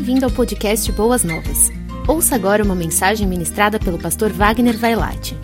Bem-vindo 0.00 0.24
ao 0.24 0.30
podcast 0.30 0.90
Boas 0.92 1.22
Novas. 1.22 1.70
Ouça 2.08 2.34
agora 2.34 2.64
uma 2.64 2.74
mensagem 2.74 3.26
ministrada 3.26 3.78
pelo 3.78 3.98
pastor 3.98 4.32
Wagner 4.32 4.74
Vailate. 4.74 5.36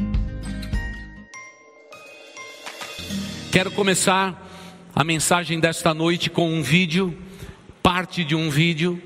Quero 3.52 3.70
começar 3.70 4.48
a 4.94 5.04
mensagem 5.04 5.60
desta 5.60 5.92
noite 5.92 6.30
com 6.30 6.48
um 6.48 6.62
vídeo, 6.62 7.14
parte 7.82 8.24
de 8.24 8.34
um 8.34 8.48
vídeo 8.48 8.98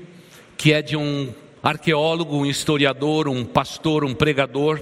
que 0.55 0.71
é 0.71 0.81
de 0.81 0.95
um 0.95 1.33
arqueólogo, 1.61 2.37
um 2.37 2.45
historiador, 2.45 3.27
um 3.27 3.43
pastor, 3.43 4.05
um 4.05 4.13
pregador 4.13 4.81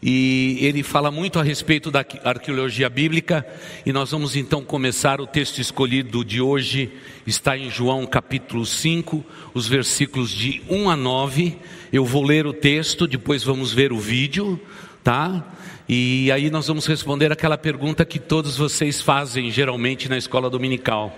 e 0.00 0.58
ele 0.60 0.82
fala 0.82 1.10
muito 1.10 1.38
a 1.40 1.42
respeito 1.42 1.90
da 1.90 2.04
arqueologia 2.24 2.88
bíblica, 2.88 3.44
e 3.84 3.92
nós 3.92 4.12
vamos 4.12 4.36
então 4.36 4.62
começar 4.62 5.20
o 5.20 5.26
texto 5.26 5.58
escolhido 5.58 6.24
de 6.24 6.40
hoje, 6.40 6.90
está 7.26 7.58
em 7.58 7.68
João 7.68 8.06
capítulo 8.06 8.64
5, 8.64 9.24
os 9.52 9.66
versículos 9.66 10.30
de 10.30 10.62
1 10.68 10.88
a 10.88 10.96
9. 10.96 11.58
Eu 11.92 12.04
vou 12.04 12.22
ler 12.22 12.46
o 12.46 12.52
texto, 12.52 13.06
depois 13.08 13.42
vamos 13.42 13.72
ver 13.72 13.92
o 13.92 13.98
vídeo, 13.98 14.60
tá? 15.02 15.44
E 15.88 16.30
aí 16.30 16.48
nós 16.48 16.68
vamos 16.68 16.86
responder 16.86 17.32
aquela 17.32 17.58
pergunta 17.58 18.04
que 18.04 18.18
todos 18.18 18.56
vocês 18.56 19.00
fazem 19.00 19.50
geralmente 19.50 20.08
na 20.08 20.16
escola 20.16 20.48
dominical. 20.48 21.16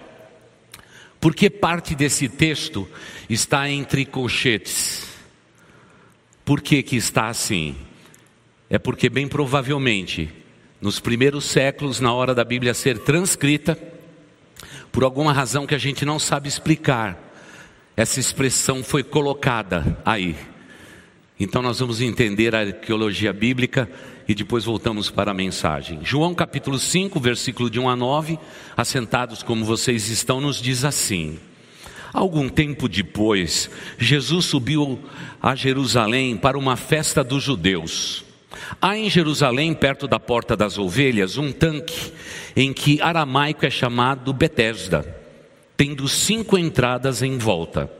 Por 1.20 1.34
que 1.34 1.50
parte 1.50 1.94
desse 1.94 2.30
texto 2.30 2.88
está 3.28 3.68
entre 3.68 4.06
colchetes? 4.06 5.06
Por 6.46 6.62
que 6.62 6.82
que 6.82 6.96
está 6.96 7.28
assim? 7.28 7.76
É 8.70 8.78
porque, 8.78 9.10
bem 9.10 9.26
provavelmente, 9.26 10.30
nos 10.80 11.00
primeiros 11.00 11.44
séculos, 11.44 11.98
na 11.98 12.12
hora 12.12 12.32
da 12.32 12.44
Bíblia 12.44 12.72
ser 12.72 13.00
transcrita, 13.00 13.76
por 14.92 15.02
alguma 15.02 15.32
razão 15.32 15.66
que 15.66 15.74
a 15.74 15.78
gente 15.78 16.04
não 16.04 16.20
sabe 16.20 16.48
explicar, 16.48 17.18
essa 17.96 18.20
expressão 18.20 18.84
foi 18.84 19.02
colocada 19.02 19.98
aí. 20.04 20.36
Então 21.38 21.60
nós 21.60 21.80
vamos 21.80 22.00
entender 22.00 22.54
a 22.54 22.60
arqueologia 22.60 23.32
bíblica 23.32 23.90
e 24.28 24.34
depois 24.34 24.64
voltamos 24.64 25.10
para 25.10 25.32
a 25.32 25.34
mensagem. 25.34 25.98
João 26.04 26.32
capítulo 26.32 26.78
5, 26.78 27.18
versículo 27.18 27.68
de 27.68 27.80
1 27.80 27.88
a 27.88 27.96
9, 27.96 28.38
assentados 28.76 29.42
como 29.42 29.64
vocês 29.64 30.08
estão, 30.08 30.40
nos 30.40 30.62
diz 30.62 30.84
assim: 30.84 31.38
Algum 32.12 32.48
tempo 32.48 32.88
depois, 32.88 33.68
Jesus 33.98 34.44
subiu 34.44 35.00
a 35.42 35.56
Jerusalém 35.56 36.36
para 36.36 36.58
uma 36.58 36.76
festa 36.76 37.24
dos 37.24 37.42
judeus. 37.42 38.29
Há 38.80 38.96
em 38.96 39.08
Jerusalém, 39.08 39.74
perto 39.74 40.08
da 40.08 40.18
Porta 40.18 40.56
das 40.56 40.78
Ovelhas, 40.78 41.38
um 41.38 41.52
tanque 41.52 42.12
em 42.56 42.72
que 42.72 43.00
aramaico 43.00 43.64
é 43.64 43.70
chamado 43.70 44.32
Betesda, 44.32 45.04
tendo 45.76 46.08
cinco 46.08 46.58
entradas 46.58 47.22
em 47.22 47.38
volta. 47.38 47.90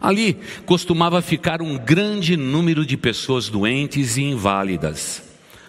Ali 0.00 0.38
costumava 0.66 1.22
ficar 1.22 1.62
um 1.62 1.78
grande 1.78 2.36
número 2.36 2.84
de 2.84 2.96
pessoas 2.96 3.48
doentes 3.48 4.16
e 4.16 4.22
inválidas, 4.22 5.22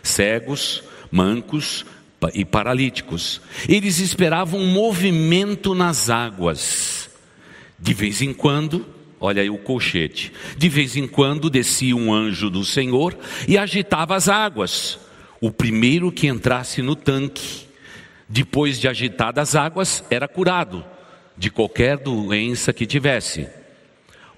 cegos, 0.04 0.84
mancos 1.10 1.86
e 2.34 2.44
paralíticos. 2.44 3.42
Eles 3.70 4.00
esperavam 4.00 4.60
um 4.60 4.68
movimento 4.68 5.74
nas 5.74 6.10
águas. 6.10 7.10
De 7.80 7.94
vez 7.94 8.22
em 8.22 8.34
quando, 8.34 8.86
Olha 9.20 9.42
aí 9.42 9.50
o 9.50 9.58
colchete. 9.58 10.32
De 10.58 10.70
vez 10.70 10.96
em 10.96 11.08
quando 11.08 11.50
descia 11.50 11.96
um 11.96 12.14
anjo 12.14 12.50
do 12.50 12.64
Senhor 12.64 13.18
e 13.48 13.58
agitava 13.58 14.16
as 14.16 14.30
águas. 14.30 15.00
O 15.42 15.52
primeiro 15.52 16.12
que 16.12 16.28
entrasse 16.28 16.82
no 16.82 16.96
tanque, 16.96 17.66
depois 18.28 18.80
de 18.80 18.88
agitadas 18.88 19.50
as 19.50 19.56
águas, 19.56 20.04
era 20.10 20.28
curado 20.28 20.84
de 21.38 21.52
qualquer 21.52 21.98
doença 21.98 22.74
que 22.74 22.86
tivesse. 22.86 23.48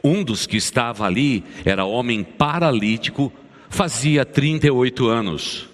Um 0.04 0.24
dos 0.24 0.46
que 0.46 0.58
estava 0.58 1.06
ali 1.06 1.44
era 1.66 1.86
homem 1.86 2.24
paralítico, 2.24 3.32
fazia 3.70 4.26
38 4.26 5.08
anos. 5.08 5.70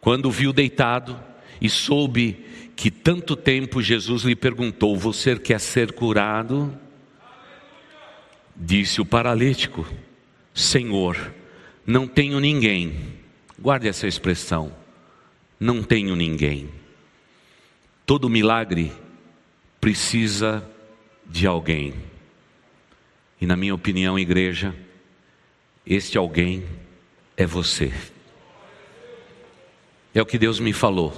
Quando 0.00 0.30
viu 0.30 0.52
deitado 0.52 1.18
e 1.60 1.68
soube 1.68 2.44
que 2.76 2.90
tanto 2.90 3.34
tempo 3.36 3.82
Jesus 3.82 4.22
lhe 4.22 4.36
perguntou: 4.36 4.96
Você 4.96 5.36
quer 5.36 5.60
ser 5.60 5.92
curado? 5.92 6.72
Disse 8.60 9.00
o 9.00 9.06
paralítico: 9.06 9.86
Senhor, 10.52 11.32
não 11.86 12.08
tenho 12.08 12.40
ninguém. 12.40 13.16
Guarde 13.56 13.86
essa 13.86 14.08
expressão. 14.08 14.74
Não 15.60 15.82
tenho 15.82 16.16
ninguém. 16.16 16.68
Todo 18.04 18.28
milagre 18.28 18.92
precisa 19.80 20.68
de 21.24 21.46
alguém. 21.46 21.94
E 23.40 23.46
na 23.46 23.56
minha 23.56 23.74
opinião, 23.74 24.18
igreja, 24.18 24.74
este 25.86 26.18
alguém 26.18 26.64
é 27.36 27.46
você. 27.46 27.92
É 30.12 30.20
o 30.20 30.26
que 30.26 30.38
Deus 30.38 30.58
me 30.58 30.72
falou. 30.72 31.14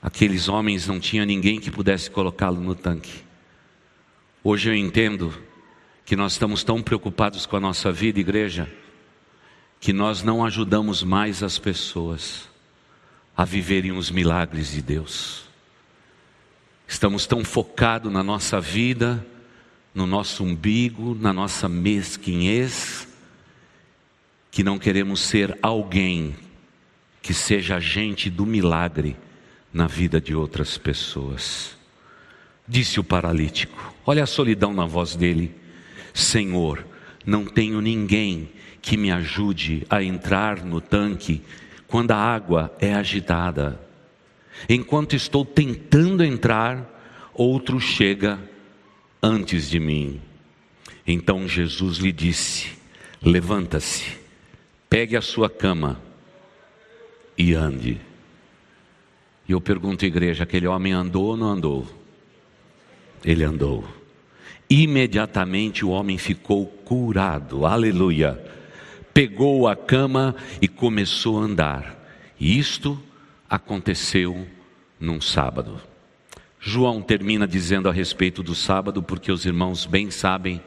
Aqueles 0.00 0.48
homens 0.48 0.86
não 0.86 1.00
tinham 1.00 1.26
ninguém 1.26 1.58
que 1.58 1.72
pudesse 1.72 2.08
colocá-lo 2.08 2.60
no 2.60 2.74
tanque. 2.74 3.27
Hoje 4.50 4.70
eu 4.70 4.74
entendo 4.74 5.34
que 6.06 6.16
nós 6.16 6.32
estamos 6.32 6.64
tão 6.64 6.82
preocupados 6.82 7.44
com 7.44 7.54
a 7.58 7.60
nossa 7.60 7.92
vida, 7.92 8.18
igreja, 8.18 8.66
que 9.78 9.92
nós 9.92 10.22
não 10.22 10.42
ajudamos 10.42 11.02
mais 11.02 11.42
as 11.42 11.58
pessoas 11.58 12.48
a 13.36 13.44
viverem 13.44 13.92
os 13.92 14.10
milagres 14.10 14.72
de 14.72 14.80
Deus. 14.80 15.42
Estamos 16.86 17.26
tão 17.26 17.44
focados 17.44 18.10
na 18.10 18.22
nossa 18.22 18.58
vida, 18.58 19.22
no 19.94 20.06
nosso 20.06 20.42
umbigo, 20.42 21.14
na 21.14 21.30
nossa 21.30 21.68
mesquinhez, 21.68 23.06
que 24.50 24.64
não 24.64 24.78
queremos 24.78 25.20
ser 25.20 25.58
alguém 25.60 26.34
que 27.20 27.34
seja 27.34 27.76
agente 27.76 28.30
do 28.30 28.46
milagre 28.46 29.14
na 29.70 29.86
vida 29.86 30.18
de 30.18 30.34
outras 30.34 30.78
pessoas. 30.78 31.77
Disse 32.68 33.00
o 33.00 33.04
paralítico: 33.04 33.94
Olha 34.04 34.22
a 34.22 34.26
solidão 34.26 34.74
na 34.74 34.84
voz 34.84 35.16
dele. 35.16 35.54
Senhor, 36.12 36.84
não 37.24 37.44
tenho 37.46 37.80
ninguém 37.80 38.50
que 38.82 38.96
me 38.96 39.10
ajude 39.10 39.86
a 39.88 40.02
entrar 40.02 40.64
no 40.64 40.80
tanque 40.80 41.42
quando 41.86 42.10
a 42.10 42.16
água 42.16 42.74
é 42.78 42.94
agitada. 42.94 43.80
Enquanto 44.68 45.14
estou 45.16 45.44
tentando 45.44 46.22
entrar, 46.22 46.86
outro 47.32 47.80
chega 47.80 48.38
antes 49.22 49.70
de 49.70 49.80
mim. 49.80 50.20
Então 51.06 51.48
Jesus 51.48 51.98
lhe 51.98 52.12
disse: 52.12 52.72
Levanta-se, 53.22 54.18
pegue 54.90 55.16
a 55.16 55.22
sua 55.22 55.48
cama 55.48 56.00
e 57.36 57.54
ande. 57.54 58.00
E 59.48 59.52
eu 59.52 59.60
pergunto, 59.60 60.04
igreja: 60.04 60.44
aquele 60.44 60.66
homem 60.66 60.92
andou 60.92 61.26
ou 61.26 61.36
não 61.36 61.48
andou? 61.48 61.97
Ele 63.24 63.44
andou. 63.44 63.84
Imediatamente 64.70 65.84
o 65.84 65.90
homem 65.90 66.18
ficou 66.18 66.66
curado, 66.66 67.64
aleluia. 67.64 68.42
Pegou 69.14 69.66
a 69.66 69.74
cama 69.74 70.36
e 70.60 70.68
começou 70.68 71.38
a 71.38 71.44
andar. 71.44 71.98
E 72.38 72.58
isto 72.58 73.00
aconteceu 73.48 74.46
num 75.00 75.20
sábado. 75.20 75.80
João 76.60 77.00
termina 77.00 77.46
dizendo 77.46 77.88
a 77.88 77.92
respeito 77.92 78.42
do 78.42 78.54
sábado, 78.54 79.02
porque 79.02 79.32
os 79.32 79.46
irmãos 79.46 79.86
bem 79.86 80.10
sabem 80.10 80.60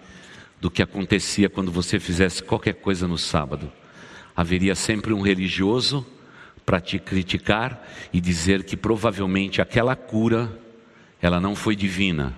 do 0.60 0.72
que 0.72 0.82
acontecia 0.82 1.50
quando 1.50 1.72
você 1.72 2.00
fizesse 2.00 2.44
qualquer 2.44 2.76
coisa 2.76 3.08
no 3.08 3.18
sábado. 3.18 3.72
Haveria 4.36 4.76
sempre 4.76 5.14
um 5.14 5.22
religioso 5.22 6.06
para 6.66 6.80
te 6.80 6.98
criticar 6.98 7.88
e 8.14 8.22
dizer 8.22 8.64
que 8.64 8.78
provavelmente 8.78 9.62
aquela 9.62 9.96
cura 9.96 10.60
ela 11.22 11.40
não 11.40 11.56
foi 11.56 11.76
divina, 11.76 12.36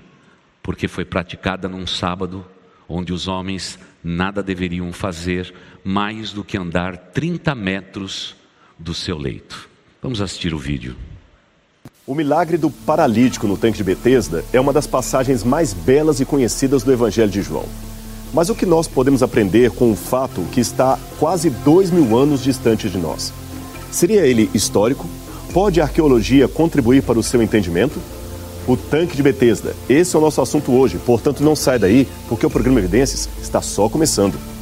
porque 0.64 0.88
foi 0.88 1.04
praticada 1.04 1.68
num 1.68 1.86
sábado 1.86 2.44
onde 2.88 3.12
os 3.14 3.28
homens 3.28 3.78
nada 4.04 4.42
deveriam 4.42 4.92
fazer 4.92 5.54
mais 5.84 6.32
do 6.32 6.44
que 6.44 6.58
andar 6.58 6.98
30 6.98 7.54
metros 7.54 8.36
do 8.80 8.94
seu 8.94 9.18
leito. 9.18 9.70
Vamos 10.02 10.22
assistir 10.22 10.54
o 10.54 10.58
vídeo. 10.58 10.96
O 12.06 12.16
milagre 12.16 12.58
do 12.58 12.70
paralítico 12.70 13.48
no 13.48 13.58
tanque 13.58 13.78
de 13.78 13.84
Betesda 13.84 14.44
é 14.52 14.60
uma 14.60 14.74
das 14.74 14.88
passagens 14.88 15.44
mais 15.44 15.74
belas 15.74 16.20
e 16.20 16.26
conhecidas 16.26 16.84
do 16.84 16.92
Evangelho 16.92 17.32
de 17.32 17.42
João. 17.42 17.66
Mas 18.34 18.50
o 18.50 18.56
que 18.56 18.66
nós 18.66 18.88
podemos 18.88 19.24
aprender 19.24 19.72
com 19.72 19.92
o 19.92 19.96
fato 19.96 20.42
que 20.52 20.60
está 20.60 21.00
quase 21.20 21.50
dois 21.50 21.92
mil 21.92 22.18
anos 22.18 22.44
distante 22.44 22.90
de 22.90 22.98
nós? 22.98 23.32
Seria 23.92 24.26
ele 24.26 24.50
histórico? 24.54 25.08
Pode 25.54 25.80
a 25.80 25.84
arqueologia 25.84 26.48
contribuir 26.48 27.04
para 27.04 27.20
o 27.20 27.24
seu 27.24 27.42
entendimento? 27.42 28.02
O 28.68 28.78
tanque 28.78 29.16
de 29.16 29.24
Betesda. 29.24 29.76
Esse 29.90 30.16
é 30.16 30.20
o 30.20 30.22
nosso 30.22 30.42
assunto 30.42 30.72
hoje, 30.72 30.98
portanto 30.98 31.44
não 31.44 31.56
sai 31.56 31.80
daí, 31.80 32.08
porque 32.28 32.46
o 32.46 32.50
programa 32.50 32.80
Evidências 32.80 33.30
está 33.42 33.62
só 33.62 33.90
começando. 33.90 34.53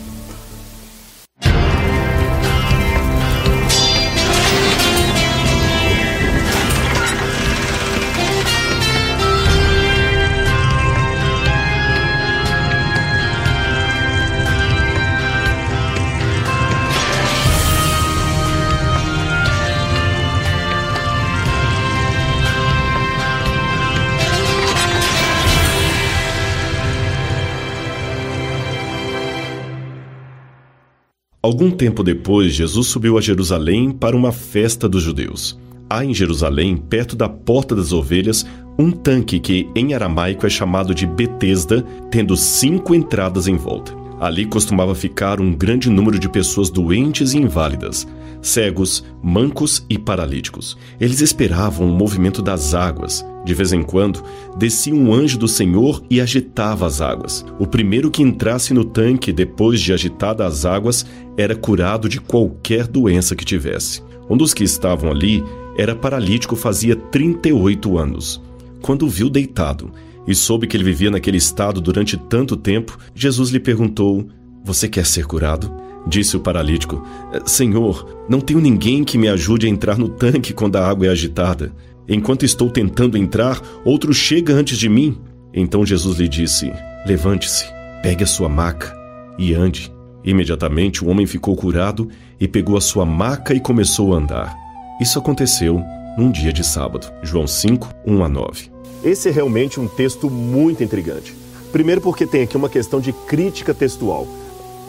Algum 31.44 31.72
tempo 31.72 32.04
depois, 32.04 32.54
Jesus 32.54 32.86
subiu 32.86 33.18
a 33.18 33.22
Jerusalém 33.22 33.92
para 33.92 34.16
uma 34.16 34.32
festa 34.32 34.88
dos 34.88 35.02
judeus. 35.02 35.60
Há 35.90 36.06
em 36.06 36.14
Jerusalém, 36.14 36.78
perto 36.78 37.16
da 37.16 37.28
Porta 37.28 37.76
das 37.76 37.92
Ovelhas, 37.92 38.46
um 38.78 38.92
tanque 38.92 39.40
que 39.40 39.68
em 39.76 39.96
aramaico 39.96 40.46
é 40.46 40.50
chamado 40.52 40.94
de 40.94 41.08
Betesda, 41.08 41.82
tendo 42.12 42.38
cinco 42.38 42.94
entradas 42.94 43.48
em 43.48 43.56
volta. 43.56 43.92
Ali 44.20 44.46
costumava 44.46 44.94
ficar 44.94 45.42
um 45.42 45.52
grande 45.52 45.90
número 45.90 46.20
de 46.20 46.30
pessoas 46.30 46.70
doentes 46.70 47.34
e 47.34 47.40
inválidas, 47.40 48.08
cegos, 48.42 49.04
mancos 49.22 49.86
e 49.90 49.98
paralíticos. 49.98 50.78
Eles 51.00 51.22
esperavam 51.22 51.88
o 51.88 51.96
movimento 51.96 52.42
das 52.42 52.74
águas. 52.74 53.26
De 53.46 53.54
vez 53.54 53.74
em 53.74 53.82
quando, 53.82 54.24
descia 54.58 54.94
um 54.94 55.14
anjo 55.14 55.38
do 55.38 55.48
Senhor 55.48 56.04
e 56.10 56.22
agitava 56.22 56.86
as 56.86 57.02
águas. 57.02 57.46
O 57.60 57.66
primeiro 57.66 58.12
que 58.12 58.22
entrasse 58.22 58.74
no 58.74 58.86
tanque 58.86 59.32
depois 59.32 59.82
de 59.82 59.94
agitadas 59.94 60.48
as 60.48 60.66
águas 60.66 61.06
era 61.38 61.56
curado 61.56 62.08
de 62.08 62.20
qualquer 62.20 62.88
doença 62.88 63.36
que 63.36 63.46
tivesse. 63.46 64.04
Um 64.30 64.38
dos 64.38 64.54
que 64.54 64.64
estavam 64.64 65.12
ali 65.12 65.44
era 65.78 65.96
paralítico 65.96 66.56
fazia 66.56 66.96
38 66.96 67.98
anos. 67.98 68.42
Quando 68.82 69.06
o 69.06 69.10
viu 69.10 69.30
deitado, 69.30 69.92
e 70.28 70.36
soube 70.36 70.68
que 70.68 70.78
ele 70.78 70.84
vivia 70.84 71.10
naquele 71.10 71.38
estado 71.38 71.82
durante 71.82 72.18
tanto 72.18 72.56
tempo, 72.56 72.98
Jesus 73.16 73.50
lhe 73.50 73.60
perguntou: 73.60 74.28
Você 74.64 74.88
quer 74.88 75.06
ser 75.06 75.26
curado? 75.26 75.72
Disse 76.06 76.36
o 76.36 76.39
paralítico: 76.39 77.06
Senhor, 77.45 78.25
não 78.27 78.39
tenho 78.39 78.59
ninguém 78.59 79.03
que 79.03 79.18
me 79.18 79.27
ajude 79.27 79.68
a 79.68 79.69
entrar 79.69 79.98
no 79.98 80.09
tanque 80.09 80.53
quando 80.53 80.77
a 80.77 80.88
água 80.88 81.07
é 81.07 81.09
agitada. 81.09 81.74
Enquanto 82.07 82.44
estou 82.44 82.69
tentando 82.69 83.18
entrar, 83.18 83.62
outro 83.86 84.13
chega 84.13 84.53
antes 84.53 84.77
de 84.77 84.89
mim. 84.89 85.18
Então 85.53 85.86
Jesus 85.86 86.18
lhe 86.18 86.27
disse: 86.27 86.71
Levante-se, 87.06 87.65
pegue 88.01 88.24
a 88.24 88.27
sua 88.27 88.50
maca 88.50 88.95
e 89.38 89.53
ande. 89.53 89.92
Imediatamente 90.24 91.03
o 91.03 91.09
homem 91.09 91.25
ficou 91.25 91.56
curado 91.56 92.09
e 92.39 92.48
pegou 92.48 92.77
a 92.77 92.81
sua 92.81 93.06
maca 93.06 93.53
e 93.53 93.59
começou 93.59 94.13
a 94.13 94.18
andar. 94.18 94.56
Isso 95.00 95.18
aconteceu 95.18 95.81
num 96.18 96.30
dia 96.31 96.53
de 96.53 96.63
sábado. 96.63 97.12
João 97.24 97.48
5, 97.48 97.89
1 98.06 98.24
a 98.24 98.30
9. 98.30 98.71
Esse 99.03 99.30
é 99.30 99.31
realmente 99.31 99.80
um 99.80 99.88
texto 99.88 100.30
muito 100.30 100.83
intrigante. 100.83 101.36
Primeiro, 101.71 102.01
porque 102.01 102.27
tem 102.27 102.44
aqui 102.44 102.56
uma 102.56 102.69
questão 102.69 103.00
de 103.00 103.12
crítica 103.12 103.74
textual. 103.74 104.27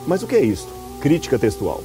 Mas 0.07 0.23
o 0.23 0.27
que 0.27 0.35
é 0.35 0.45
isso? 0.45 0.69
Crítica 1.03 1.37
textual. 1.37 1.83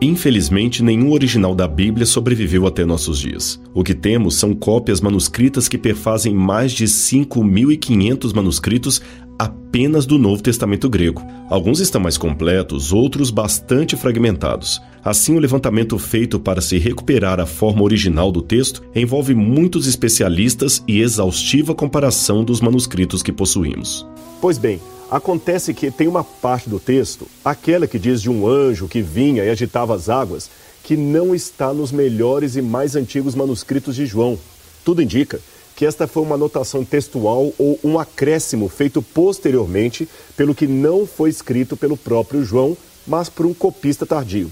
Infelizmente, 0.00 0.80
nenhum 0.80 1.10
original 1.10 1.56
da 1.56 1.66
Bíblia 1.66 2.06
sobreviveu 2.06 2.68
até 2.68 2.84
nossos 2.84 3.18
dias. 3.18 3.60
O 3.74 3.82
que 3.82 3.92
temos 3.92 4.36
são 4.36 4.54
cópias 4.54 5.00
manuscritas 5.00 5.66
que 5.66 5.76
perfazem 5.76 6.32
mais 6.32 6.70
de 6.70 6.84
5.500 6.84 8.32
manuscritos 8.32 9.02
apenas 9.36 10.06
do 10.06 10.18
Novo 10.18 10.40
Testamento 10.40 10.88
grego. 10.88 11.20
Alguns 11.48 11.80
estão 11.80 12.00
mais 12.00 12.16
completos, 12.16 12.92
outros 12.92 13.32
bastante 13.32 13.96
fragmentados. 13.96 14.80
Assim, 15.02 15.34
o 15.34 15.40
levantamento 15.40 15.98
feito 15.98 16.38
para 16.38 16.60
se 16.60 16.78
recuperar 16.78 17.40
a 17.40 17.46
forma 17.46 17.82
original 17.82 18.30
do 18.30 18.40
texto 18.40 18.84
envolve 18.94 19.34
muitos 19.34 19.88
especialistas 19.88 20.80
e 20.86 21.00
exaustiva 21.00 21.74
comparação 21.74 22.44
dos 22.44 22.60
manuscritos 22.60 23.20
que 23.20 23.32
possuímos. 23.32 24.06
Pois 24.40 24.58
bem, 24.58 24.78
acontece 25.10 25.74
que 25.74 25.90
tem 25.90 26.06
uma 26.06 26.22
parte 26.22 26.70
do 26.70 26.78
texto, 26.78 27.26
aquela 27.44 27.86
que 27.86 27.98
diz 27.98 28.22
de 28.22 28.30
um 28.30 28.46
anjo 28.46 28.88
que 28.88 29.02
vinha 29.02 29.44
e 29.44 29.50
agitava 29.50 29.94
as 29.94 30.08
águas, 30.08 30.48
que 30.84 30.96
não 30.96 31.34
está 31.34 31.74
nos 31.74 31.90
melhores 31.90 32.56
e 32.56 32.62
mais 32.62 32.94
antigos 32.94 33.34
manuscritos 33.34 33.96
de 33.96 34.06
João. 34.06 34.38
Tudo 34.84 35.02
indica 35.02 35.40
que 35.74 35.84
esta 35.84 36.06
foi 36.06 36.22
uma 36.22 36.34
anotação 36.34 36.84
textual 36.84 37.52
ou 37.58 37.78
um 37.82 37.98
acréscimo 37.98 38.68
feito 38.68 39.02
posteriormente 39.02 40.08
pelo 40.36 40.54
que 40.54 40.66
não 40.66 41.06
foi 41.06 41.30
escrito 41.30 41.76
pelo 41.76 41.96
próprio 41.96 42.44
João, 42.44 42.76
mas 43.06 43.28
por 43.28 43.46
um 43.46 43.54
copista 43.54 44.06
tardio. 44.06 44.50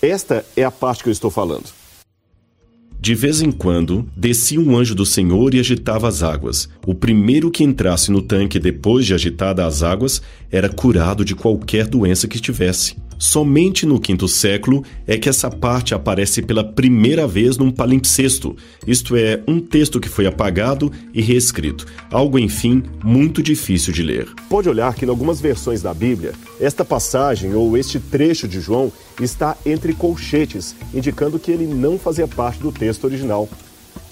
Esta 0.00 0.44
é 0.56 0.64
a 0.64 0.70
parte 0.70 1.02
que 1.02 1.08
eu 1.08 1.12
estou 1.12 1.30
falando. 1.30 1.79
De 3.02 3.14
vez 3.14 3.40
em 3.40 3.50
quando, 3.50 4.06
descia 4.14 4.60
um 4.60 4.76
anjo 4.76 4.94
do 4.94 5.06
Senhor 5.06 5.54
e 5.54 5.58
agitava 5.58 6.06
as 6.06 6.22
águas. 6.22 6.68
O 6.86 6.94
primeiro 6.94 7.50
que 7.50 7.64
entrasse 7.64 8.12
no 8.12 8.20
tanque 8.20 8.58
depois 8.58 9.06
de 9.06 9.14
agitada 9.14 9.64
as 9.64 9.82
águas 9.82 10.20
era 10.52 10.68
curado 10.68 11.24
de 11.24 11.34
qualquer 11.34 11.86
doença 11.86 12.28
que 12.28 12.38
tivesse. 12.38 12.96
Somente 13.22 13.84
no 13.84 14.00
quinto 14.00 14.26
século 14.26 14.82
é 15.06 15.18
que 15.18 15.28
essa 15.28 15.50
parte 15.50 15.94
aparece 15.94 16.40
pela 16.40 16.64
primeira 16.64 17.26
vez 17.26 17.58
num 17.58 17.70
palimpsesto, 17.70 18.56
isto 18.86 19.14
é, 19.14 19.42
um 19.46 19.60
texto 19.60 20.00
que 20.00 20.08
foi 20.08 20.26
apagado 20.26 20.90
e 21.12 21.20
reescrito, 21.20 21.84
algo, 22.10 22.38
enfim, 22.38 22.82
muito 23.04 23.42
difícil 23.42 23.92
de 23.92 24.02
ler. 24.02 24.26
Pode 24.48 24.70
olhar 24.70 24.94
que 24.94 25.04
em 25.04 25.08
algumas 25.10 25.38
versões 25.38 25.82
da 25.82 25.92
Bíblia, 25.92 26.32
esta 26.58 26.82
passagem 26.82 27.54
ou 27.54 27.76
este 27.76 28.00
trecho 28.00 28.48
de 28.48 28.58
João 28.58 28.90
está 29.20 29.54
entre 29.66 29.92
colchetes, 29.92 30.74
indicando 30.94 31.38
que 31.38 31.50
ele 31.50 31.66
não 31.66 31.98
fazia 31.98 32.26
parte 32.26 32.60
do 32.60 32.72
texto 32.72 33.04
original. 33.04 33.46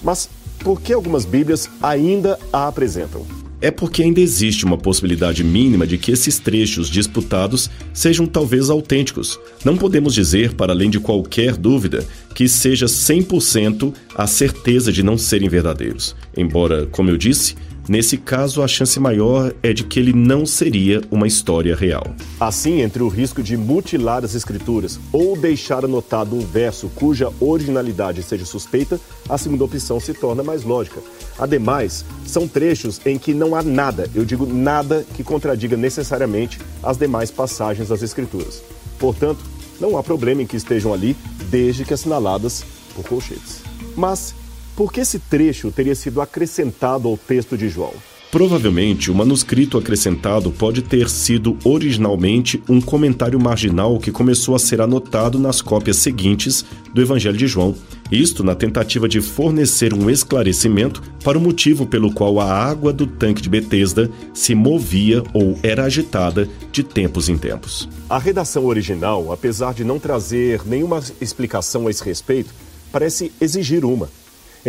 Mas 0.03 0.29
por 0.59 0.79
que 0.79 0.93
algumas 0.93 1.25
Bíblias 1.25 1.67
ainda 1.81 2.37
a 2.53 2.67
apresentam? 2.67 3.38
É 3.61 3.69
porque 3.69 4.03
ainda 4.03 4.19
existe 4.19 4.65
uma 4.65 4.77
possibilidade 4.77 5.43
mínima 5.43 5.85
de 5.85 5.97
que 5.97 6.11
esses 6.11 6.39
trechos 6.39 6.89
disputados 6.89 7.69
sejam 7.93 8.25
talvez 8.25 8.69
autênticos. 8.69 9.39
Não 9.65 9.77
podemos 9.77 10.13
dizer, 10.13 10.53
para 10.53 10.71
além 10.71 10.89
de 10.89 10.99
qualquer 10.99 11.55
dúvida, 11.55 12.05
que 12.33 12.47
seja 12.47 12.85
100% 12.85 13.93
a 14.15 14.27
certeza 14.27 14.91
de 14.91 15.03
não 15.03 15.17
serem 15.17 15.49
verdadeiros. 15.49 16.15
Embora, 16.35 16.85
como 16.85 17.09
eu 17.09 17.17
disse, 17.17 17.55
Nesse 17.87 18.17
caso, 18.17 18.61
a 18.61 18.67
chance 18.67 18.99
maior 18.99 19.53
é 19.63 19.73
de 19.73 19.83
que 19.83 19.99
ele 19.99 20.13
não 20.13 20.45
seria 20.45 21.01
uma 21.09 21.25
história 21.25 21.75
real. 21.75 22.03
Assim, 22.39 22.81
entre 22.81 23.01
o 23.01 23.07
risco 23.07 23.41
de 23.41 23.57
mutilar 23.57 24.23
as 24.23 24.35
escrituras 24.35 24.99
ou 25.11 25.35
deixar 25.35 25.83
anotado 25.83 26.35
um 26.35 26.39
verso 26.39 26.89
cuja 26.95 27.31
originalidade 27.39 28.21
seja 28.21 28.45
suspeita, 28.45 28.99
a 29.27 29.37
segunda 29.37 29.63
opção 29.63 29.99
se 29.99 30.13
torna 30.13 30.43
mais 30.43 30.63
lógica. 30.63 31.01
Ademais, 31.37 32.05
são 32.25 32.47
trechos 32.47 33.01
em 33.05 33.17
que 33.17 33.33
não 33.33 33.55
há 33.55 33.63
nada, 33.63 34.09
eu 34.13 34.23
digo 34.23 34.45
nada, 34.45 35.05
que 35.15 35.23
contradiga 35.23 35.75
necessariamente 35.75 36.59
as 36.83 36.97
demais 36.97 37.31
passagens 37.31 37.89
das 37.89 38.03
escrituras. 38.03 38.61
Portanto, 38.99 39.39
não 39.79 39.97
há 39.97 40.03
problema 40.03 40.41
em 40.41 40.47
que 40.47 40.57
estejam 40.57 40.93
ali, 40.93 41.15
desde 41.49 41.85
que 41.85 41.93
assinaladas 41.93 42.63
por 42.93 43.05
colchetes. 43.05 43.61
Mas 43.95 44.35
por 44.79 44.93
que 44.93 45.01
esse 45.01 45.19
trecho 45.19 45.69
teria 45.71 45.93
sido 45.93 46.21
acrescentado 46.21 47.09
ao 47.09 47.17
texto 47.17 47.57
de 47.57 47.67
João? 47.67 47.91
Provavelmente, 48.31 49.11
o 49.11 49.13
manuscrito 49.13 49.77
acrescentado 49.77 50.51
pode 50.51 50.81
ter 50.81 51.09
sido 51.09 51.57
originalmente 51.65 52.63
um 52.69 52.79
comentário 52.79 53.37
marginal 53.37 53.99
que 53.99 54.09
começou 54.09 54.55
a 54.55 54.59
ser 54.59 54.79
anotado 54.79 55.37
nas 55.37 55.61
cópias 55.61 55.97
seguintes 55.97 56.63
do 56.93 57.01
Evangelho 57.01 57.35
de 57.35 57.45
João. 57.45 57.75
Isto 58.09 58.41
na 58.41 58.55
tentativa 58.55 59.09
de 59.09 59.19
fornecer 59.19 59.93
um 59.93 60.09
esclarecimento 60.09 61.03
para 61.25 61.37
o 61.37 61.41
motivo 61.41 61.85
pelo 61.85 62.13
qual 62.13 62.39
a 62.39 62.49
água 62.49 62.93
do 62.93 63.05
tanque 63.05 63.41
de 63.41 63.49
Betesda 63.49 64.09
se 64.33 64.55
movia 64.55 65.21
ou 65.33 65.59
era 65.61 65.83
agitada 65.83 66.47
de 66.71 66.83
tempos 66.83 67.27
em 67.27 67.37
tempos. 67.37 67.89
A 68.09 68.17
redação 68.17 68.65
original, 68.65 69.33
apesar 69.33 69.73
de 69.73 69.83
não 69.83 69.99
trazer 69.99 70.61
nenhuma 70.65 71.03
explicação 71.19 71.85
a 71.85 71.91
esse 71.91 72.01
respeito, 72.05 72.53
parece 72.93 73.29
exigir 73.41 73.83
uma. 73.83 74.07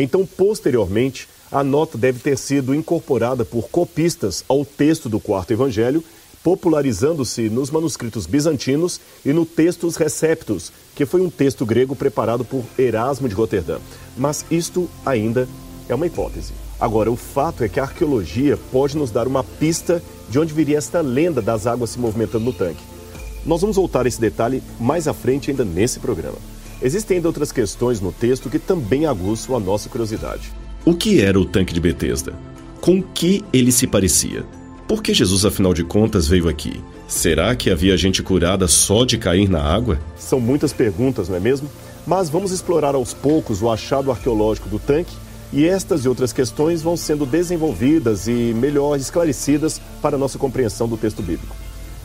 Então, 0.03 0.25
posteriormente, 0.25 1.29
a 1.53 1.63
nota 1.63 1.99
deve 1.99 2.21
ter 2.21 2.39
sido 2.39 2.75
incorporada 2.75 3.45
por 3.45 3.69
copistas 3.69 4.43
ao 4.49 4.65
texto 4.65 5.11
do 5.11 5.21
quarto 5.21 5.53
evangelho, 5.53 6.03
popularizando-se 6.43 7.51
nos 7.51 7.71
manuscritos 7.71 8.25
bizantinos 8.25 8.99
e 9.27 9.31
no 9.31 9.45
Textus 9.45 9.97
Receptus, 9.97 10.73
que 10.95 11.05
foi 11.05 11.21
um 11.21 11.29
texto 11.29 11.67
grego 11.67 11.95
preparado 11.95 12.47
por 12.47 12.65
Erasmo 12.79 13.29
de 13.29 13.35
Roterdã. 13.35 13.79
Mas 14.17 14.43
isto 14.51 14.89
ainda 15.05 15.47
é 15.87 15.95
uma 15.95 16.07
hipótese. 16.07 16.55
Agora, 16.81 17.11
o 17.11 17.17
fato 17.17 17.63
é 17.63 17.69
que 17.69 17.79
a 17.79 17.83
arqueologia 17.83 18.59
pode 18.73 18.97
nos 18.97 19.11
dar 19.11 19.29
uma 19.29 19.45
pista 19.45 20.03
de 20.31 20.39
onde 20.39 20.55
viria 20.55 20.79
esta 20.79 21.03
lenda 21.03 21.43
das 21.43 21.67
águas 21.67 21.91
se 21.91 21.99
movimentando 21.99 22.47
no 22.47 22.55
tanque. 22.55 22.83
Nós 23.45 23.61
vamos 23.61 23.77
voltar 23.77 24.07
a 24.07 24.09
esse 24.09 24.21
detalhe 24.21 24.63
mais 24.79 25.07
à 25.07 25.13
frente 25.13 25.51
ainda 25.51 25.63
nesse 25.65 26.01
programa. 26.01 26.39
Existem 26.83 27.19
ainda 27.19 27.29
outras 27.29 27.53
questões 27.53 28.01
no 28.01 28.11
texto 28.11 28.49
que 28.49 28.59
também 28.59 29.05
aguçam 29.05 29.55
a 29.55 29.61
nossa 29.61 29.89
curiosidade. 29.89 30.53
O 30.85 30.95
que 30.95 31.21
era 31.21 31.39
o 31.39 31.45
tanque 31.45 31.75
de 31.75 31.81
Betesda? 31.81 32.33
Com 32.81 33.03
que 33.03 33.45
ele 33.53 33.71
se 33.71 33.87
parecia? 33.87 34.47
Por 34.89 35.03
que 35.03 35.13
Jesus, 35.13 35.45
afinal 35.45 35.75
de 35.75 35.85
contas, 35.85 36.27
veio 36.27 36.49
aqui? 36.49 36.83
Será 37.07 37.55
que 37.55 37.71
havia 37.71 37.97
gente 37.97 38.23
curada 38.23 38.67
só 38.67 39.05
de 39.05 39.19
cair 39.19 39.49
na 39.49 39.63
água? 39.63 39.99
São 40.17 40.41
muitas 40.41 40.73
perguntas, 40.73 41.29
não 41.29 41.37
é 41.37 41.41
mesmo? 41.41 41.69
Mas 42.07 42.31
vamos 42.31 42.51
explorar 42.51 42.95
aos 42.95 43.13
poucos 43.13 43.61
o 43.61 43.71
achado 43.71 44.11
arqueológico 44.11 44.69
do 44.69 44.79
tanque 44.79 45.15
e 45.53 45.67
estas 45.67 46.05
e 46.05 46.09
outras 46.09 46.33
questões 46.33 46.81
vão 46.81 46.97
sendo 46.97 47.27
desenvolvidas 47.27 48.27
e 48.27 48.55
melhor 48.55 48.97
esclarecidas 48.97 49.81
para 50.01 50.17
a 50.17 50.19
nossa 50.19 50.39
compreensão 50.39 50.89
do 50.89 50.97
texto 50.97 51.21
bíblico. 51.21 51.55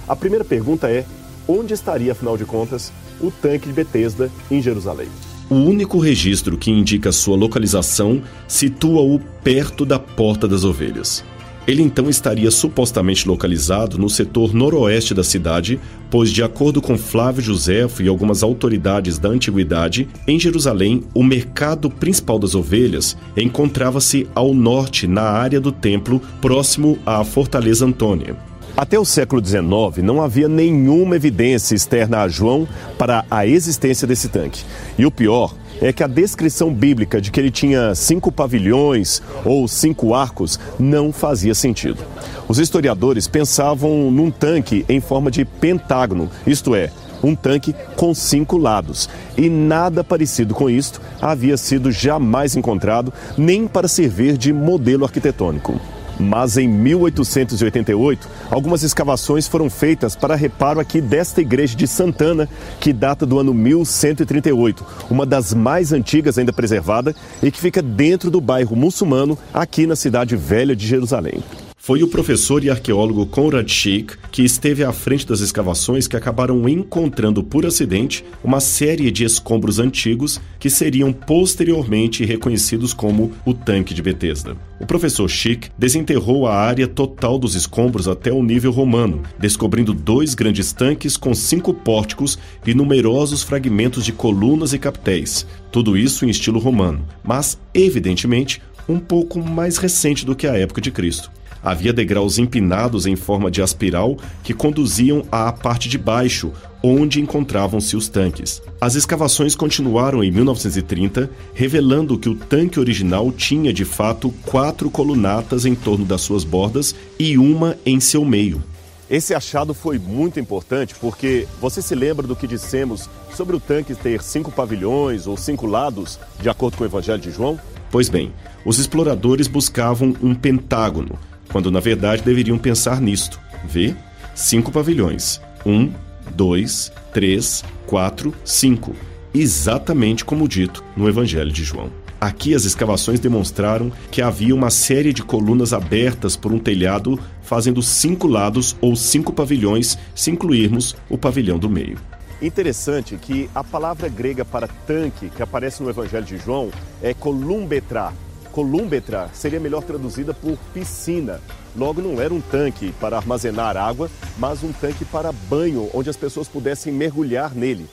A 0.08 0.16
primeira 0.16 0.44
pergunta 0.44 0.90
é: 0.90 1.06
onde 1.48 1.74
estaria, 1.74 2.12
afinal 2.12 2.36
de 2.36 2.44
contas, 2.44 2.92
o 3.20 3.32
tanque 3.32 3.68
de 3.68 3.74
Betesda 3.74 4.32
em 4.50 4.62
Jerusalém. 4.62 5.08
O 5.50 5.56
único 5.56 6.00
registro 6.00 6.58
que 6.58 6.72
indica 6.72 7.12
sua 7.12 7.38
localização 7.38 8.22
situa-o 8.48 9.20
perto 9.44 9.86
da 9.86 10.00
Porta 10.00 10.48
das 10.48 10.64
Ovelhas. 10.64 11.24
Ele 11.68 11.82
então 11.82 12.10
estaria 12.10 12.52
supostamente 12.52 13.28
localizado 13.28 13.98
no 13.98 14.10
setor 14.10 14.54
noroeste 14.54 15.14
da 15.14 15.24
cidade, 15.24 15.80
pois, 16.12 16.32
de 16.32 16.44
acordo 16.44 16.82
com 16.82 16.98
Flávio 16.98 17.42
Josefo 17.42 18.04
e 18.04 18.08
algumas 18.08 18.44
autoridades 18.44 19.18
da 19.18 19.30
antiguidade, 19.30 20.08
em 20.28 20.40
Jerusalém, 20.40 21.04
o 21.14 21.24
mercado 21.24 21.90
principal 21.90 22.38
das 22.38 22.54
ovelhas 22.54 23.18
encontrava-se 23.36 24.28
ao 24.36 24.54
norte, 24.54 25.08
na 25.08 25.24
área 25.24 25.60
do 25.60 25.72
templo, 25.72 26.22
próximo 26.40 27.00
à 27.06 27.24
Fortaleza 27.24 27.86
Antônia. 27.86 28.36
Até 28.78 29.00
o 29.00 29.06
século 29.06 29.44
XIX, 29.44 30.04
não 30.04 30.22
havia 30.22 30.50
nenhuma 30.50 31.16
evidência 31.16 31.76
externa 31.76 32.22
a 32.22 32.28
João 32.28 32.68
para 32.98 33.24
a 33.32 33.48
existência 33.48 34.06
desse 34.06 34.28
tanque. 34.28 34.66
E 34.98 35.06
o 35.06 35.12
pior 35.12 35.56
é 35.82 35.94
que 35.94 36.04
a 36.04 36.08
descrição 36.08 36.74
bíblica 36.74 37.22
de 37.22 37.32
que 37.32 37.40
ele 37.40 37.52
tinha 37.52 37.96
cinco 37.96 38.34
pavilhões 38.34 39.22
ou 39.46 39.66
cinco 39.66 40.14
arcos 40.14 40.60
não 40.78 41.14
fazia 41.14 41.56
sentido. 41.56 42.04
Os 42.50 42.60
historiadores 42.60 43.30
pensavam 43.30 44.12
num 44.12 44.30
tanque 44.30 44.86
em 44.90 45.00
forma 45.00 45.32
de 45.32 45.46
pentágono, 45.46 46.30
isto 46.46 46.76
é, 46.76 46.92
um 47.24 47.34
tanque 47.34 47.74
com 47.96 48.14
cinco 48.14 48.58
lados. 48.58 49.10
E 49.38 49.50
nada 49.50 50.04
parecido 50.04 50.54
com 50.54 50.70
isto 50.70 51.02
havia 51.22 51.56
sido 51.56 51.94
jamais 51.94 52.58
encontrado, 52.58 53.14
nem 53.38 53.68
para 53.68 53.88
servir 53.88 54.38
de 54.38 54.52
modelo 54.52 55.06
arquitetônico. 55.06 55.80
Mas 56.20 56.58
em 56.58 56.68
1888, 56.68 58.28
algumas 58.50 58.84
escavações 58.84 59.48
foram 59.48 59.70
feitas 59.70 60.16
para 60.16 60.36
reparo 60.36 60.80
aqui 60.80 61.02
desta 61.02 61.42
igreja 61.42 61.76
de 61.76 61.88
Santana, 61.88 62.48
que 62.80 62.94
data 62.94 63.26
do 63.26 63.40
ano 63.40 63.54
1138, 63.54 64.86
uma 65.10 65.26
das 65.26 65.54
mais 65.54 65.92
antigas 65.92 66.38
ainda 66.38 66.54
preservada 66.54 67.16
e 67.44 67.52
que 67.52 67.60
fica 67.60 67.82
dentro 67.82 68.32
do 68.32 68.40
bairro 68.40 68.76
muçulmano, 68.76 69.38
aqui 69.54 69.86
na 69.86 69.96
cidade 69.96 70.36
velha 70.36 70.76
de 70.76 70.88
Jerusalém. 70.88 71.44
Foi 71.86 72.02
o 72.02 72.08
professor 72.08 72.64
e 72.64 72.70
arqueólogo 72.72 73.28
Conrad 73.28 73.70
Schick 73.70 74.16
que 74.32 74.42
esteve 74.42 74.84
à 74.84 74.92
frente 74.92 75.28
das 75.28 75.40
escavações 75.40 76.08
que 76.08 76.18
acabaram 76.18 76.68
encontrando 76.68 77.44
por 77.44 77.64
acidente 77.64 78.26
uma 78.44 78.60
série 78.60 79.12
de 79.12 79.24
escombros 79.24 79.78
antigos 79.78 80.42
que 80.58 80.68
seriam 80.68 81.14
posteriormente 81.14 82.26
reconhecidos 82.26 82.92
como 82.92 83.32
o 83.46 83.54
tanque 83.54 83.94
de 83.94 84.02
Bethesda. 84.02 84.58
O 84.80 84.86
professor 84.88 85.30
Schick 85.30 85.70
desenterrou 85.78 86.48
a 86.48 86.56
área 86.56 86.88
total 86.88 87.38
dos 87.38 87.54
escombros 87.54 88.08
até 88.08 88.34
o 88.34 88.42
nível 88.42 88.72
romano, 88.72 89.22
descobrindo 89.38 89.94
dois 89.94 90.34
grandes 90.34 90.74
tanques 90.74 91.16
com 91.16 91.36
cinco 91.36 91.72
pórticos 91.72 92.40
e 92.66 92.74
numerosos 92.74 93.44
fragmentos 93.44 94.04
de 94.04 94.12
colunas 94.12 94.74
e 94.74 94.80
captéis, 94.80 95.46
tudo 95.72 95.96
isso 95.96 96.26
em 96.26 96.32
estilo 96.32 96.58
romano, 96.58 97.06
mas 97.24 97.60
evidentemente 97.76 98.60
um 98.90 99.00
pouco 99.00 99.40
mais 99.40 99.78
recente 99.78 100.26
do 100.26 100.36
que 100.36 100.48
a 100.48 100.58
época 100.58 100.82
de 100.82 100.90
Cristo. 100.90 101.30
Havia 101.66 101.92
degraus 101.92 102.38
empinados 102.38 103.08
em 103.08 103.16
forma 103.16 103.50
de 103.50 103.60
aspiral 103.60 104.16
que 104.44 104.54
conduziam 104.54 105.26
à 105.32 105.52
parte 105.52 105.90
de 105.90 105.98
baixo, 105.98 106.52
onde 106.84 107.20
encontravam-se 107.20 107.98
os 107.98 108.08
tanques. 108.08 108.62
As 108.80 108.94
escavações 108.94 109.56
continuaram 109.56 110.24
em 110.24 110.30
1930, 110.30 111.28
revelando 111.56 112.20
que 112.20 112.30
o 112.30 112.36
tanque 112.36 112.80
original 112.80 113.32
tinha 113.32 113.74
de 113.74 113.84
fato 113.84 114.32
quatro 114.46 114.92
colunatas 114.92 115.66
em 115.66 115.74
torno 115.74 116.06
das 116.06 116.22
suas 116.22 116.44
bordas 116.44 116.94
e 117.18 117.36
uma 117.36 117.76
em 117.84 118.00
seu 118.00 118.24
meio. 118.24 118.64
Esse 119.10 119.34
achado 119.34 119.74
foi 119.74 119.98
muito 119.98 120.40
importante 120.40 120.94
porque 121.02 121.48
você 121.60 121.82
se 121.82 121.96
lembra 121.96 122.28
do 122.28 122.36
que 122.36 122.46
dissemos 122.46 123.10
sobre 123.34 123.56
o 123.56 123.60
tanque 123.60 123.96
ter 123.96 124.22
cinco 124.22 124.52
pavilhões 124.52 125.26
ou 125.26 125.36
cinco 125.36 125.66
lados, 125.66 126.20
de 126.40 126.48
acordo 126.48 126.78
com 126.78 126.84
o 126.84 126.88
Evangelho 126.88 127.22
de 127.22 127.32
João? 127.32 127.60
Pois 127.90 128.08
bem, 128.08 128.32
os 128.64 128.78
exploradores 128.78 129.48
buscavam 129.48 130.14
um 130.22 130.36
pentágono, 130.36 131.18
quando 131.56 131.72
na 131.72 131.80
verdade 131.80 132.22
deveriam 132.22 132.58
pensar 132.58 133.00
nisto. 133.00 133.40
Vê? 133.64 133.96
Cinco 134.36 134.74
pavilhões. 134.74 135.40
Um, 135.66 135.90
dois, 136.36 136.92
três, 137.14 137.64
quatro, 137.86 138.36
cinco. 138.44 138.94
Exatamente 139.34 140.26
como 140.26 140.50
dito 140.50 140.84
no 140.98 141.08
Evangelho 141.08 141.54
de 141.54 141.64
João. 141.64 141.90
Aqui 142.20 142.54
as 142.54 142.66
escavações 142.66 143.22
demonstraram 143.22 143.90
que 144.12 144.22
havia 144.22 144.54
uma 144.54 144.70
série 144.70 145.14
de 145.14 145.24
colunas 145.24 145.72
abertas 145.72 146.36
por 146.36 146.52
um 146.52 146.60
telhado, 146.60 147.18
fazendo 147.42 147.82
cinco 147.82 148.28
lados 148.28 148.76
ou 148.82 148.94
cinco 148.94 149.32
pavilhões, 149.32 149.98
se 150.14 150.30
incluirmos 150.30 150.94
o 151.10 151.18
pavilhão 151.18 151.58
do 151.58 151.70
meio. 151.70 151.98
Interessante 152.42 153.16
que 153.16 153.50
a 153.56 153.64
palavra 153.64 154.10
grega 154.10 154.44
para 154.44 154.68
tanque 154.68 155.30
que 155.30 155.42
aparece 155.42 155.82
no 155.82 155.90
Evangelho 155.90 156.26
de 156.26 156.38
João 156.38 156.70
é 157.02 157.14
columbetra, 157.14 158.12
Columbetra 158.56 159.30
seria 159.34 159.60
melhor 159.60 159.84
traduzida 159.84 160.34
por 160.34 160.58
piscina. 160.74 161.42
Logo, 161.76 162.02
não 162.02 162.22
era 162.22 162.34
um 162.34 162.40
tanque 162.40 162.94
para 163.02 163.18
armazenar 163.18 163.76
água, 163.76 164.10
mas 164.38 164.64
um 164.64 164.72
tanque 164.72 165.04
para 165.04 165.34
banho, 165.34 165.90
onde 165.94 166.10
as 166.10 166.16
pessoas 166.16 166.48
pudessem 166.48 166.94
mergulhar 166.94 167.54
nele. 167.54 167.86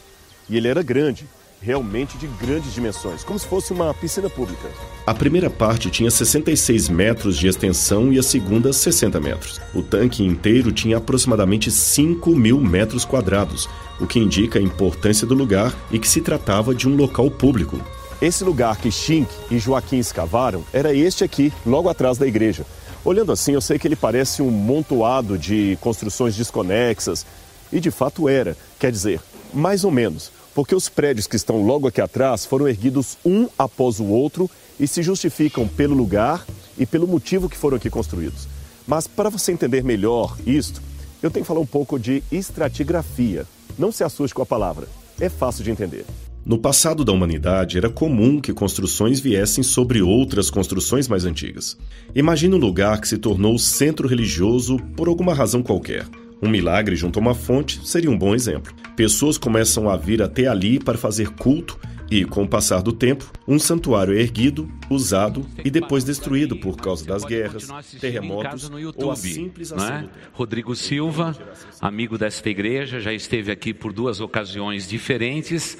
E 0.48 0.56
ele 0.56 0.68
era 0.68 0.80
grande, 0.80 1.26
realmente 1.60 2.16
de 2.16 2.28
grandes 2.28 2.72
dimensões, 2.72 3.24
como 3.24 3.40
se 3.40 3.46
fosse 3.48 3.72
uma 3.72 3.92
piscina 3.92 4.30
pública. 4.30 4.68
A 5.04 5.12
primeira 5.12 5.50
parte 5.50 5.90
tinha 5.90 6.12
66 6.12 6.88
metros 6.88 7.36
de 7.36 7.48
extensão 7.48 8.12
e 8.12 8.18
a 8.20 8.22
segunda 8.22 8.72
60 8.72 9.18
metros. 9.18 9.60
O 9.74 9.82
tanque 9.82 10.22
inteiro 10.22 10.70
tinha 10.70 10.98
aproximadamente 10.98 11.72
5 11.72 12.36
mil 12.36 12.60
metros 12.60 13.04
quadrados, 13.04 13.68
o 14.00 14.06
que 14.06 14.20
indica 14.20 14.60
a 14.60 14.62
importância 14.62 15.26
do 15.26 15.34
lugar 15.34 15.74
e 15.90 15.98
que 15.98 16.06
se 16.08 16.20
tratava 16.20 16.72
de 16.72 16.88
um 16.88 16.94
local 16.94 17.28
público. 17.28 17.80
Esse 18.22 18.44
lugar 18.44 18.76
que 18.76 18.88
Schink 18.88 19.28
e 19.50 19.58
Joaquim 19.58 19.98
escavaram 19.98 20.64
era 20.72 20.94
este 20.94 21.24
aqui, 21.24 21.52
logo 21.66 21.88
atrás 21.88 22.18
da 22.18 22.24
igreja. 22.24 22.64
Olhando 23.04 23.32
assim, 23.32 23.54
eu 23.54 23.60
sei 23.60 23.80
que 23.80 23.88
ele 23.88 23.96
parece 23.96 24.40
um 24.40 24.48
montoado 24.48 25.36
de 25.36 25.76
construções 25.80 26.36
desconexas, 26.36 27.26
e 27.72 27.80
de 27.80 27.90
fato 27.90 28.28
era, 28.28 28.56
quer 28.78 28.92
dizer, 28.92 29.20
mais 29.52 29.82
ou 29.82 29.90
menos, 29.90 30.30
porque 30.54 30.72
os 30.72 30.88
prédios 30.88 31.26
que 31.26 31.34
estão 31.34 31.66
logo 31.66 31.88
aqui 31.88 32.00
atrás 32.00 32.46
foram 32.46 32.68
erguidos 32.68 33.18
um 33.26 33.48
após 33.58 33.98
o 33.98 34.04
outro 34.04 34.48
e 34.78 34.86
se 34.86 35.02
justificam 35.02 35.66
pelo 35.66 35.96
lugar 35.96 36.46
e 36.78 36.86
pelo 36.86 37.08
motivo 37.08 37.48
que 37.48 37.56
foram 37.56 37.76
aqui 37.76 37.90
construídos. 37.90 38.46
Mas 38.86 39.08
para 39.08 39.30
você 39.30 39.50
entender 39.50 39.82
melhor 39.82 40.36
isto, 40.46 40.80
eu 41.20 41.28
tenho 41.28 41.42
que 41.42 41.48
falar 41.48 41.58
um 41.58 41.66
pouco 41.66 41.98
de 41.98 42.22
estratigrafia. 42.30 43.48
Não 43.76 43.90
se 43.90 44.04
assuste 44.04 44.32
com 44.32 44.42
a 44.42 44.46
palavra, 44.46 44.86
é 45.18 45.28
fácil 45.28 45.64
de 45.64 45.72
entender. 45.72 46.06
No 46.44 46.58
passado 46.58 47.04
da 47.04 47.12
humanidade, 47.12 47.78
era 47.78 47.88
comum 47.88 48.40
que 48.40 48.52
construções 48.52 49.20
viessem 49.20 49.62
sobre 49.62 50.02
outras 50.02 50.50
construções 50.50 51.06
mais 51.06 51.24
antigas. 51.24 51.78
Imagine 52.16 52.56
um 52.56 52.58
lugar 52.58 53.00
que 53.00 53.06
se 53.06 53.16
tornou 53.16 53.56
centro 53.58 54.08
religioso 54.08 54.76
por 54.96 55.06
alguma 55.06 55.32
razão 55.32 55.62
qualquer. 55.62 56.04
Um 56.42 56.48
milagre 56.48 56.96
junto 56.96 57.20
a 57.20 57.22
uma 57.22 57.34
fonte 57.34 57.80
seria 57.86 58.10
um 58.10 58.18
bom 58.18 58.34
exemplo. 58.34 58.74
Pessoas 58.96 59.38
começam 59.38 59.88
a 59.88 59.96
vir 59.96 60.20
até 60.20 60.48
ali 60.48 60.80
para 60.80 60.98
fazer 60.98 61.28
culto 61.30 61.78
e, 62.10 62.24
com 62.24 62.42
o 62.42 62.48
passar 62.48 62.82
do 62.82 62.92
tempo, 62.92 63.30
um 63.46 63.56
santuário 63.56 64.12
é 64.12 64.20
erguido, 64.20 64.68
usado 64.90 65.46
e 65.64 65.70
depois 65.70 66.02
destruído 66.02 66.56
por 66.56 66.76
causa 66.76 67.06
das 67.06 67.24
guerras, 67.24 67.68
terremotos 68.00 68.68
YouTube, 68.68 69.04
ou 69.04 69.12
a 69.12 69.16
simples 69.16 69.72
ação 69.72 69.94
é? 69.94 70.08
Rodrigo 70.32 70.74
Silva, 70.74 71.36
amigo 71.80 72.18
desta 72.18 72.50
igreja, 72.50 72.98
já 72.98 73.12
esteve 73.12 73.52
aqui 73.52 73.72
por 73.72 73.92
duas 73.92 74.20
ocasiões 74.20 74.88
diferentes 74.88 75.78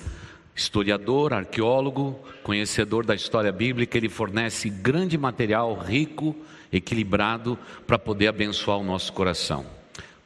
historiador, 0.54 1.32
arqueólogo, 1.32 2.18
conhecedor 2.42 3.04
da 3.04 3.14
história 3.14 3.50
bíblica, 3.50 3.96
ele 3.96 4.08
fornece 4.08 4.68
grande 4.68 5.16
material 5.16 5.74
rico, 5.78 6.36
equilibrado, 6.72 7.58
para 7.86 7.98
poder 7.98 8.28
abençoar 8.28 8.78
o 8.78 8.84
nosso 8.84 9.12
coração. 9.12 9.64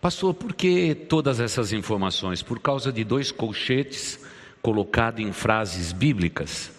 Pastor, 0.00 0.34
por 0.34 0.52
que 0.54 0.94
todas 0.94 1.40
essas 1.40 1.72
informações? 1.72 2.42
Por 2.42 2.60
causa 2.60 2.92
de 2.92 3.02
dois 3.02 3.32
colchetes 3.32 4.20
colocados 4.62 5.20
em 5.20 5.32
frases 5.32 5.92
bíblicas? 5.92 6.70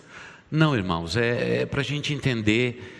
Não, 0.49 0.75
irmãos, 0.75 1.17
é, 1.17 1.61
é 1.61 1.65
para 1.65 1.81
a 1.81 1.83
gente 1.83 2.13
entender 2.13 2.95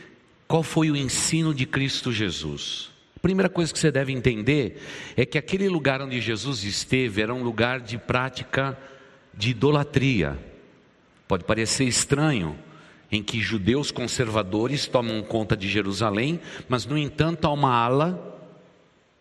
qual 0.47 0.63
foi 0.63 0.89
o 0.89 0.95
ensino 0.95 1.53
de 1.53 1.65
Cristo 1.65 2.11
Jesus. 2.11 2.89
A 3.15 3.19
primeira 3.19 3.49
coisa 3.49 3.71
que 3.71 3.79
você 3.79 3.91
deve 3.91 4.13
entender 4.13 4.81
é 5.15 5.25
que 5.25 5.37
aquele 5.37 5.67
lugar 5.67 6.01
onde 6.01 6.19
Jesus 6.21 6.63
esteve 6.63 7.21
era 7.21 7.33
um 7.33 7.43
lugar 7.43 7.79
de 7.79 7.97
prática 7.97 8.77
de 9.37 9.51
idolatria. 9.51 10.37
Pode 11.27 11.43
parecer 11.43 11.85
estranho, 11.85 12.57
em 13.11 13.23
que 13.23 13.39
judeus 13.39 13.91
conservadores 13.91 14.87
tomam 14.87 15.21
conta 15.21 15.55
de 15.55 15.69
Jerusalém, 15.69 16.39
mas 16.67 16.85
no 16.85 16.97
entanto 16.97 17.45
há 17.45 17.51
uma 17.53 17.73
ala, 17.73 18.41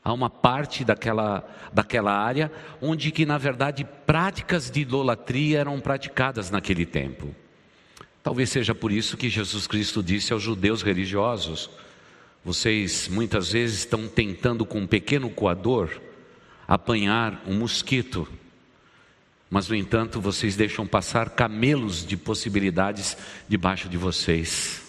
há 0.03 0.13
uma 0.13 0.31
parte 0.31 0.85
daquela, 0.85 1.49
daquela 1.73 2.13
área 2.13 2.51
onde 2.81 3.13
que 3.13 3.27
na 3.27 3.39
verdade 3.39 3.87
práticas 4.07 4.71
de 4.71 4.81
idolatria 4.81 5.61
eram 5.61 5.79
praticadas 5.81 6.51
naquele 6.51 6.87
tempo. 6.87 7.35
Talvez 8.23 8.51
seja 8.51 8.75
por 8.75 8.91
isso 8.91 9.17
que 9.17 9.29
Jesus 9.29 9.69
Cristo 9.69 10.03
disse 10.03 10.33
aos 10.33 10.43
judeus 10.43 10.83
religiosos: 10.83 11.71
vocês 12.45 13.07
muitas 13.07 13.53
vezes 13.53 13.81
estão 13.81 14.09
tentando 14.09 14.67
com 14.67 14.81
um 14.81 14.87
pequeno 14.87 15.31
coador 15.31 16.01
apanhar 16.67 17.41
um 17.47 17.57
mosquito 17.57 18.27
mas, 19.49 19.69
no 19.69 19.77
entanto, 19.77 20.21
vocês 20.21 20.57
deixam 20.57 20.87
passar 20.87 21.31
camelos 21.31 22.05
de 22.05 22.17
possibilidades 22.17 23.17
debaixo 23.49 23.89
de 23.89 23.97
vocês. 23.97 24.83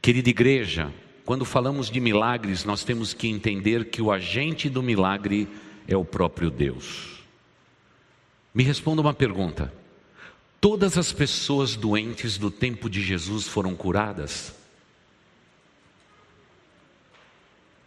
Querida 0.00 0.30
igreja, 0.30 0.92
quando 1.24 1.44
falamos 1.44 1.90
de 1.90 2.00
milagres, 2.00 2.64
nós 2.64 2.84
temos 2.84 3.12
que 3.12 3.28
entender 3.28 3.86
que 3.86 4.02
o 4.02 4.10
agente 4.10 4.68
do 4.68 4.82
milagre 4.82 5.48
é 5.86 5.96
o 5.96 6.04
próprio 6.04 6.50
Deus. 6.50 7.22
Me 8.54 8.62
responda 8.62 9.00
uma 9.00 9.14
pergunta: 9.14 9.72
todas 10.60 10.96
as 10.96 11.12
pessoas 11.12 11.76
doentes 11.76 12.38
do 12.38 12.50
tempo 12.50 12.88
de 12.88 13.02
Jesus 13.02 13.46
foram 13.46 13.74
curadas? 13.74 14.54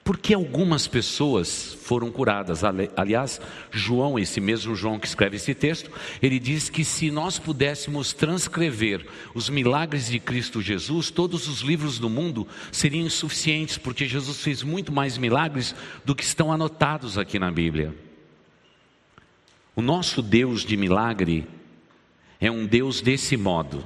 Porque 0.07 0.33
algumas 0.33 0.87
pessoas 0.87 1.77
foram 1.81 2.09
curadas. 2.09 2.61
Aliás, 2.95 3.41
João, 3.69 4.17
esse 4.17 4.39
mesmo 4.39 4.73
João 4.73 4.97
que 4.97 5.05
escreve 5.05 5.35
esse 5.35 5.53
texto, 5.53 5.91
ele 6.21 6.39
diz 6.39 6.69
que 6.69 6.85
se 6.85 7.11
nós 7.11 7.37
pudéssemos 7.37 8.13
transcrever 8.13 9.05
os 9.35 9.49
milagres 9.49 10.07
de 10.07 10.17
Cristo 10.17 10.61
Jesus, 10.61 11.11
todos 11.11 11.49
os 11.49 11.59
livros 11.59 11.99
do 11.99 12.09
mundo 12.09 12.47
seriam 12.71 13.05
insuficientes, 13.05 13.77
porque 13.77 14.07
Jesus 14.07 14.41
fez 14.41 14.63
muito 14.63 14.93
mais 14.93 15.17
milagres 15.17 15.75
do 16.05 16.15
que 16.15 16.23
estão 16.23 16.53
anotados 16.53 17.17
aqui 17.17 17.37
na 17.37 17.51
Bíblia. 17.51 17.93
O 19.75 19.81
nosso 19.81 20.21
Deus 20.21 20.63
de 20.63 20.77
milagre 20.77 21.45
é 22.39 22.49
um 22.49 22.65
Deus 22.65 23.01
desse 23.01 23.35
modo. 23.35 23.85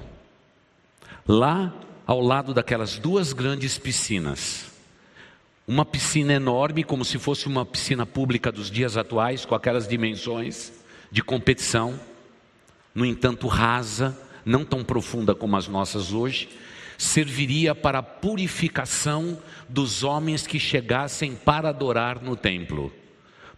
Lá 1.27 1.73
ao 2.05 2.21
lado 2.21 2.53
daquelas 2.53 2.99
duas 2.99 3.33
grandes 3.33 3.79
piscinas, 3.79 4.70
uma 5.71 5.85
piscina 5.85 6.33
enorme, 6.33 6.83
como 6.83 7.05
se 7.05 7.17
fosse 7.17 7.47
uma 7.47 7.65
piscina 7.65 8.05
pública 8.05 8.51
dos 8.51 8.69
dias 8.69 8.97
atuais, 8.97 9.45
com 9.45 9.55
aquelas 9.55 9.87
dimensões 9.87 10.73
de 11.09 11.23
competição, 11.23 11.97
no 12.93 13.05
entanto 13.05 13.47
rasa, 13.47 14.19
não 14.43 14.65
tão 14.65 14.83
profunda 14.83 15.33
como 15.33 15.55
as 15.55 15.69
nossas 15.69 16.11
hoje, 16.11 16.49
serviria 16.97 17.73
para 17.73 17.99
a 17.99 18.03
purificação 18.03 19.41
dos 19.69 20.03
homens 20.03 20.45
que 20.45 20.59
chegassem 20.59 21.35
para 21.35 21.69
adorar 21.69 22.21
no 22.21 22.35
templo. 22.35 22.91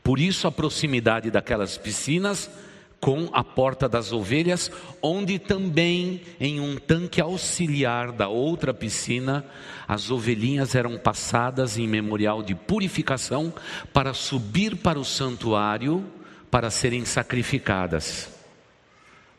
Por 0.04 0.20
isso 0.20 0.46
a 0.46 0.52
proximidade 0.52 1.32
daquelas 1.32 1.80
piscinas 1.80 2.48
com 3.04 3.28
a 3.34 3.44
porta 3.44 3.90
das 3.90 4.14
ovelhas, 4.14 4.72
onde 5.02 5.38
também 5.38 6.22
em 6.40 6.62
um 6.62 6.78
tanque 6.78 7.20
auxiliar 7.20 8.14
da 8.14 8.30
outra 8.30 8.74
piscina, 8.74 9.46
as 9.86 10.10
ovelhinhas 10.10 10.74
eram 10.74 10.98
passadas 10.98 11.78
em 11.78 11.86
memorial 11.86 12.42
de 12.42 12.56
purificação 12.56 13.54
para 13.92 14.14
subir 14.14 14.78
para 14.78 14.98
o 14.98 15.04
santuário 15.04 16.06
para 16.50 16.70
serem 16.70 17.04
sacrificadas. 17.04 18.30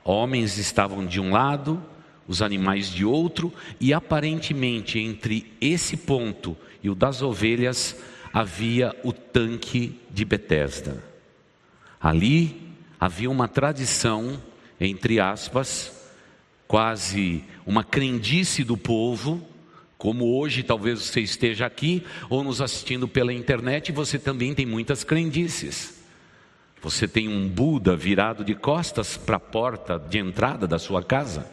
Homens 0.04 0.58
estavam 0.58 1.06
de 1.06 1.18
um 1.18 1.30
lado, 1.30 1.82
os 2.28 2.42
animais 2.42 2.90
de 2.90 3.02
outro, 3.02 3.50
e 3.80 3.94
aparentemente 3.94 4.98
entre 4.98 5.50
esse 5.58 5.96
ponto 5.96 6.54
e 6.82 6.90
o 6.90 6.94
das 6.94 7.22
ovelhas 7.22 7.96
havia 8.30 8.94
o 9.02 9.10
tanque 9.10 9.98
de 10.10 10.22
Betesda. 10.26 11.02
Ali 11.98 12.63
havia 13.04 13.30
uma 13.30 13.46
tradição, 13.46 14.40
entre 14.80 15.20
aspas, 15.20 15.92
quase 16.66 17.44
uma 17.66 17.84
crendice 17.84 18.64
do 18.64 18.78
povo, 18.78 19.46
como 19.98 20.38
hoje 20.38 20.62
talvez 20.62 21.00
você 21.00 21.20
esteja 21.20 21.66
aqui 21.66 22.02
ou 22.30 22.42
nos 22.42 22.62
assistindo 22.62 23.06
pela 23.06 23.30
internet, 23.30 23.92
você 23.92 24.18
também 24.18 24.54
tem 24.54 24.64
muitas 24.64 25.04
crendices. 25.04 26.02
Você 26.80 27.06
tem 27.06 27.28
um 27.28 27.46
Buda 27.46 27.94
virado 27.94 28.42
de 28.42 28.54
costas 28.54 29.18
para 29.18 29.36
a 29.36 29.40
porta 29.40 29.98
de 29.98 30.16
entrada 30.16 30.66
da 30.66 30.78
sua 30.78 31.02
casa, 31.02 31.46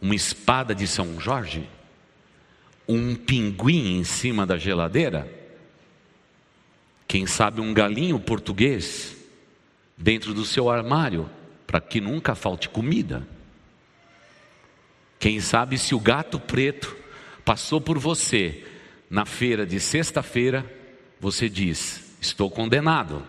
uma 0.00 0.14
espada 0.14 0.76
de 0.76 0.86
São 0.86 1.18
Jorge, 1.18 1.68
um 2.86 3.16
pinguim 3.16 3.98
em 3.98 4.04
cima 4.04 4.46
da 4.46 4.56
geladeira, 4.56 5.28
quem 7.08 7.26
sabe 7.26 7.60
um 7.60 7.74
galinho 7.74 8.20
português 8.20 9.21
dentro 9.96 10.34
do 10.34 10.44
seu 10.44 10.70
armário 10.70 11.28
para 11.66 11.80
que 11.80 12.00
nunca 12.00 12.34
falte 12.34 12.68
comida. 12.68 13.26
Quem 15.18 15.40
sabe 15.40 15.78
se 15.78 15.94
o 15.94 16.00
gato 16.00 16.40
preto 16.40 16.96
passou 17.44 17.80
por 17.80 17.98
você 17.98 18.64
na 19.08 19.24
feira 19.24 19.64
de 19.64 19.78
sexta-feira, 19.78 20.64
você 21.20 21.48
diz: 21.48 22.16
Estou 22.20 22.50
condenado. 22.50 23.24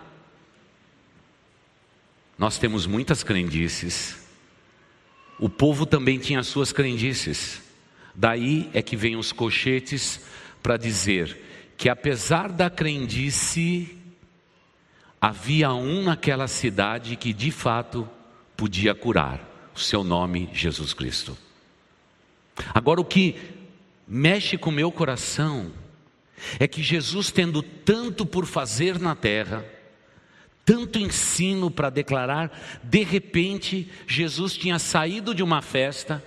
Nós 2.38 2.58
temos 2.58 2.86
muitas 2.86 3.24
crendices. 3.24 4.28
O 5.40 5.48
povo 5.48 5.86
também 5.86 6.18
tinha 6.18 6.42
suas 6.44 6.72
crendices. 6.72 7.62
Daí 8.16 8.70
é 8.74 8.82
que 8.82 8.96
vem 8.96 9.16
os 9.16 9.32
cochetes 9.32 10.22
para 10.62 10.78
dizer 10.78 11.38
que 11.78 11.90
apesar 11.90 12.52
da 12.52 12.70
crendice, 12.70 13.98
havia 15.24 15.72
um 15.72 16.04
naquela 16.04 16.50
cidade 16.50 17.16
que 17.16 17.32
de 17.32 17.50
fato 17.50 18.10
podia 18.58 18.94
curar, 18.94 19.40
o 19.74 19.80
seu 19.80 20.04
nome 20.04 20.50
Jesus 20.52 20.94
Cristo. 20.94 21.38
Agora 22.74 23.00
o 23.00 23.06
que 23.06 23.38
mexe 24.06 24.58
com 24.58 24.70
o 24.70 24.74
meu 24.74 24.92
coração 24.92 25.72
é 26.60 26.68
que 26.68 26.84
Jesus, 26.84 27.32
tendo 27.32 27.64
tanto 27.64 28.26
por 28.26 28.46
fazer 28.46 29.00
na 29.00 29.16
terra, 29.16 29.64
tanto 30.66 31.00
ensino 31.00 31.72
para 31.72 31.90
declarar, 31.90 32.52
de 32.84 33.02
repente 33.02 33.90
Jesus 34.06 34.58
tinha 34.58 34.78
saído 34.78 35.34
de 35.34 35.42
uma 35.42 35.62
festa 35.62 36.22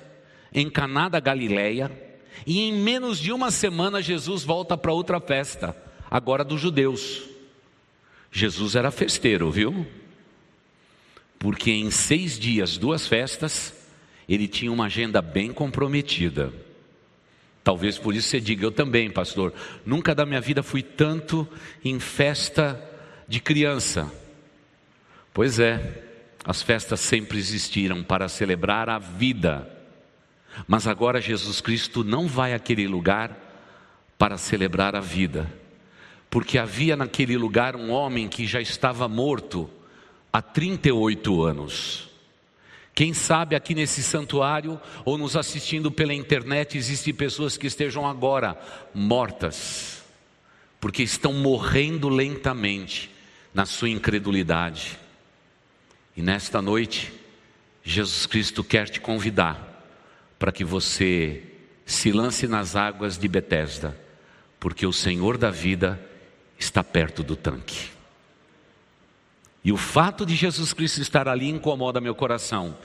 em 0.51 0.71
Caná 0.71 1.11
da 1.11 1.21
Galileia, 1.21 1.93
e 2.47 2.61
em 2.61 2.73
menos 2.73 3.19
de 3.19 3.31
uma 3.31 3.51
semana 3.51 4.01
Jesus 4.01 4.43
volta 4.43 4.75
para 4.75 4.91
outra 4.91 5.21
festa, 5.21 5.77
agora 6.11 6.43
dos 6.43 6.63
judeus. 6.63 7.36
Jesus 8.37 8.77
era 8.77 8.90
festeiro, 8.90 9.51
viu? 9.51 9.87
Porque 11.38 11.70
em 11.70 11.90
seis 11.90 12.38
dias, 12.38 12.77
duas 12.77 13.07
festas, 13.07 13.72
ele 14.29 14.46
tinha 14.46 14.70
uma 14.70 14.85
agenda 14.85 15.22
bem 15.22 15.55
comprometida. 15.55 16.53
Talvez 17.64 17.96
por 17.96 18.14
isso 18.14 18.29
você 18.29 18.38
diga, 18.38 18.66
eu 18.66 18.70
também, 18.70 19.11
pastor, 19.11 19.55
nunca 19.87 20.14
da 20.14 20.27
minha 20.27 20.40
vida 20.42 20.62
fui 20.62 20.83
tanto 20.83 21.49
em 21.83 21.99
festa 21.99 22.79
de 23.27 23.40
criança. 23.40 24.12
Pois 25.33 25.59
é, 25.59 26.05
as 26.44 26.61
festas 26.61 27.01
sempre 27.01 27.38
existiram 27.38 28.05
para 28.05 28.29
celebrar 28.29 28.90
a 28.90 28.99
vida. 28.99 29.66
Mas 30.68 30.87
agora 30.87 31.22
Jesus 31.22 31.62
Cristo 31.62 32.05
não 32.05 32.29
vai 32.29 32.53
àquele 32.53 32.87
lugar 32.87 33.35
para 34.18 34.37
celebrar 34.37 34.94
a 34.94 35.01
vida 35.01 35.51
porque 36.37 36.59
havia 36.59 36.94
naquele 36.96 37.35
lugar 37.35 37.75
um 37.75 37.90
homem 37.90 38.29
que 38.29 38.46
já 38.46 38.61
estava 38.61 39.09
morto 39.09 39.70
há 40.31 40.42
38 40.42 41.42
anos. 41.42 42.11
Quem 42.94 43.14
sabe 43.14 43.57
aqui 43.57 43.75
nesse 43.75 44.03
santuário 44.03 44.79
ou 45.03 45.16
nos 45.16 45.35
assistindo 45.35 45.90
pela 45.90 46.12
internet 46.12 46.77
existem 46.77 47.14
pessoas 47.14 47.57
que 47.57 47.66
estejam 47.66 48.07
agora 48.07 48.55
mortas, 48.92 50.05
porque 50.79 51.03
estão 51.03 51.33
morrendo 51.33 52.11
lentamente 52.11 53.11
na 53.55 53.64
sua 53.64 53.88
incredulidade. 53.88 54.99
E 56.14 56.20
nesta 56.20 56.61
noite, 56.61 57.14
Jesus 57.83 58.27
Cristo 58.27 58.62
quer 58.62 58.90
te 58.90 59.01
convidar 59.01 59.88
para 60.38 60.53
que 60.53 60.66
você 60.66 61.42
se 61.87 62.12
lance 62.12 62.46
nas 62.46 62.77
águas 62.77 63.16
de 63.16 63.27
Betesda, 63.27 63.99
porque 64.61 64.87
o 64.87 64.92
Senhor 64.92 65.38
da 65.38 65.51
vida 65.51 65.99
está 66.59 66.83
perto 66.83 67.23
do 67.23 67.37
tanque. 67.37 67.90
E 69.64 69.73
o 69.73 69.77
fato 69.77 70.25
de 70.25 70.37
Jesus 70.37 70.73
Cristo 70.73 71.01
estar 71.01 71.27
ali 71.29 71.49
incomoda 71.49 72.01
meu 72.01 72.14
coração. 72.14 72.77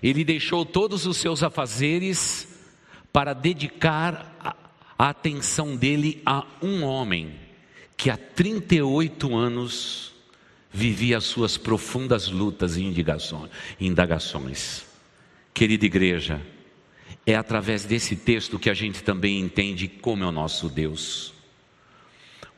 Ele 0.00 0.24
deixou 0.24 0.64
todos 0.64 1.04
os 1.04 1.16
seus 1.16 1.42
afazeres 1.42 2.46
para 3.12 3.32
dedicar 3.32 4.36
a, 4.38 4.54
atenção 5.10 5.76
dele 5.76 6.22
a 6.24 6.46
um 6.62 6.84
homem 6.84 7.34
que 7.96 8.10
há 8.10 8.16
38 8.16 9.36
anos 9.36 10.12
vivia 10.70 11.18
as 11.18 11.24
suas 11.24 11.56
profundas 11.56 12.28
lutas 12.28 12.76
e 12.76 12.84
indagações. 13.80 14.86
Querida 15.52 15.86
igreja, 15.86 16.40
é 17.26 17.34
através 17.34 17.84
desse 17.84 18.14
texto 18.14 18.58
que 18.58 18.70
a 18.70 18.74
gente 18.74 19.02
também 19.02 19.40
entende 19.40 19.88
como 19.88 20.22
é 20.22 20.26
o 20.26 20.32
nosso 20.32 20.68
Deus. 20.68 21.34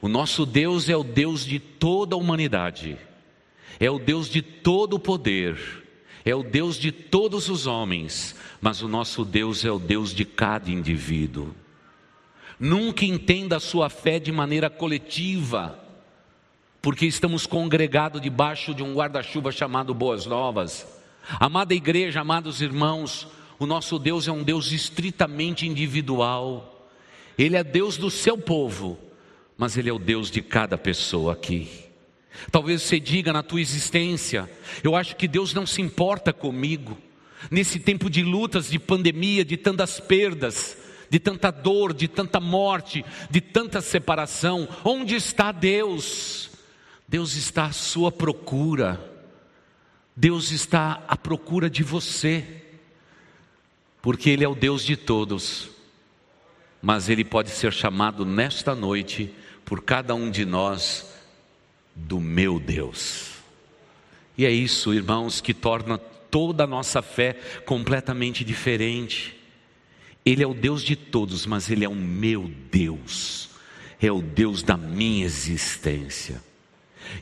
O 0.03 0.09
nosso 0.09 0.47
Deus 0.47 0.89
é 0.89 0.97
o 0.97 1.05
Deus 1.05 1.45
de 1.45 1.59
toda 1.59 2.15
a 2.15 2.19
humanidade, 2.19 2.97
é 3.79 3.91
o 3.91 3.99
Deus 3.99 4.29
de 4.29 4.41
todo 4.41 4.95
o 4.95 4.99
poder, 4.99 5.59
é 6.25 6.35
o 6.35 6.43
Deus 6.43 6.77
de 6.77 6.91
todos 6.91 7.49
os 7.49 7.67
homens, 7.67 8.35
mas 8.61 8.83
o 8.83 8.89
nosso 8.89 9.25
Deus 9.25 9.65
é 9.65 9.71
o 9.71 9.79
Deus 9.79 10.15
de 10.15 10.25
cada 10.25 10.71
indivíduo. 10.71 11.55
Nunca 12.59 13.05
entenda 13.05 13.57
a 13.57 13.61
sua 13.61 13.91
fé 13.91 14.19
de 14.19 14.33
maneira 14.33 14.71
coletiva, 14.71 15.79
porque 16.81 17.05
estamos 17.05 17.47
congregados 17.47 18.21
debaixo 18.21 18.75
de 18.75 18.83
um 18.83 18.95
guarda-chuva 18.95 19.53
chamado 19.53 19.93
Boas 19.93 20.25
Novas. 20.25 20.87
Amada 21.39 21.75
igreja, 21.75 22.21
amados 22.21 22.63
irmãos, 22.63 23.29
o 23.59 23.67
nosso 23.67 23.99
Deus 23.99 24.27
é 24.27 24.33
um 24.33 24.43
Deus 24.43 24.73
estritamente 24.73 25.67
individual. 25.67 26.89
Ele 27.37 27.57
é 27.57 27.63
Deus 27.63 27.99
do 27.99 28.11
seu 28.11 28.39
povo, 28.39 28.99
mas 29.61 29.77
Ele 29.77 29.91
é 29.91 29.93
o 29.93 29.99
Deus 29.99 30.31
de 30.31 30.41
cada 30.41 30.79
pessoa 30.79 31.35
aqui. 31.35 31.69
Talvez 32.51 32.81
você 32.81 32.99
diga 32.99 33.31
na 33.31 33.43
tua 33.43 33.61
existência: 33.61 34.51
eu 34.83 34.97
acho 34.97 35.15
que 35.17 35.29
Deus 35.29 35.53
não 35.53 35.67
se 35.67 35.83
importa 35.83 36.33
comigo. 36.33 36.97
Nesse 37.51 37.79
tempo 37.79 38.09
de 38.09 38.23
lutas, 38.23 38.71
de 38.71 38.79
pandemia, 38.79 39.45
de 39.45 39.59
tantas 39.59 40.01
perdas, 40.01 40.79
de 41.11 41.19
tanta 41.19 41.51
dor, 41.51 41.93
de 41.93 42.09
tanta 42.09 42.41
morte, 42.41 43.05
de 43.29 43.43
tanta 43.43 43.83
separação, 43.83 44.67
onde 44.83 45.15
está 45.15 45.53
Deus? 45.53 46.53
Deus 47.07 47.37
está 47.37 47.67
à 47.67 47.73
sua 47.73 48.11
procura. 48.11 48.99
Deus 50.17 50.53
está 50.53 51.05
à 51.07 51.19
procura 51.19 51.69
de 51.69 51.83
você. 51.83 52.63
Porque 54.01 54.31
Ele 54.31 54.43
é 54.43 54.49
o 54.49 54.55
Deus 54.55 54.83
de 54.83 54.97
todos. 54.97 55.80
Mas 56.81 57.09
Ele 57.09 57.25
pode 57.25 57.51
ser 57.51 57.73
chamado 57.73 58.25
nesta 58.25 58.75
noite 58.75 59.35
por 59.65 59.83
cada 59.83 60.15
um 60.15 60.31
de 60.31 60.45
nós 60.45 61.15
do 61.95 62.21
meu 62.21 62.59
Deus. 62.59 63.31
E 64.37 64.47
é 64.47 64.51
isso, 64.51 64.95
irmãos, 64.95 65.41
que 65.41 65.53
torna 65.53 65.99
toda 65.99 66.65
a 66.65 66.67
nossa 66.67 67.03
fé 67.03 67.35
completamente 67.67 68.45
diferente. 68.45 69.37
Ele 70.25 70.43
é 70.43 70.47
o 70.47 70.55
Deus 70.55 70.83
de 70.83 70.97
todos, 70.97 71.45
mas 71.47 71.71
Ele 71.71 71.85
é 71.85 71.89
o 71.89 71.95
meu 71.95 72.51
Deus, 72.71 73.51
é 74.01 74.11
o 74.11 74.23
Deus 74.23 74.63
da 74.63 74.77
minha 74.77 75.25
existência. 75.25 76.43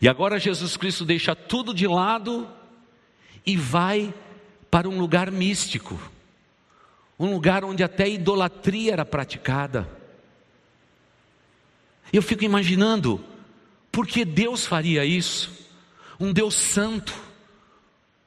E 0.01 0.09
agora 0.09 0.38
Jesus 0.38 0.77
Cristo 0.77 1.05
deixa 1.05 1.35
tudo 1.35 1.73
de 1.73 1.87
lado 1.87 2.49
e 3.47 3.57
vai 3.57 4.12
para 4.71 4.88
um 4.88 4.99
lugar 4.99 5.31
místico, 5.31 5.99
um 7.18 7.33
lugar 7.33 7.64
onde 7.64 7.83
até 7.83 8.09
idolatria 8.09 8.92
era 8.92 9.04
praticada. 9.04 9.88
Eu 12.12 12.22
fico 12.22 12.44
imaginando, 12.44 13.22
por 13.90 14.07
que 14.07 14.24
Deus 14.24 14.64
faria 14.64 15.04
isso? 15.04 15.66
Um 16.18 16.33
Deus 16.33 16.54
santo, 16.54 17.14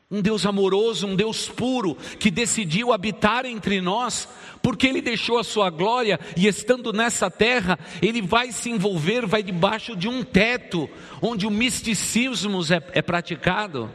um 0.10 0.21
Deus 0.21 0.45
amoroso, 0.45 1.08
um 1.08 1.15
Deus 1.15 1.47
puro, 1.47 1.95
que 2.19 2.30
decidiu 2.30 2.91
habitar 2.91 3.45
entre 3.45 3.80
nós, 3.80 4.27
porque 4.62 4.86
Ele 4.86 5.01
deixou 5.01 5.39
a 5.39 5.43
sua 5.43 5.69
glória 5.69 6.19
e 6.36 6.47
estando 6.47 6.91
nessa 6.91 7.32
terra, 7.32 7.80
Ele 8.01 8.21
vai 8.21 8.51
se 8.51 8.69
envolver, 8.69 9.25
vai 9.25 9.41
debaixo 9.41 9.95
de 9.95 10.10
um 10.10 10.21
teto, 10.21 10.89
onde 11.21 11.47
o 11.47 11.51
misticismo 11.51 12.60
é, 12.63 12.99
é 12.99 13.01
praticado. 13.01 13.89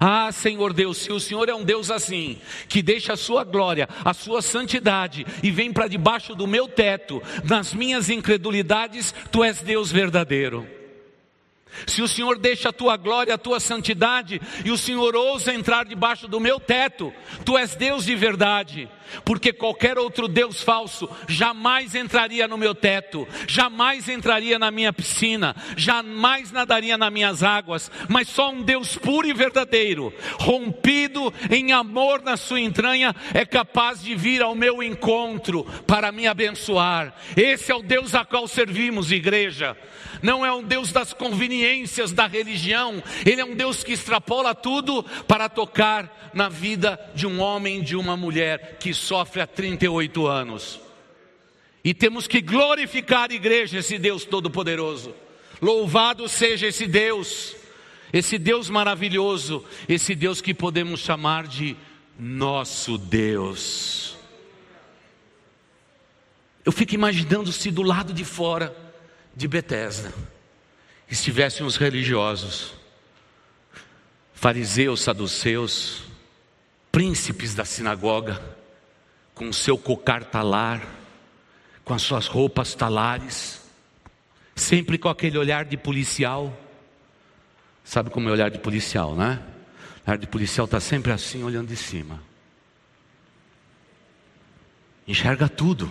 Ah, 0.00 0.32
Senhor 0.32 0.72
Deus, 0.72 0.98
se 0.98 1.12
o 1.12 1.20
Senhor 1.20 1.48
é 1.48 1.54
um 1.54 1.64
Deus 1.64 1.90
assim, 1.90 2.38
que 2.68 2.82
deixa 2.82 3.12
a 3.12 3.16
sua 3.16 3.44
glória, 3.44 3.88
a 4.04 4.14
sua 4.14 4.42
santidade 4.42 5.26
e 5.42 5.50
vem 5.50 5.72
para 5.72 5.88
debaixo 5.88 6.34
do 6.34 6.46
meu 6.46 6.66
teto, 6.66 7.22
nas 7.44 7.74
minhas 7.74 8.08
incredulidades, 8.08 9.14
tu 9.30 9.44
és 9.44 9.60
Deus 9.60 9.92
verdadeiro. 9.92 10.66
Se 11.86 12.02
o 12.02 12.08
Senhor 12.08 12.38
deixa 12.38 12.68
a 12.68 12.72
tua 12.72 12.96
glória, 12.96 13.34
a 13.34 13.38
tua 13.38 13.58
santidade, 13.58 14.40
e 14.64 14.70
o 14.70 14.78
Senhor 14.78 15.16
ousa 15.16 15.54
entrar 15.54 15.84
debaixo 15.84 16.28
do 16.28 16.38
meu 16.38 16.60
teto, 16.60 17.12
tu 17.44 17.56
és 17.56 17.74
Deus 17.74 18.04
de 18.04 18.14
verdade, 18.14 18.88
porque 19.24 19.52
qualquer 19.52 19.98
outro 19.98 20.28
Deus 20.28 20.62
falso 20.62 21.08
jamais 21.28 21.94
entraria 21.94 22.46
no 22.48 22.58
meu 22.58 22.74
teto, 22.74 23.26
jamais 23.46 24.08
entraria 24.08 24.58
na 24.58 24.70
minha 24.70 24.92
piscina, 24.92 25.54
jamais 25.76 26.50
nadaria 26.50 26.96
nas 26.96 27.12
minhas 27.12 27.42
águas, 27.42 27.90
mas 28.08 28.28
só 28.28 28.50
um 28.50 28.62
Deus 28.62 28.96
puro 28.96 29.26
e 29.26 29.32
verdadeiro, 29.32 30.12
rompido 30.38 31.32
em 31.50 31.72
amor 31.72 32.22
na 32.22 32.36
sua 32.36 32.60
entranha, 32.60 33.14
é 33.34 33.44
capaz 33.44 34.02
de 34.02 34.14
vir 34.14 34.42
ao 34.42 34.54
meu 34.54 34.82
encontro 34.82 35.64
para 35.86 36.12
me 36.12 36.26
abençoar. 36.26 37.14
Esse 37.36 37.70
é 37.70 37.74
o 37.74 37.82
Deus 37.82 38.14
a 38.14 38.24
qual 38.24 38.46
servimos, 38.46 39.10
igreja 39.10 39.76
não 40.22 40.46
é 40.46 40.52
um 40.52 40.62
Deus 40.62 40.92
das 40.92 41.12
conveniências 41.12 42.12
da 42.12 42.26
religião, 42.26 43.02
Ele 43.26 43.40
é 43.40 43.44
um 43.44 43.56
Deus 43.56 43.82
que 43.82 43.92
extrapola 43.92 44.54
tudo 44.54 45.02
para 45.26 45.48
tocar 45.48 46.30
na 46.32 46.48
vida 46.48 46.98
de 47.14 47.26
um 47.26 47.40
homem, 47.40 47.82
de 47.82 47.96
uma 47.96 48.16
mulher 48.16 48.76
que 48.78 48.90
sofre 49.02 49.40
há 49.40 49.46
38 49.46 50.26
anos. 50.26 50.80
E 51.84 51.92
temos 51.92 52.26
que 52.26 52.40
glorificar 52.40 53.30
a 53.30 53.34
igreja, 53.34 53.78
esse 53.78 53.98
Deus 53.98 54.24
Todo-Poderoso. 54.24 55.14
Louvado 55.60 56.28
seja 56.28 56.66
esse 56.66 56.86
Deus, 56.86 57.54
esse 58.12 58.38
Deus 58.38 58.70
maravilhoso, 58.70 59.64
esse 59.88 60.14
Deus 60.14 60.40
que 60.40 60.54
podemos 60.54 61.00
chamar 61.00 61.46
de 61.46 61.76
nosso 62.18 62.98
Deus. 62.98 64.16
Eu 66.64 66.72
fico 66.72 66.94
imaginando 66.94 67.52
se 67.52 67.70
do 67.70 67.82
lado 67.82 68.12
de 68.12 68.24
fora 68.24 68.74
de 69.34 69.48
Betesda 69.48 70.12
estivessem 71.12 71.66
os 71.66 71.76
religiosos, 71.76 72.72
fariseus, 74.32 75.02
saduceus, 75.02 76.04
príncipes 76.90 77.54
da 77.54 77.64
sinagoga, 77.64 78.40
com 79.34 79.48
o 79.48 79.54
seu 79.54 79.78
cocar 79.78 80.24
talar, 80.24 80.86
com 81.84 81.94
as 81.94 82.02
suas 82.02 82.26
roupas 82.26 82.74
talares, 82.74 83.60
sempre 84.54 84.98
com 84.98 85.08
aquele 85.08 85.38
olhar 85.38 85.64
de 85.64 85.76
policial. 85.76 86.56
Sabe 87.84 88.10
como 88.10 88.28
é 88.28 88.30
o 88.30 88.34
olhar 88.34 88.50
de 88.50 88.58
policial, 88.58 89.14
né? 89.14 89.42
Olhar 90.06 90.18
de 90.18 90.26
policial 90.26 90.64
está 90.66 90.80
sempre 90.80 91.12
assim, 91.12 91.42
olhando 91.42 91.68
de 91.68 91.76
cima. 91.76 92.22
Enxerga 95.06 95.48
tudo. 95.48 95.90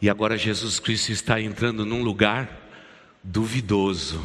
E 0.00 0.08
agora 0.08 0.36
Jesus 0.36 0.78
Cristo 0.78 1.12
está 1.12 1.40
entrando 1.40 1.84
num 1.84 2.02
lugar 2.02 2.60
duvidoso. 3.22 4.22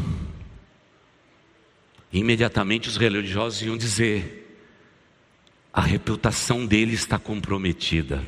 Imediatamente 2.12 2.90
os 2.90 2.98
religiosos 2.98 3.62
iam 3.62 3.78
dizer: 3.78 4.49
a 5.74 5.82
reputação 5.82 6.66
dele 6.66 6.94
está 6.94 7.20
comprometida. 7.20 8.26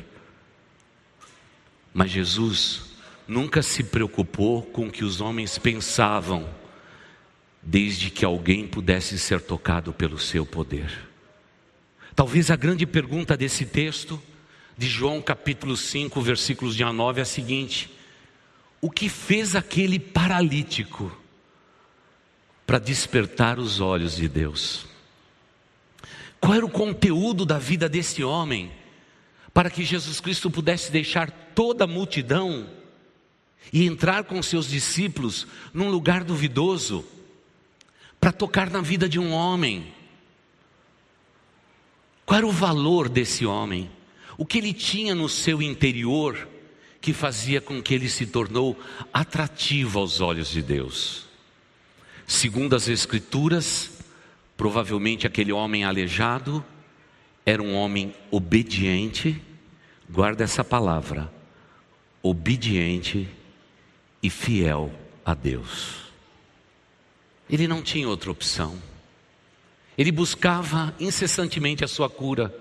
Mas 1.92 2.10
Jesus 2.10 2.92
nunca 3.26 3.62
se 3.62 3.84
preocupou 3.84 4.62
com 4.62 4.86
o 4.86 4.90
que 4.90 5.04
os 5.04 5.20
homens 5.20 5.58
pensavam, 5.58 6.48
desde 7.60 8.10
que 8.10 8.24
alguém 8.24 8.66
pudesse 8.66 9.18
ser 9.18 9.40
tocado 9.40 9.92
pelo 9.92 10.18
seu 10.18 10.44
poder. 10.44 10.90
Talvez 12.14 12.50
a 12.50 12.56
grande 12.56 12.86
pergunta 12.86 13.36
desse 13.36 13.64
texto 13.64 14.20
de 14.76 14.86
João 14.86 15.20
capítulo 15.20 15.76
5, 15.76 16.20
versículos 16.20 16.74
de 16.74 16.84
1 16.84 16.88
a 16.88 16.92
9 16.92 17.20
é 17.20 17.22
a 17.22 17.26
seguinte: 17.26 17.90
O 18.80 18.90
que 18.90 19.08
fez 19.08 19.54
aquele 19.54 19.98
paralítico 19.98 21.16
para 22.66 22.78
despertar 22.78 23.58
os 23.58 23.80
olhos 23.80 24.16
de 24.16 24.28
Deus? 24.28 24.91
Qual 26.42 26.54
era 26.54 26.66
o 26.66 26.70
conteúdo 26.70 27.46
da 27.46 27.58
vida 27.58 27.88
desse 27.88 28.22
homem 28.22 28.70
para 29.54 29.70
que 29.70 29.82
Jesus 29.82 30.20
Cristo 30.20 30.50
pudesse 30.50 30.92
deixar 30.92 31.30
toda 31.54 31.84
a 31.84 31.86
multidão 31.86 32.68
e 33.72 33.86
entrar 33.86 34.24
com 34.24 34.42
seus 34.42 34.68
discípulos 34.68 35.46
num 35.72 35.88
lugar 35.88 36.22
duvidoso 36.22 37.02
para 38.20 38.30
tocar 38.32 38.68
na 38.68 38.82
vida 38.82 39.08
de 39.08 39.18
um 39.18 39.32
homem? 39.32 39.94
Qual 42.26 42.36
era 42.36 42.46
o 42.46 42.52
valor 42.52 43.08
desse 43.08 43.46
homem? 43.46 43.90
o 44.42 44.44
que 44.44 44.58
ele 44.58 44.72
tinha 44.72 45.14
no 45.14 45.28
seu 45.28 45.62
interior 45.62 46.48
que 47.00 47.12
fazia 47.12 47.60
com 47.60 47.80
que 47.80 47.94
ele 47.94 48.08
se 48.08 48.26
tornou 48.26 48.76
atrativo 49.12 50.00
aos 50.00 50.20
olhos 50.20 50.48
de 50.48 50.60
Deus. 50.60 51.26
Segundo 52.26 52.74
as 52.74 52.88
Escrituras, 52.88 53.91
provavelmente 54.62 55.26
aquele 55.26 55.50
homem 55.50 55.82
aleijado 55.82 56.64
era 57.44 57.60
um 57.60 57.74
homem 57.74 58.14
obediente, 58.30 59.42
guarda 60.08 60.44
essa 60.44 60.62
palavra, 60.62 61.28
obediente 62.22 63.28
e 64.22 64.30
fiel 64.30 64.92
a 65.24 65.34
Deus. 65.34 66.12
Ele 67.50 67.66
não 67.66 67.82
tinha 67.82 68.08
outra 68.08 68.30
opção. 68.30 68.80
Ele 69.98 70.12
buscava 70.12 70.94
incessantemente 71.00 71.84
a 71.84 71.88
sua 71.88 72.08
cura. 72.08 72.54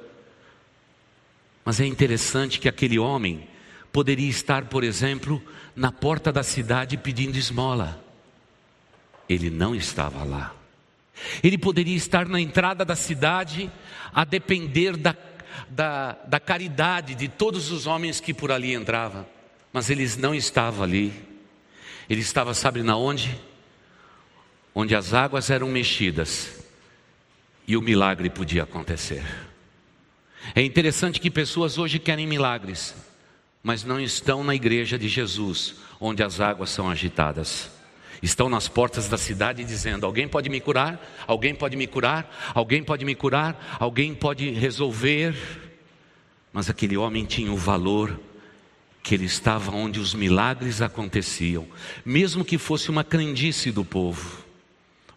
Mas 1.64 1.80
é 1.80 1.86
interessante 1.86 2.60
que 2.60 2.68
aquele 2.68 2.98
homem 2.98 3.48
poderia 3.94 4.28
estar, 4.28 4.66
por 4.66 4.84
exemplo, 4.84 5.40
na 5.76 5.92
porta 5.92 6.32
da 6.32 6.42
cidade 6.42 6.98
pedindo 6.98 7.38
esmola. 7.38 8.04
Ele 9.30 9.52
não 9.52 9.76
estava 9.76 10.24
lá. 10.24 10.56
Ele 11.44 11.58
poderia 11.58 11.96
estar 11.96 12.28
na 12.28 12.40
entrada 12.40 12.84
da 12.84 12.96
cidade, 12.96 13.72
a 14.14 14.24
depender 14.24 14.98
da, 14.98 15.16
da, 15.70 16.14
da 16.28 16.40
caridade 16.40 17.16
de 17.16 17.28
todos 17.28 17.72
os 17.72 17.86
homens 17.86 18.20
que 18.20 18.34
por 18.34 18.52
ali 18.52 18.74
entravam. 18.74 19.26
Mas 19.72 19.90
ele 19.90 20.08
não 20.18 20.34
estava 20.36 20.84
ali. 20.84 21.14
Ele 22.10 22.22
estava, 22.22 22.54
sabe 22.54 22.84
na 22.84 22.98
onde? 22.98 23.40
Onde 24.74 24.96
as 24.96 25.14
águas 25.14 25.50
eram 25.50 25.68
mexidas 25.70 26.62
e 27.68 27.78
o 27.78 27.82
milagre 27.82 28.30
podia 28.30 28.64
acontecer. 28.64 29.24
É 30.56 30.62
interessante 30.62 31.20
que 31.20 31.30
pessoas 31.30 31.78
hoje 31.78 32.00
querem 32.00 32.26
milagres, 32.26 32.96
mas 33.62 33.84
não 33.84 34.00
estão 34.00 34.44
na 34.44 34.56
igreja 34.56 34.98
de 34.98 35.08
Jesus, 35.08 35.76
onde 36.00 36.24
as 36.24 36.40
águas 36.40 36.70
são 36.70 36.90
agitadas. 36.90 37.70
Estão 38.22 38.48
nas 38.48 38.68
portas 38.68 39.10
da 39.10 39.18
cidade 39.18 39.64
dizendo: 39.64 40.06
Alguém 40.06 40.28
pode 40.28 40.50
me 40.50 40.60
curar? 40.60 41.02
Alguém 41.26 41.56
pode 41.56 41.76
me 41.76 41.88
curar? 41.88 42.52
Alguém 42.54 42.84
pode 42.84 43.04
me 43.04 43.16
curar? 43.16 43.78
Alguém 43.80 44.14
pode 44.14 44.50
resolver? 44.52 45.36
Mas 46.54 46.70
aquele 46.70 46.98
homem 46.98 47.26
tinha 47.26 47.52
o 47.52 47.58
valor 47.58 48.20
que 49.02 49.16
ele 49.16 49.26
estava 49.26 49.72
onde 49.72 50.00
os 50.00 50.14
milagres 50.14 50.82
aconteciam, 50.82 51.68
mesmo 52.06 52.46
que 52.46 52.58
fosse 52.58 52.90
uma 52.90 53.04
crendice 53.04 53.72
do 53.72 53.84
povo. 53.84 54.44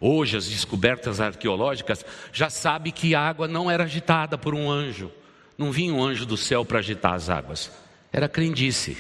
Hoje 0.00 0.36
as 0.36 0.46
descobertas 0.46 1.20
arqueológicas 1.20 2.04
já 2.32 2.48
sabem 2.48 2.92
que 2.92 3.14
a 3.14 3.20
água 3.20 3.46
não 3.46 3.70
era 3.70 3.84
agitada 3.84 4.38
por 4.38 4.54
um 4.54 4.70
anjo. 4.70 5.10
Não 5.56 5.70
vinha 5.70 5.92
um 5.92 6.02
anjo 6.02 6.26
do 6.26 6.36
céu 6.36 6.64
para 6.64 6.78
agitar 6.78 7.14
as 7.14 7.28
águas. 7.28 7.70
Era 8.12 8.28
crendice. 8.28 8.96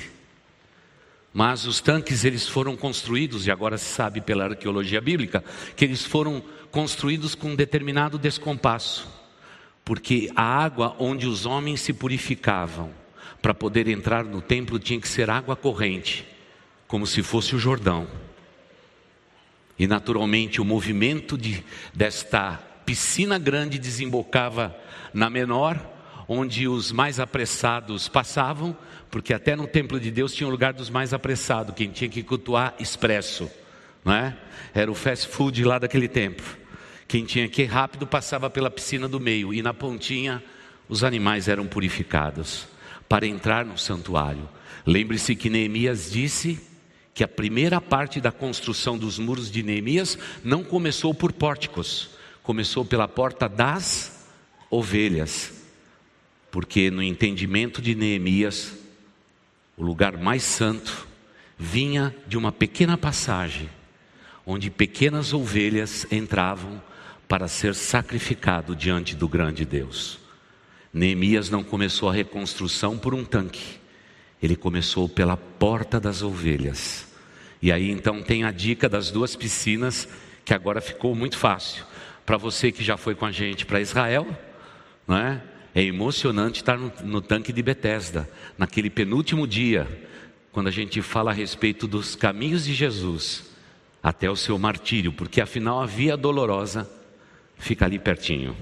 Mas 1.36 1.66
os 1.66 1.80
tanques 1.80 2.24
eles 2.24 2.46
foram 2.48 2.76
construídos 2.76 3.44
e 3.44 3.50
agora 3.50 3.76
se 3.76 3.86
sabe 3.86 4.20
pela 4.20 4.44
arqueologia 4.44 5.00
bíblica 5.00 5.42
que 5.74 5.84
eles 5.84 6.04
foram 6.04 6.40
construídos 6.70 7.34
com 7.34 7.48
um 7.48 7.56
determinado 7.56 8.16
descompasso. 8.16 9.08
Porque 9.84 10.30
a 10.36 10.44
água 10.44 10.94
onde 10.96 11.26
os 11.26 11.44
homens 11.44 11.80
se 11.80 11.92
purificavam 11.92 12.92
para 13.42 13.52
poder 13.52 13.88
entrar 13.88 14.24
no 14.24 14.40
templo 14.40 14.78
tinha 14.78 15.00
que 15.00 15.08
ser 15.08 15.28
água 15.28 15.56
corrente, 15.56 16.24
como 16.86 17.04
se 17.04 17.20
fosse 17.20 17.56
o 17.56 17.58
Jordão. 17.58 18.06
E 19.76 19.88
naturalmente 19.88 20.60
o 20.60 20.64
movimento 20.64 21.36
de, 21.36 21.64
desta 21.92 22.62
piscina 22.86 23.38
grande 23.40 23.76
desembocava 23.76 24.74
na 25.12 25.28
menor, 25.28 25.93
onde 26.28 26.66
os 26.66 26.90
mais 26.90 27.20
apressados 27.20 28.08
passavam, 28.08 28.76
porque 29.10 29.32
até 29.32 29.54
no 29.54 29.66
templo 29.66 30.00
de 30.00 30.10
Deus 30.10 30.34
tinha 30.34 30.48
o 30.48 30.50
lugar 30.50 30.72
dos 30.72 30.90
mais 30.90 31.12
apressados, 31.12 31.74
quem 31.74 31.90
tinha 31.90 32.10
que 32.10 32.22
cultuar 32.22 32.74
expresso, 32.78 33.50
não 34.04 34.12
é? 34.12 34.36
Era 34.74 34.90
o 34.90 34.94
fast 34.94 35.28
food 35.28 35.64
lá 35.64 35.78
daquele 35.78 36.08
tempo. 36.08 36.42
Quem 37.06 37.24
tinha 37.24 37.48
que 37.48 37.62
ir 37.62 37.66
rápido 37.66 38.06
passava 38.06 38.50
pela 38.50 38.70
piscina 38.70 39.06
do 39.06 39.20
meio 39.20 39.52
e 39.52 39.62
na 39.62 39.72
pontinha 39.72 40.42
os 40.88 41.04
animais 41.04 41.48
eram 41.48 41.66
purificados 41.66 42.66
para 43.08 43.26
entrar 43.26 43.64
no 43.64 43.78
santuário. 43.78 44.48
Lembre-se 44.86 45.36
que 45.36 45.48
Neemias 45.48 46.10
disse 46.10 46.60
que 47.14 47.22
a 47.22 47.28
primeira 47.28 47.80
parte 47.80 48.20
da 48.20 48.32
construção 48.32 48.98
dos 48.98 49.18
muros 49.18 49.50
de 49.50 49.62
Neemias 49.62 50.18
não 50.42 50.64
começou 50.64 51.14
por 51.14 51.32
pórticos, 51.32 52.10
começou 52.42 52.84
pela 52.84 53.06
porta 53.06 53.48
das 53.48 54.26
ovelhas. 54.68 55.53
Porque 56.54 56.88
no 56.88 57.02
entendimento 57.02 57.82
de 57.82 57.96
Neemias, 57.96 58.74
o 59.76 59.82
lugar 59.82 60.16
mais 60.16 60.44
santo 60.44 61.04
vinha 61.58 62.14
de 62.28 62.38
uma 62.38 62.52
pequena 62.52 62.96
passagem, 62.96 63.68
onde 64.46 64.70
pequenas 64.70 65.32
ovelhas 65.32 66.06
entravam 66.12 66.80
para 67.26 67.48
ser 67.48 67.74
sacrificado 67.74 68.76
diante 68.76 69.16
do 69.16 69.26
grande 69.26 69.64
Deus. 69.64 70.20
Neemias 70.92 71.50
não 71.50 71.64
começou 71.64 72.08
a 72.08 72.12
reconstrução 72.12 72.96
por 72.96 73.14
um 73.14 73.24
tanque, 73.24 73.80
ele 74.40 74.54
começou 74.54 75.08
pela 75.08 75.36
porta 75.36 75.98
das 75.98 76.22
ovelhas. 76.22 77.12
E 77.60 77.72
aí 77.72 77.90
então 77.90 78.22
tem 78.22 78.44
a 78.44 78.52
dica 78.52 78.88
das 78.88 79.10
duas 79.10 79.34
piscinas, 79.34 80.08
que 80.44 80.54
agora 80.54 80.80
ficou 80.80 81.16
muito 81.16 81.36
fácil. 81.36 81.84
Para 82.24 82.36
você 82.36 82.70
que 82.70 82.84
já 82.84 82.96
foi 82.96 83.16
com 83.16 83.26
a 83.26 83.32
gente 83.32 83.66
para 83.66 83.80
Israel, 83.80 84.24
não 85.04 85.16
é? 85.16 85.42
É 85.74 85.82
emocionante 85.82 86.60
estar 86.60 86.78
no, 86.78 86.92
no 87.02 87.20
tanque 87.20 87.52
de 87.52 87.62
Betesda, 87.62 88.30
naquele 88.56 88.88
penúltimo 88.88 89.46
dia, 89.46 89.88
quando 90.52 90.68
a 90.68 90.70
gente 90.70 91.02
fala 91.02 91.32
a 91.32 91.34
respeito 91.34 91.88
dos 91.88 92.14
caminhos 92.14 92.64
de 92.64 92.72
Jesus 92.72 93.52
até 94.00 94.30
o 94.30 94.36
seu 94.36 94.56
martírio, 94.56 95.12
porque 95.12 95.40
afinal 95.40 95.82
a 95.82 95.86
via 95.86 96.16
dolorosa 96.16 96.88
fica 97.58 97.86
ali 97.86 97.98
pertinho. 97.98 98.56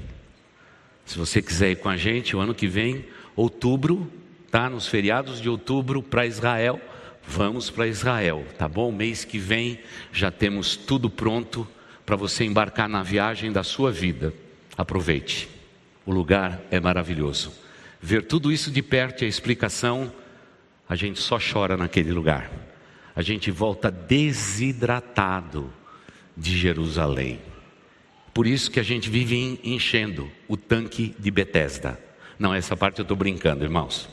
Se 1.04 1.18
você 1.18 1.42
quiser 1.42 1.72
ir 1.72 1.76
com 1.76 1.90
a 1.90 1.96
gente, 1.96 2.34
o 2.34 2.40
ano 2.40 2.54
que 2.54 2.66
vem, 2.66 3.04
outubro, 3.36 4.10
tá? 4.50 4.70
Nos 4.70 4.86
feriados 4.86 5.40
de 5.40 5.50
outubro 5.50 6.02
para 6.02 6.24
Israel, 6.24 6.80
vamos 7.26 7.68
para 7.68 7.86
Israel, 7.86 8.46
tá 8.56 8.66
bom? 8.66 8.90
Mês 8.90 9.24
que 9.24 9.38
vem 9.38 9.80
já 10.12 10.30
temos 10.30 10.76
tudo 10.76 11.10
pronto 11.10 11.68
para 12.06 12.16
você 12.16 12.44
embarcar 12.44 12.88
na 12.88 13.02
viagem 13.02 13.52
da 13.52 13.62
sua 13.62 13.90
vida. 13.90 14.32
Aproveite. 14.78 15.61
O 16.04 16.12
lugar 16.12 16.60
é 16.70 16.80
maravilhoso. 16.80 17.52
Ver 18.00 18.26
tudo 18.26 18.50
isso 18.50 18.70
de 18.70 18.82
perto 18.82 19.22
e 19.22 19.24
a 19.24 19.28
explicação, 19.28 20.12
a 20.88 20.96
gente 20.96 21.20
só 21.20 21.38
chora 21.38 21.76
naquele 21.76 22.12
lugar. 22.12 22.50
A 23.14 23.22
gente 23.22 23.50
volta 23.50 23.90
desidratado 23.90 25.72
de 26.36 26.56
Jerusalém. 26.58 27.40
Por 28.34 28.46
isso 28.46 28.70
que 28.70 28.80
a 28.80 28.82
gente 28.82 29.10
vive 29.10 29.60
enchendo 29.62 30.30
o 30.48 30.56
tanque 30.56 31.14
de 31.18 31.30
Betesda. 31.30 32.00
Não, 32.38 32.54
essa 32.54 32.76
parte 32.76 32.98
eu 32.98 33.02
estou 33.02 33.16
brincando, 33.16 33.62
irmãos. 33.62 34.08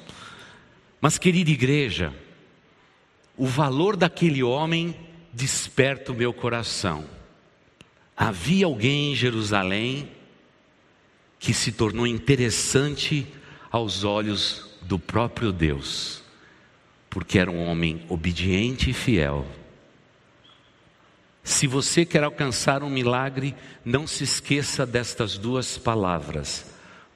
Mas, 1.01 1.17
querida 1.17 1.49
igreja, 1.49 2.13
o 3.37 3.47
valor 3.47 3.95
daquele 3.95 4.43
homem 4.43 4.93
desperta 5.31 6.11
o 6.11 6.15
meu 6.15 6.33
coração. 6.33 7.05
Havia 8.15 8.65
alguém 8.65 9.13
em 9.13 9.15
Jerusalém 9.15 10.11
que 11.39 11.53
se 11.53 11.71
tornou 11.71 12.05
interessante 12.05 13.25
aos 13.71 14.03
olhos 14.03 14.69
do 14.81 14.99
próprio 14.99 15.51
Deus, 15.51 16.21
porque 17.09 17.39
era 17.39 17.49
um 17.49 17.65
homem 17.65 18.05
obediente 18.09 18.89
e 18.89 18.93
fiel. 18.93 19.47
Se 21.43 21.65
você 21.65 22.05
quer 22.05 22.23
alcançar 22.23 22.83
um 22.83 22.89
milagre, 22.89 23.55
não 23.83 24.05
se 24.05 24.23
esqueça 24.23 24.85
destas 24.85 25.37
duas 25.37 25.77
palavras: 25.77 26.65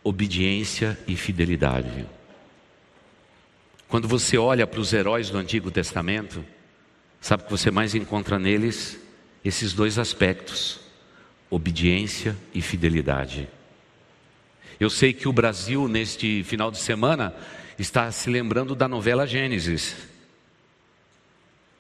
obediência 0.04 0.98
e 1.06 1.16
fidelidade. 1.16 2.08
Quando 3.90 4.08
você 4.08 4.38
olha 4.38 4.66
para 4.66 4.80
os 4.80 4.94
heróis 4.94 5.30
do 5.30 5.38
Antigo 5.38 5.70
Testamento, 5.70 6.44
sabe 7.22 7.44
que 7.44 7.52
você 7.52 7.70
mais 7.70 7.94
encontra 7.94 8.40
neles 8.40 8.98
esses 9.44 9.74
dois 9.74 10.00
aspectos: 10.00 10.80
obediência 11.50 12.36
e 12.54 12.62
fidelidade. 12.62 13.48
Eu 14.84 14.90
sei 14.90 15.14
que 15.14 15.30
o 15.30 15.32
Brasil, 15.32 15.88
neste 15.88 16.44
final 16.44 16.70
de 16.70 16.78
semana, 16.78 17.34
está 17.80 18.12
se 18.12 18.30
lembrando 18.30 18.76
da 18.76 18.86
novela 18.86 19.26
Gênesis. 19.26 19.96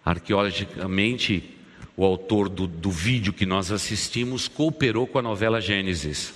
Arqueologicamente, 0.05 1.57
o 1.97 2.05
autor 2.05 2.47
do, 2.47 2.65
do 2.65 2.89
vídeo 2.89 3.33
que 3.33 3.45
nós 3.45 3.73
assistimos, 3.73 4.47
cooperou 4.47 5.05
com 5.05 5.19
a 5.19 5.21
novela 5.21 5.59
Gênesis, 5.59 6.33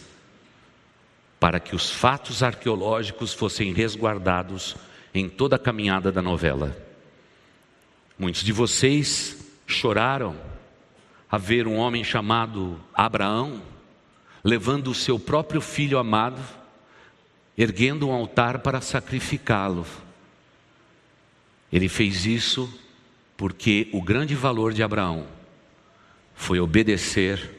para 1.40 1.58
que 1.58 1.74
os 1.74 1.90
fatos 1.90 2.44
arqueológicos 2.44 3.34
fossem 3.34 3.72
resguardados 3.72 4.76
em 5.14 5.30
toda 5.30 5.56
a 5.56 5.60
caminhada 5.60 6.12
da 6.12 6.22
novela. 6.22 6.78
Muitos 8.20 8.44
de 8.44 8.52
vocês 8.52 9.38
choraram 9.66 10.36
a 11.32 11.38
ver 11.38 11.66
um 11.66 11.78
homem 11.78 12.04
chamado 12.04 12.78
Abraão 12.94 13.62
levando 14.48 14.92
o 14.92 14.96
seu 14.96 15.20
próprio 15.20 15.60
filho 15.60 15.98
amado, 15.98 16.42
erguendo 17.58 18.08
um 18.08 18.12
altar 18.12 18.60
para 18.60 18.82
sacrificá-lo. 18.82 19.86
Ele 21.72 21.90
fez 21.90 22.26
isso 22.26 22.72
porque 23.36 23.90
o 23.92 24.02
grande 24.02 24.36
valor 24.36 24.74
de 24.74 24.84
Abraão 24.84 25.26
foi 26.36 26.60
obedecer 26.60 27.58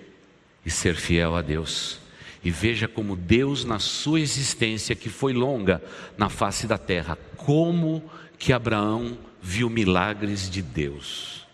e 0.64 0.70
ser 0.70 0.94
fiel 0.94 1.36
a 1.36 1.42
Deus. 1.42 1.98
E 2.42 2.50
veja 2.50 2.86
como 2.86 3.16
Deus, 3.16 3.64
na 3.64 3.78
sua 3.78 4.20
existência, 4.20 4.94
que 4.94 5.08
foi 5.08 5.32
longa 5.32 5.82
na 6.16 6.28
face 6.28 6.66
da 6.66 6.78
terra, 6.78 7.18
como 7.36 8.08
que 8.38 8.52
Abraão 8.52 9.18
viu 9.42 9.68
milagres 9.68 10.48
de 10.48 10.62
Deus. 10.62 11.46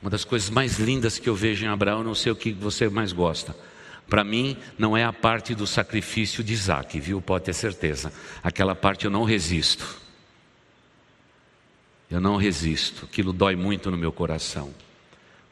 Uma 0.00 0.10
das 0.10 0.24
coisas 0.24 0.48
mais 0.48 0.78
lindas 0.78 1.18
que 1.18 1.28
eu 1.28 1.34
vejo 1.34 1.64
em 1.64 1.68
Abraão, 1.68 2.02
não 2.02 2.14
sei 2.14 2.32
o 2.32 2.36
que 2.36 2.52
você 2.52 2.88
mais 2.88 3.12
gosta. 3.12 3.54
Para 4.08 4.22
mim, 4.22 4.56
não 4.78 4.96
é 4.96 5.04
a 5.04 5.12
parte 5.12 5.54
do 5.54 5.66
sacrifício 5.66 6.44
de 6.44 6.52
Isaac, 6.52 6.98
viu? 7.00 7.20
Pode 7.20 7.44
ter 7.44 7.52
certeza. 7.52 8.12
Aquela 8.42 8.74
parte 8.74 9.04
eu 9.04 9.10
não 9.10 9.24
resisto. 9.24 10.00
Eu 12.10 12.20
não 12.20 12.36
resisto. 12.36 13.04
Aquilo 13.04 13.32
dói 13.32 13.56
muito 13.56 13.90
no 13.90 13.96
meu 13.96 14.12
coração. 14.12 14.72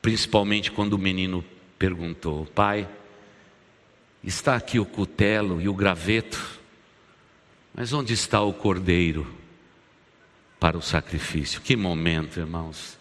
Principalmente 0.00 0.70
quando 0.70 0.92
o 0.92 0.98
menino 0.98 1.44
perguntou: 1.78 2.46
Pai, 2.46 2.88
está 4.22 4.54
aqui 4.54 4.78
o 4.78 4.86
cutelo 4.86 5.60
e 5.60 5.68
o 5.68 5.74
graveto, 5.74 6.60
mas 7.74 7.92
onde 7.92 8.12
está 8.12 8.40
o 8.40 8.52
cordeiro 8.52 9.26
para 10.60 10.78
o 10.78 10.82
sacrifício? 10.82 11.60
Que 11.60 11.74
momento, 11.74 12.38
irmãos. 12.38 12.96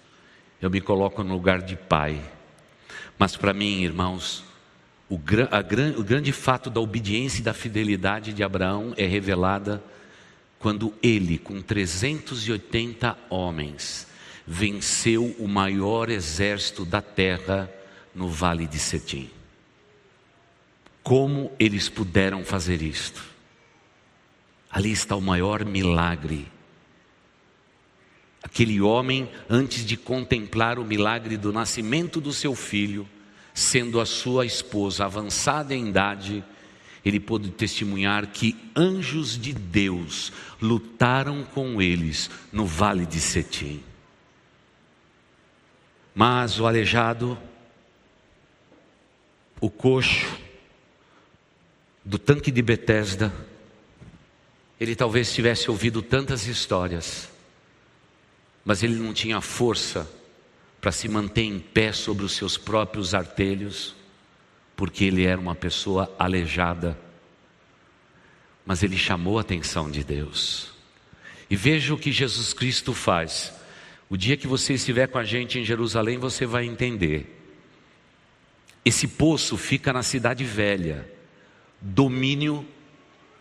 Eu 0.59 0.71
me 0.71 0.81
coloco 0.81 1.23
no 1.23 1.33
lugar 1.33 1.61
de 1.61 1.75
pai. 1.75 2.19
Mas 3.19 3.35
para 3.35 3.53
mim, 3.53 3.83
irmãos, 3.83 4.43
o, 5.13 5.99
o 5.99 6.03
grande 6.03 6.31
fato 6.31 6.69
da 6.69 6.79
obediência 6.79 7.41
e 7.41 7.43
da 7.43 7.53
fidelidade 7.53 8.33
de 8.33 8.43
Abraão 8.43 8.93
é 8.97 9.05
revelada 9.05 9.83
quando 10.57 10.93
ele, 11.03 11.37
com 11.37 11.61
380 11.61 13.17
homens, 13.29 14.07
venceu 14.47 15.35
o 15.37 15.47
maior 15.47 16.09
exército 16.09 16.83
da 16.83 17.01
terra 17.01 17.69
no 18.15 18.27
vale 18.27 18.65
de 18.65 18.79
Setim. 18.79 19.29
Como 21.03 21.51
eles 21.59 21.89
puderam 21.89 22.43
fazer 22.43 22.81
isto? 22.81 23.23
Ali 24.71 24.91
está 24.91 25.15
o 25.15 25.21
maior 25.21 25.63
milagre. 25.65 26.47
Aquele 28.41 28.81
homem, 28.81 29.29
antes 29.49 29.85
de 29.85 29.95
contemplar 29.95 30.79
o 30.79 30.85
milagre 30.85 31.37
do 31.37 31.53
nascimento 31.53 32.19
do 32.19 32.33
seu 32.33 32.55
filho, 32.55 33.07
sendo 33.53 33.99
a 33.99 34.05
sua 34.05 34.45
esposa 34.45 35.05
avançada 35.05 35.75
em 35.75 35.89
idade, 35.89 36.43
ele 37.05 37.19
pôde 37.19 37.51
testemunhar 37.51 38.27
que 38.27 38.57
anjos 38.75 39.37
de 39.37 39.53
Deus 39.53 40.31
lutaram 40.61 41.43
com 41.43 41.81
eles 41.81 42.29
no 42.51 42.65
vale 42.65 43.05
de 43.05 43.19
Setim. 43.19 43.83
Mas 46.15 46.59
o 46.59 46.65
aleijado, 46.65 47.37
o 49.59 49.69
coxo 49.69 50.39
do 52.05 52.17
tanque 52.17 52.51
de 52.51 52.61
Betesda, 52.61 53.33
ele 54.79 54.95
talvez 54.95 55.33
tivesse 55.33 55.69
ouvido 55.69 56.01
tantas 56.01 56.47
histórias, 56.47 57.29
mas 58.63 58.83
ele 58.83 58.95
não 58.95 59.13
tinha 59.13 59.39
força 59.41 60.09
para 60.83 60.91
se 60.91 61.07
manter 61.07 61.43
em 61.43 61.59
pé 61.59 61.93
sobre 61.93 62.25
os 62.25 62.33
seus 62.33 62.57
próprios 62.57 63.13
artelhos, 63.13 63.95
porque 64.75 65.05
ele 65.05 65.23
era 65.23 65.39
uma 65.39 65.55
pessoa 65.55 66.13
aleijada. 66.19 66.99
Mas 68.65 68.83
ele 68.83 68.97
chamou 68.97 69.37
a 69.37 69.41
atenção 69.41 69.89
de 69.89 70.03
Deus. 70.03 70.73
E 71.49 71.55
veja 71.55 71.93
o 71.93 71.97
que 71.97 72.11
Jesus 72.11 72.53
Cristo 72.53 72.93
faz. 72.93 73.53
O 74.09 74.17
dia 74.17 74.35
que 74.35 74.45
você 74.45 74.73
estiver 74.73 75.07
com 75.07 75.17
a 75.17 75.23
gente 75.23 75.57
em 75.57 75.63
Jerusalém, 75.63 76.17
você 76.17 76.45
vai 76.45 76.65
entender. 76.65 77.33
Esse 78.83 79.07
poço 79.07 79.55
fica 79.55 79.93
na 79.93 80.03
cidade 80.03 80.43
velha, 80.43 81.09
domínio 81.79 82.67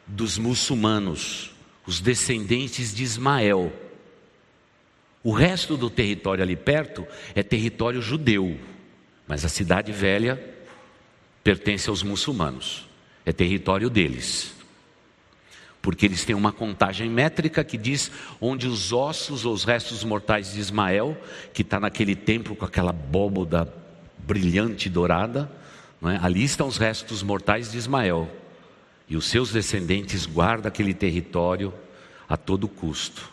dos 0.06 0.38
muçulmanos, 0.38 1.50
os 1.84 2.00
descendentes 2.00 2.94
de 2.94 3.02
Ismael. 3.02 3.72
O 5.22 5.32
resto 5.32 5.76
do 5.76 5.88
território 5.88 6.42
ali 6.42 6.56
perto 6.56 7.06
é 7.34 7.42
território 7.42 8.02
judeu, 8.02 8.58
mas 9.26 9.44
a 9.44 9.48
cidade 9.48 9.92
velha 9.92 10.42
pertence 11.44 11.88
aos 11.88 12.02
muçulmanos, 12.02 12.88
é 13.24 13.32
território 13.32 13.88
deles 13.88 14.54
porque 15.82 16.06
eles 16.06 16.24
têm 16.24 16.36
uma 16.36 16.52
contagem 16.52 17.10
métrica 17.10 17.64
que 17.64 17.76
diz 17.76 18.10
onde 18.40 18.68
os 18.68 18.92
ossos 18.92 19.44
ou 19.44 19.52
os 19.52 19.64
restos 19.64 20.04
mortais 20.04 20.52
de 20.52 20.60
Ismael, 20.60 21.20
que 21.52 21.62
está 21.62 21.80
naquele 21.80 22.14
templo 22.14 22.54
com 22.54 22.64
aquela 22.64 22.90
abóboda 22.90 23.68
brilhante 24.16 24.88
dourada, 24.88 25.50
é? 26.04 26.18
ali 26.22 26.44
estão 26.44 26.68
os 26.68 26.78
restos 26.78 27.22
mortais 27.24 27.72
de 27.72 27.78
Ismael. 27.78 28.30
E 29.08 29.16
os 29.16 29.26
seus 29.26 29.50
descendentes 29.50 30.24
guardam 30.24 30.68
aquele 30.68 30.94
território 30.94 31.74
a 32.28 32.36
todo 32.36 32.68
custo. 32.68 33.28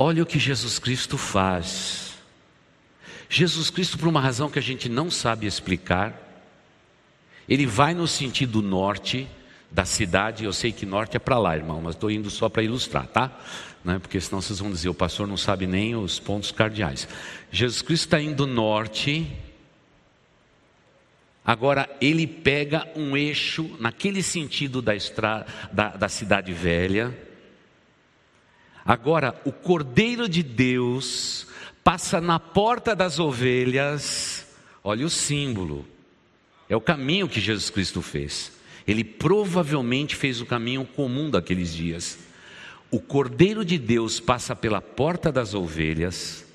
Olha 0.00 0.22
o 0.22 0.26
que 0.26 0.38
Jesus 0.38 0.78
Cristo 0.78 1.18
faz. 1.18 2.14
Jesus 3.28 3.68
Cristo, 3.68 3.98
por 3.98 4.06
uma 4.06 4.20
razão 4.20 4.48
que 4.48 4.58
a 4.58 4.62
gente 4.62 4.88
não 4.88 5.10
sabe 5.10 5.44
explicar, 5.44 6.14
ele 7.48 7.66
vai 7.66 7.94
no 7.94 8.06
sentido 8.06 8.62
norte, 8.62 9.28
da 9.70 9.84
cidade, 9.84 10.44
eu 10.44 10.52
sei 10.52 10.72
que 10.72 10.86
norte 10.86 11.16
é 11.16 11.20
para 11.20 11.38
lá, 11.38 11.54
irmão, 11.56 11.80
mas 11.82 11.94
estou 11.94 12.10
indo 12.10 12.30
só 12.30 12.48
para 12.48 12.62
ilustrar, 12.62 13.06
tá? 13.06 13.38
Né? 13.84 13.98
Porque 13.98 14.20
senão 14.20 14.40
vocês 14.40 14.58
vão 14.58 14.70
dizer, 14.70 14.88
o 14.88 14.94
pastor 14.94 15.26
não 15.26 15.36
sabe 15.36 15.66
nem 15.66 15.94
os 15.94 16.18
pontos 16.18 16.50
cardeais. 16.50 17.06
Jesus 17.50 17.82
Cristo 17.82 18.04
está 18.04 18.20
indo 18.20 18.46
norte, 18.46 19.30
agora 21.44 21.88
ele 22.00 22.26
pega 22.26 22.88
um 22.96 23.16
eixo 23.16 23.76
naquele 23.78 24.22
sentido 24.22 24.80
da, 24.80 24.96
estrada, 24.96 25.46
da, 25.70 25.88
da 25.88 26.08
cidade 26.08 26.52
velha. 26.52 27.27
Agora, 28.88 29.38
o 29.44 29.52
Cordeiro 29.52 30.26
de 30.26 30.42
Deus 30.42 31.46
passa 31.84 32.22
na 32.22 32.40
porta 32.40 32.96
das 32.96 33.18
ovelhas, 33.18 34.46
olha 34.82 35.04
o 35.04 35.10
símbolo, 35.10 35.86
é 36.70 36.74
o 36.74 36.80
caminho 36.80 37.28
que 37.28 37.38
Jesus 37.38 37.68
Cristo 37.68 38.00
fez. 38.00 38.50
Ele 38.86 39.04
provavelmente 39.04 40.16
fez 40.16 40.40
o 40.40 40.46
caminho 40.46 40.86
comum 40.86 41.28
daqueles 41.28 41.74
dias. 41.74 42.18
O 42.90 42.98
Cordeiro 42.98 43.62
de 43.62 43.76
Deus 43.76 44.20
passa 44.20 44.56
pela 44.56 44.80
porta 44.80 45.30
das 45.30 45.52
ovelhas, 45.52 46.46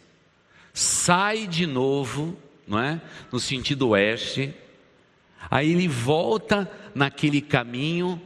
sai 0.73 1.45
de 1.45 1.67
novo, 1.67 2.35
não 2.67 2.79
é? 2.79 2.99
No 3.31 3.39
sentido 3.39 3.89
oeste. 3.89 4.51
Aí 5.51 5.71
ele 5.71 5.87
volta 5.87 6.67
naquele 6.95 7.41
caminho 7.41 8.19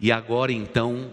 e 0.00 0.10
agora 0.10 0.50
então 0.50 1.12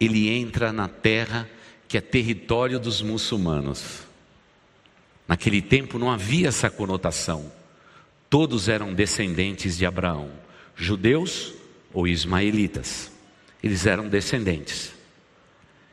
ele 0.00 0.30
entra 0.30 0.72
na 0.72 0.88
terra 0.88 1.48
que 1.86 1.98
é 1.98 2.00
território 2.00 2.80
dos 2.80 3.02
muçulmanos. 3.02 4.00
Naquele 5.28 5.60
tempo 5.60 5.98
não 5.98 6.10
havia 6.10 6.48
essa 6.48 6.70
conotação. 6.70 7.52
Todos 8.28 8.68
eram 8.68 8.94
descendentes 8.94 9.76
de 9.76 9.84
Abraão 9.84 10.30
judeus 10.80 11.52
ou 11.92 12.08
ismaelitas. 12.08 13.12
Eles 13.62 13.84
eram 13.84 14.08
descendentes. 14.08 14.92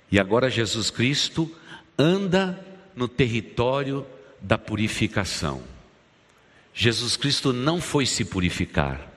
E 0.09 0.17
agora 0.17 0.49
Jesus 0.49 0.89
Cristo 0.89 1.53
anda 1.97 2.65
no 2.95 3.07
território 3.07 4.05
da 4.41 4.57
purificação. 4.57 5.61
Jesus 6.73 7.17
Cristo 7.17 7.51
não 7.51 7.81
foi 7.81 8.05
se 8.05 8.23
purificar. 8.23 9.11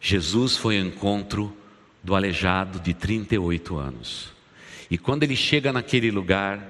Jesus 0.00 0.56
foi 0.56 0.80
ao 0.80 0.86
encontro 0.86 1.56
do 2.04 2.14
aleijado 2.14 2.78
de 2.78 2.92
38 2.92 3.76
anos. 3.78 4.32
E 4.90 4.98
quando 4.98 5.22
ele 5.22 5.34
chega 5.34 5.72
naquele 5.72 6.10
lugar, 6.10 6.60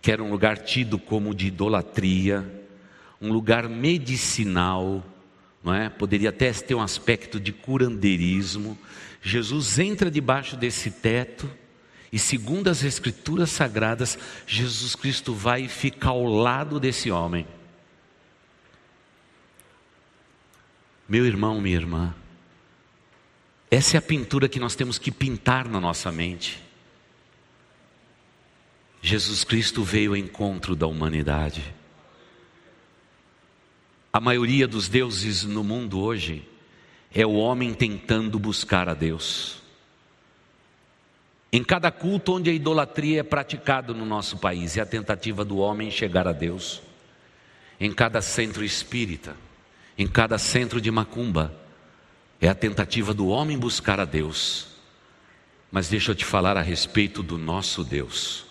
que 0.00 0.10
era 0.10 0.22
um 0.22 0.30
lugar 0.30 0.56
tido 0.56 0.98
como 0.98 1.34
de 1.34 1.48
idolatria, 1.48 2.66
um 3.20 3.30
lugar 3.30 3.68
medicinal, 3.68 5.04
não 5.62 5.74
é? 5.74 5.90
Poderia 5.90 6.30
até 6.30 6.50
ter 6.52 6.74
um 6.74 6.80
aspecto 6.80 7.38
de 7.38 7.52
curandeirismo. 7.52 8.78
Jesus 9.20 9.78
entra 9.78 10.10
debaixo 10.10 10.56
desse 10.56 10.90
teto 10.90 11.50
e, 12.10 12.18
segundo 12.18 12.68
as 12.68 12.82
Escrituras 12.82 13.50
Sagradas, 13.50 14.18
Jesus 14.46 14.96
Cristo 14.96 15.34
vai 15.34 15.64
e 15.64 15.68
fica 15.68 16.08
ao 16.08 16.24
lado 16.24 16.80
desse 16.80 17.10
homem. 17.10 17.46
Meu 21.06 21.26
irmão, 21.26 21.60
minha 21.60 21.76
irmã, 21.76 22.14
essa 23.70 23.96
é 23.96 23.98
a 23.98 24.02
pintura 24.02 24.48
que 24.48 24.58
nós 24.58 24.74
temos 24.74 24.98
que 24.98 25.10
pintar 25.10 25.68
na 25.68 25.80
nossa 25.80 26.10
mente. 26.10 26.62
Jesus 29.02 29.44
Cristo 29.44 29.84
veio 29.84 30.12
ao 30.12 30.16
encontro 30.16 30.74
da 30.74 30.86
humanidade. 30.86 31.62
A 34.12 34.20
maioria 34.20 34.66
dos 34.66 34.88
deuses 34.88 35.44
no 35.44 35.62
mundo 35.62 36.00
hoje 36.00 36.46
é 37.14 37.26
o 37.26 37.34
homem 37.34 37.74
tentando 37.74 38.38
buscar 38.38 38.88
a 38.88 38.94
Deus. 38.94 39.62
Em 41.52 41.62
cada 41.62 41.90
culto 41.90 42.34
onde 42.34 42.50
a 42.50 42.52
idolatria 42.52 43.20
é 43.20 43.22
praticada 43.22 43.94
no 43.94 44.04
nosso 44.04 44.38
país, 44.38 44.76
é 44.76 44.80
a 44.80 44.86
tentativa 44.86 45.44
do 45.44 45.58
homem 45.58 45.90
chegar 45.90 46.26
a 46.26 46.32
Deus. 46.32 46.82
Em 47.80 47.92
cada 47.92 48.20
centro 48.20 48.64
espírita, 48.64 49.36
em 49.96 50.06
cada 50.06 50.36
centro 50.36 50.80
de 50.80 50.90
macumba, 50.90 51.54
é 52.40 52.48
a 52.48 52.54
tentativa 52.54 53.12
do 53.12 53.28
homem 53.28 53.58
buscar 53.58 53.98
a 53.98 54.04
Deus. 54.04 54.68
Mas 55.70 55.88
deixa 55.88 56.12
eu 56.12 56.14
te 56.14 56.24
falar 56.24 56.56
a 56.56 56.62
respeito 56.62 57.22
do 57.22 57.36
nosso 57.36 57.84
Deus. 57.84 58.46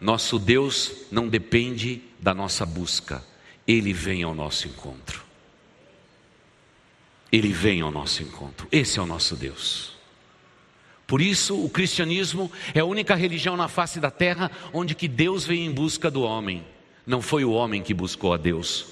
Nosso 0.00 0.38
Deus 0.38 0.92
não 1.10 1.28
depende 1.28 2.02
da 2.20 2.32
nossa 2.32 2.64
busca, 2.64 3.24
ele 3.66 3.92
vem 3.92 4.22
ao 4.22 4.34
nosso 4.34 4.68
encontro. 4.68 5.24
Ele 7.32 7.52
vem 7.52 7.80
ao 7.80 7.90
nosso 7.90 8.22
encontro. 8.22 8.68
Esse 8.70 8.98
é 8.98 9.02
o 9.02 9.06
nosso 9.06 9.34
Deus. 9.36 9.96
Por 11.06 11.20
isso, 11.20 11.62
o 11.62 11.68
cristianismo 11.68 12.52
é 12.74 12.80
a 12.80 12.84
única 12.84 13.14
religião 13.14 13.56
na 13.56 13.66
face 13.66 13.98
da 13.98 14.10
terra 14.10 14.50
onde 14.72 14.94
que 14.94 15.08
Deus 15.08 15.44
vem 15.44 15.66
em 15.66 15.72
busca 15.72 16.10
do 16.10 16.22
homem. 16.22 16.64
Não 17.06 17.20
foi 17.20 17.44
o 17.44 17.50
homem 17.50 17.82
que 17.82 17.94
buscou 17.94 18.32
a 18.32 18.36
Deus. 18.36 18.86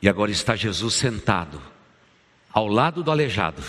E 0.00 0.08
agora 0.08 0.30
está 0.30 0.56
Jesus 0.56 0.94
sentado 0.94 1.60
ao 2.52 2.66
lado 2.66 3.02
do 3.02 3.10
aleijado. 3.10 3.62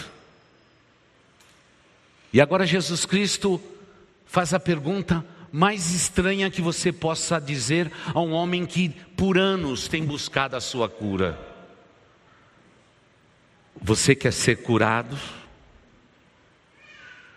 E 2.31 2.39
agora 2.39 2.65
Jesus 2.65 3.05
Cristo 3.05 3.61
faz 4.25 4.53
a 4.53 4.59
pergunta: 4.59 5.25
mais 5.51 5.93
estranha 5.93 6.51
que 6.51 6.61
você 6.61 6.91
possa 6.91 7.39
dizer 7.39 7.91
a 8.13 8.19
um 8.21 8.31
homem 8.31 8.65
que 8.65 8.89
por 8.89 9.37
anos 9.37 9.87
tem 9.87 10.03
buscado 10.03 10.55
a 10.55 10.61
sua 10.61 10.87
cura. 10.87 11.39
Você 13.81 14.13
quer 14.15 14.33
ser 14.33 14.57
curado? 14.61 15.17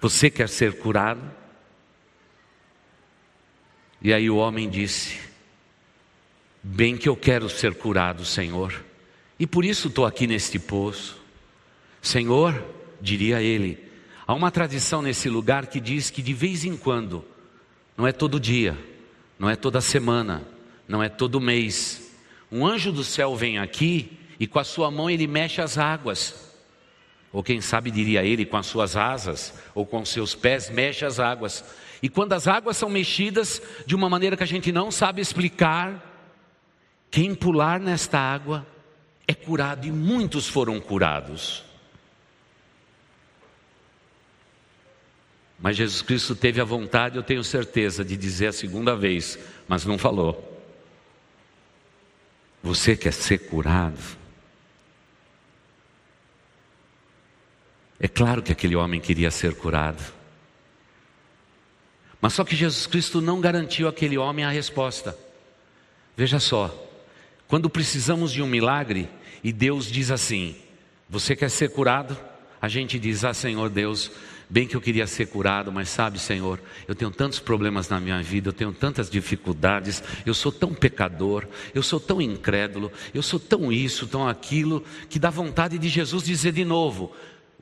Você 0.01 0.29
quer 0.29 0.49
ser 0.49 0.79
curado? 0.79 1.23
E 4.01 4.13
aí 4.13 4.29
o 4.29 4.37
homem 4.37 4.69
disse: 4.69 5.21
Bem 6.63 6.97
que 6.97 7.09
eu 7.09 7.17
quero 7.17 7.49
ser 7.49 7.75
curado, 7.75 8.25
Senhor, 8.25 8.85
e 9.39 9.47
por 9.47 9.65
isso 9.65 9.89
estou 9.89 10.05
aqui 10.05 10.27
neste 10.27 10.59
poço. 10.59 11.22
Senhor, 12.03 12.63
diria 13.01 13.41
ele, 13.41 13.79
há 14.27 14.35
uma 14.35 14.51
tradição 14.51 15.01
nesse 15.01 15.29
lugar 15.29 15.69
que 15.69 15.81
diz 15.81 16.11
que 16.11 16.21
de 16.21 16.35
vez 16.35 16.65
em 16.65 16.77
quando, 16.77 17.25
não 17.97 18.07
é 18.07 18.11
todo 18.11 18.41
dia, 18.41 18.77
não 19.39 19.49
é 19.49 19.55
toda 19.55 19.81
semana, 19.81 20.43
não 20.89 21.01
é 21.01 21.09
todo 21.09 21.41
mês, 21.41 22.13
um 22.51 22.67
anjo 22.67 22.91
do 22.91 23.05
céu 23.05 23.37
vem 23.37 23.59
aqui 23.59 24.19
e 24.39 24.49
com 24.49 24.59
a 24.59 24.65
sua 24.65 24.91
mão 24.91 25.09
ele 25.09 25.29
mexe 25.29 25.63
as 25.63 25.79
águas. 25.79 26.53
Ou 27.33 27.43
quem 27.43 27.61
sabe 27.61 27.91
diria 27.91 28.23
ele, 28.25 28.45
com 28.45 28.57
as 28.57 28.67
suas 28.67 28.97
asas 28.97 29.55
ou 29.75 29.87
com 29.87 30.05
seus 30.05 30.35
pés, 30.35 30.69
mexe 30.69 31.05
as 31.05 31.19
águas. 31.19 31.65
E 32.03 32.09
quando 32.09 32.33
as 32.33 32.47
águas 32.47 32.77
são 32.77 32.91
mexidas 32.91 33.63
de 33.87 33.95
uma 33.95 34.11
maneira 34.11 34.37
que 34.37 34.43
a 34.43 34.47
gente 34.47 34.71
não 34.73 34.91
sabe 34.91 35.23
explicar, 35.23 36.05
quem 37.11 37.35
pular 37.35 37.79
nesta 37.79 38.19
água 38.19 38.67
é 39.27 39.33
curado, 39.33 39.87
e 39.87 39.93
muitos 39.93 40.49
foram 40.49 40.81
curados. 40.81 41.72
Mas 45.63 45.77
Jesus 45.77 46.03
Cristo 46.03 46.35
teve 46.35 46.61
a 46.61 46.65
vontade, 46.65 47.17
eu 47.17 47.23
tenho 47.23 47.45
certeza, 47.45 48.05
de 48.05 48.17
dizer 48.17 48.49
a 48.49 48.53
segunda 48.53 48.97
vez, 48.97 49.39
mas 49.69 49.87
não 49.87 49.97
falou. 49.97 50.61
Você 52.61 52.97
quer 52.97 53.13
ser 53.13 53.39
curado? 53.39 54.21
É 58.01 58.09
claro 58.09 58.43
que 58.43 58.51
aquele 58.51 58.75
homem 58.75 59.01
queria 59.01 59.31
ser 59.31 59.55
curado. 59.55 60.03
Mas 62.21 62.33
só 62.33 62.43
que 62.45 62.57
Jesus 62.57 62.89
Cristo 62.89 63.21
não 63.21 63.41
garantiu 63.41 63.87
àquele 63.87 64.19
homem 64.19 64.45
a 64.45 64.51
resposta. 64.51 65.17
Veja 66.17 66.41
só, 66.41 66.73
quando 67.47 67.71
precisamos 67.71 68.33
de 68.33 68.43
um 68.43 68.47
milagre 68.49 69.09
e 69.45 69.53
Deus 69.53 69.87
diz 69.87 70.11
assim: 70.11 70.57
Você 71.09 71.37
quer 71.37 71.51
ser 71.51 71.71
curado? 71.71 72.19
A 72.61 72.67
gente 72.67 72.99
diz: 72.99 73.25
Ah, 73.25 73.35
Senhor 73.35 73.71
Deus, 73.71 74.11
bem 74.53 74.67
que 74.67 74.77
eu 74.77 74.83
queria 74.83 75.07
ser 75.07 75.29
curado, 75.29 75.73
mas 75.73 75.89
sabe, 75.89 76.19
Senhor, 76.19 76.61
eu 76.87 76.95
tenho 76.95 77.11
tantos 77.11 77.39
problemas 77.39 77.89
na 77.89 77.99
minha 77.99 78.23
vida, 78.23 78.51
eu 78.51 78.53
tenho 78.53 78.71
tantas 78.71 79.09
dificuldades, 79.09 80.05
eu 80.27 80.35
sou 80.35 80.53
tão 80.53 80.75
pecador, 80.75 81.49
eu 81.75 81.83
sou 81.83 81.99
tão 81.99 82.21
incrédulo, 82.21 82.93
eu 83.15 83.23
sou 83.23 83.41
tão 83.41 83.73
isso, 83.73 84.07
tão 84.07 84.29
aquilo, 84.29 84.85
que 85.09 85.19
dá 85.19 85.31
vontade 85.31 85.79
de 85.79 85.89
Jesus 85.89 86.23
dizer 86.23 86.53
de 86.53 86.67
novo: 86.67 87.17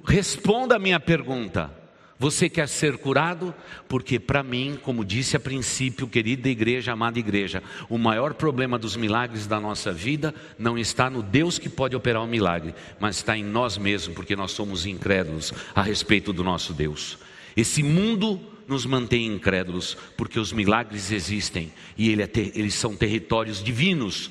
Responda 0.04 0.74
a 0.74 0.80
minha 0.80 0.98
pergunta. 0.98 1.79
Você 2.20 2.50
quer 2.50 2.68
ser 2.68 2.98
curado? 2.98 3.54
Porque, 3.88 4.20
para 4.20 4.42
mim, 4.42 4.78
como 4.82 5.06
disse 5.06 5.38
a 5.38 5.40
princípio, 5.40 6.06
querida 6.06 6.50
igreja, 6.50 6.92
amada 6.92 7.18
igreja, 7.18 7.62
o 7.88 7.96
maior 7.96 8.34
problema 8.34 8.78
dos 8.78 8.94
milagres 8.94 9.46
da 9.46 9.58
nossa 9.58 9.90
vida 9.90 10.34
não 10.58 10.76
está 10.76 11.08
no 11.08 11.22
Deus 11.22 11.58
que 11.58 11.70
pode 11.70 11.96
operar 11.96 12.20
o 12.20 12.26
um 12.26 12.28
milagre, 12.28 12.74
mas 13.00 13.16
está 13.16 13.38
em 13.38 13.42
nós 13.42 13.78
mesmos, 13.78 14.14
porque 14.14 14.36
nós 14.36 14.50
somos 14.50 14.84
incrédulos 14.84 15.50
a 15.74 15.80
respeito 15.80 16.30
do 16.30 16.44
nosso 16.44 16.74
Deus. 16.74 17.16
Esse 17.56 17.82
mundo 17.82 18.38
nos 18.68 18.84
mantém 18.84 19.26
incrédulos, 19.26 19.96
porque 20.14 20.38
os 20.38 20.52
milagres 20.52 21.10
existem 21.10 21.72
e 21.96 22.12
é 22.12 22.30
eles 22.54 22.74
são 22.74 22.94
territórios 22.94 23.64
divinos. 23.64 24.30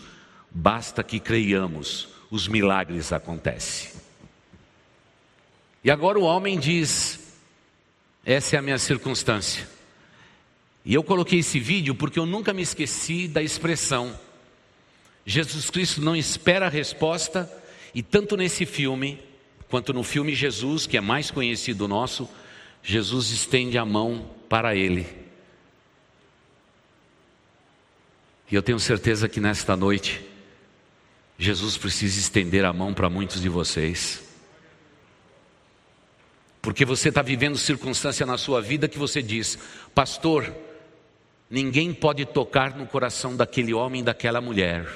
Basta 0.51 1.03
que 1.03 1.19
creiamos, 1.19 2.09
os 2.29 2.47
milagres 2.47 3.11
acontecem. 3.11 3.93
E 5.83 5.89
agora 5.89 6.19
o 6.19 6.23
homem 6.23 6.59
diz: 6.59 7.18
essa 8.33 8.55
é 8.55 8.59
a 8.59 8.61
minha 8.61 8.77
circunstância. 8.77 9.67
E 10.85 10.93
eu 10.93 11.03
coloquei 11.03 11.39
esse 11.39 11.59
vídeo 11.59 11.95
porque 11.95 12.19
eu 12.19 12.27
nunca 12.27 12.53
me 12.53 12.61
esqueci 12.61 13.27
da 13.27 13.41
expressão. 13.41 14.15
Jesus 15.25 15.71
Cristo 15.71 15.99
não 15.99 16.15
espera 16.15 16.67
a 16.67 16.69
resposta, 16.69 17.51
e 17.93 18.03
tanto 18.03 18.37
nesse 18.37 18.67
filme, 18.67 19.19
quanto 19.67 19.91
no 19.91 20.03
filme 20.03 20.35
Jesus, 20.35 20.85
que 20.85 20.95
é 20.95 21.01
mais 21.01 21.31
conhecido 21.31 21.87
nosso, 21.87 22.29
Jesus 22.83 23.31
estende 23.31 23.79
a 23.79 23.85
mão 23.85 24.29
para 24.47 24.75
ele. 24.75 25.07
E 28.51 28.53
eu 28.53 28.61
tenho 28.61 28.79
certeza 28.79 29.27
que 29.27 29.39
nesta 29.39 29.75
noite, 29.75 30.21
Jesus 31.35 31.77
precisa 31.77 32.19
estender 32.19 32.63
a 32.63 32.71
mão 32.71 32.93
para 32.93 33.09
muitos 33.09 33.41
de 33.41 33.49
vocês. 33.49 34.28
Porque 36.61 36.83
você 36.83 37.09
está 37.09 37.21
vivendo 37.21 37.57
circunstância 37.57 38.25
na 38.25 38.37
sua 38.37 38.61
vida 38.61 38.87
que 38.87 38.97
você 38.97 39.21
diz, 39.21 39.57
pastor, 39.95 40.53
ninguém 41.49 41.93
pode 41.93 42.25
tocar 42.25 42.75
no 42.75 42.85
coração 42.85 43.35
daquele 43.35 43.73
homem, 43.73 44.03
daquela 44.03 44.41
mulher. 44.41 44.87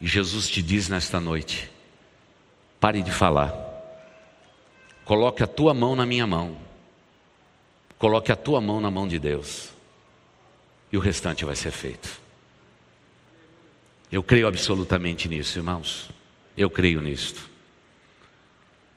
E 0.00 0.06
Jesus 0.06 0.48
te 0.48 0.62
diz 0.62 0.88
nesta 0.88 1.20
noite: 1.20 1.70
pare 2.80 3.02
de 3.02 3.12
falar, 3.12 3.54
coloque 5.04 5.42
a 5.42 5.46
tua 5.46 5.74
mão 5.74 5.94
na 5.94 6.06
minha 6.06 6.26
mão, 6.26 6.56
coloque 7.98 8.32
a 8.32 8.36
tua 8.36 8.60
mão 8.60 8.80
na 8.80 8.90
mão 8.90 9.06
de 9.06 9.18
Deus, 9.18 9.68
e 10.90 10.96
o 10.96 11.00
restante 11.00 11.44
vai 11.44 11.54
ser 11.54 11.70
feito. 11.70 12.20
Eu 14.10 14.22
creio 14.22 14.46
absolutamente 14.46 15.28
nisso, 15.28 15.58
irmãos. 15.58 16.10
Eu 16.54 16.68
creio 16.68 17.00
nisto. 17.00 17.51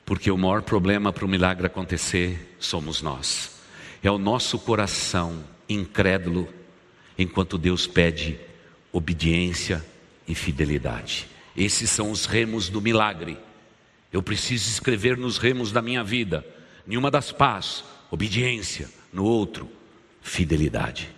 Porque 0.06 0.30
o 0.30 0.38
maior 0.38 0.62
problema 0.62 1.12
para 1.12 1.26
o 1.26 1.28
milagre 1.28 1.66
acontecer 1.66 2.56
somos 2.60 3.02
nós. 3.02 3.60
É 4.04 4.12
o 4.12 4.20
nosso 4.20 4.60
coração 4.60 5.44
incrédulo, 5.68 6.48
enquanto 7.18 7.58
Deus 7.58 7.88
pede 7.88 8.40
obediência 8.92 9.84
e 10.28 10.36
fidelidade. 10.36 11.28
Esses 11.58 11.90
são 11.90 12.12
os 12.12 12.26
remos 12.26 12.70
do 12.70 12.82
milagre. 12.82 13.38
Eu 14.12 14.22
preciso 14.22 14.70
escrever 14.70 15.18
nos 15.18 15.38
remos 15.38 15.72
da 15.72 15.82
minha 15.82 16.04
vida. 16.04 16.46
Nenhuma 16.86 17.10
das 17.10 17.32
pás, 17.32 17.84
obediência. 18.12 18.90
No 19.12 19.24
outro, 19.24 19.70
fidelidade. 20.22 21.10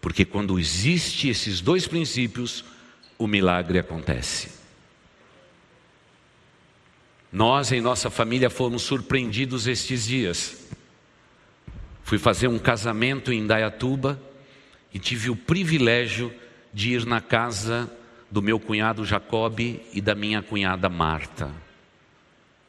Porque 0.00 0.24
quando 0.24 0.58
existe 0.58 1.28
esses 1.28 1.60
dois 1.60 1.86
princípios, 1.86 2.64
o 3.18 3.26
milagre 3.26 3.78
acontece. 3.78 4.50
Nós, 7.32 7.72
em 7.72 7.80
nossa 7.80 8.08
família, 8.08 8.48
fomos 8.48 8.82
surpreendidos 8.82 9.66
estes 9.66 10.06
dias. 10.06 10.66
Fui 12.02 12.18
fazer 12.18 12.48
um 12.48 12.58
casamento 12.58 13.32
em 13.32 13.46
Dayatuba 13.46 14.20
e 14.94 14.98
tive 14.98 15.28
o 15.28 15.36
privilégio 15.36 16.32
de 16.72 16.92
ir 16.92 17.04
na 17.04 17.20
casa 17.20 17.90
do 18.30 18.40
meu 18.40 18.60
cunhado 18.60 19.04
Jacob 19.04 19.58
e 19.60 20.00
da 20.00 20.14
minha 20.14 20.42
cunhada 20.42 20.88
Marta. 20.88 21.50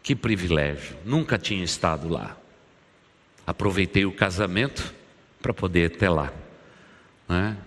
Que 0.01 0.15
privilégio, 0.15 0.97
nunca 1.05 1.37
tinha 1.37 1.63
estado 1.63 2.07
lá. 2.07 2.37
Aproveitei 3.45 4.05
o 4.05 4.11
casamento 4.11 4.93
para 5.41 5.53
poder 5.53 5.91
ir 5.91 5.95
até 5.95 6.09
lá. 6.09 6.33
Né? 7.27 7.57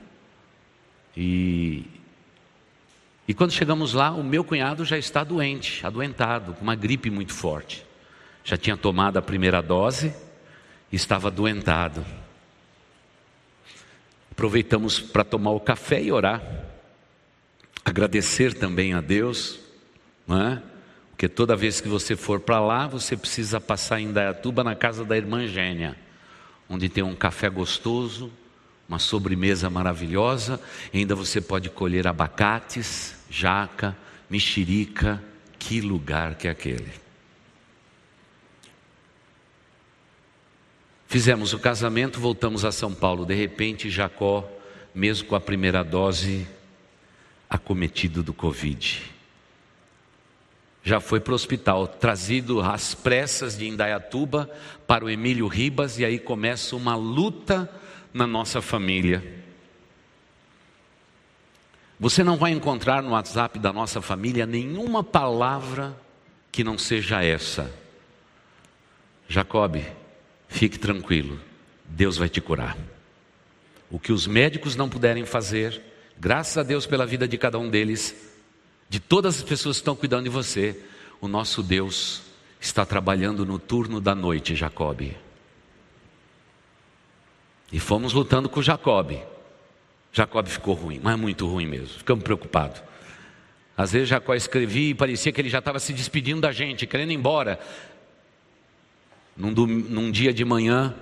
E 1.17 1.85
e 3.31 3.33
quando 3.33 3.53
chegamos 3.53 3.95
lá, 3.95 4.11
o 4.11 4.25
meu 4.25 4.43
cunhado 4.43 4.85
já 4.85 4.99
está 4.99 5.23
doente, 5.23 5.87
adoentado, 5.87 6.53
com 6.55 6.63
uma 6.63 6.75
gripe 6.75 7.09
muito 7.11 7.33
forte. 7.33 7.87
Já 8.43 8.57
tinha 8.57 8.77
tomado 8.77 9.19
a 9.19 9.23
primeira 9.23 9.63
dose 9.63 10.13
e 10.91 10.97
estava 10.97 11.29
adoentado. 11.29 12.05
Aproveitamos 14.33 14.99
para 14.99 15.23
tomar 15.23 15.53
o 15.53 15.61
café 15.61 16.03
e 16.03 16.11
orar. 16.11 16.43
Agradecer 17.85 18.53
também 18.53 18.95
a 18.95 19.01
Deus, 19.01 19.61
não 20.27 20.49
é? 20.49 20.63
Porque 21.13 21.29
toda 21.29 21.55
vez 21.55 21.81
que 21.81 21.87
você 21.87 22.17
for 22.17 22.41
para 22.41 22.59
lá, 22.59 22.89
você 22.89 23.17
precisa 23.17 23.61
passar 23.61 24.01
em 24.01 24.13
Dayatuba 24.13 24.65
na 24.65 24.75
casa 24.75 25.05
da 25.05 25.17
irmã 25.17 25.47
Gênia, 25.47 25.97
onde 26.69 26.89
tem 26.89 27.05
um 27.05 27.15
café 27.15 27.49
gostoso, 27.49 28.29
uma 28.89 28.99
sobremesa 28.99 29.71
maravilhosa, 29.71 30.61
ainda 30.93 31.15
você 31.15 31.41
pode 31.41 31.71
colher 31.71 32.09
abacates, 32.09 33.20
jaca, 33.31 33.97
mexerica, 34.29 35.23
que 35.59 35.81
lugar 35.81 36.35
que 36.35 36.49
é 36.49 36.51
aquele. 36.51 36.93
Fizemos 41.07 41.53
o 41.53 41.59
casamento, 41.59 42.21
voltamos 42.21 42.65
a 42.65 42.73
São 42.73 42.93
Paulo. 42.93 43.25
De 43.25 43.35
repente, 43.35 43.91
Jacó, 43.91 44.49
mesmo 44.95 45.29
com 45.29 45.35
a 45.35 45.41
primeira 45.41 45.83
dose, 45.83 46.47
acometido 47.49 48.23
do 48.23 48.33
Covid. 48.33 49.03
Já 50.83 51.01
foi 51.01 51.21
para 51.21 51.33
o 51.33 51.35
hospital, 51.35 51.87
trazido 51.87 52.61
às 52.61 52.95
pressas 52.95 53.59
de 53.59 53.69
Indaiatuba 53.69 54.51
para 54.87 55.05
o 55.05 55.11
Emílio 55.11 55.47
Ribas, 55.47 55.99
e 55.99 56.05
aí 56.05 56.19
começa 56.19 56.75
uma 56.75 56.97
luta 56.97 57.69
na 58.15 58.27
nossa 58.27 58.63
família. 58.63 59.40
Você 62.01 62.25
não 62.25 62.39
vai 62.39 62.51
encontrar 62.53 63.03
no 63.03 63.11
WhatsApp 63.11 63.59
da 63.59 63.75
nossa 63.75 64.01
família 64.01 64.47
nenhuma 64.47 65.05
palavra 65.05 65.95
que 66.51 66.65
não 66.65 66.79
seja 66.79 67.23
essa. 67.23 67.71
Jacob, 69.29 69.77
fique 70.49 70.79
tranquilo, 70.79 71.39
Deus 71.85 72.17
vai 72.17 72.31
te 72.31 72.41
curar. 72.41 72.75
O 73.91 74.01
que 74.01 74.13
os 74.13 74.27
médicos 74.27 74.77
não 74.77 74.89
puderem 74.89 75.27
fazer, 75.27 75.79
graças 76.19 76.57
a 76.57 76.63
Deus 76.63 76.87
pela 76.87 77.05
vida 77.05 77.29
de 77.29 77.37
cada 77.37 77.59
um 77.59 77.69
deles, 77.69 78.17
de 78.89 78.99
todas 78.99 79.37
as 79.37 79.43
pessoas 79.43 79.77
que 79.77 79.83
estão 79.83 79.95
cuidando 79.95 80.25
de 80.25 80.31
você, 80.31 80.83
o 81.21 81.29
nosso 81.29 81.63
Deus 81.63 82.23
está 82.59 82.87
trabalhando 82.87 83.45
no 83.45 83.59
turno 83.59 84.01
da 84.01 84.15
noite, 84.15 84.57
Jacob. 84.57 85.15
E 87.71 87.79
fomos 87.79 88.15
lutando 88.15 88.49
com 88.49 88.63
Jacob. 88.63 89.23
Jacob 90.13 90.47
ficou 90.47 90.75
ruim, 90.75 91.01
mas 91.03 91.19
muito 91.19 91.47
ruim 91.47 91.67
mesmo. 91.67 91.99
Ficamos 91.99 92.25
preocupados. 92.25 92.83
Às 93.77 93.93
vezes 93.93 94.09
Jacó 94.09 94.35
escrevia 94.35 94.91
e 94.91 94.95
parecia 94.95 95.33
que 95.33 95.41
ele 95.41 95.49
já 95.49 95.59
estava 95.59 95.79
se 95.79 95.93
despedindo 95.93 96.41
da 96.41 96.53
gente, 96.53 96.87
querendo 96.87 97.13
ir 97.13 97.15
embora. 97.15 97.59
Num, 99.37 99.53
num 99.53 100.11
dia 100.11 100.35
de 100.35 100.45
manhã, 100.45 100.95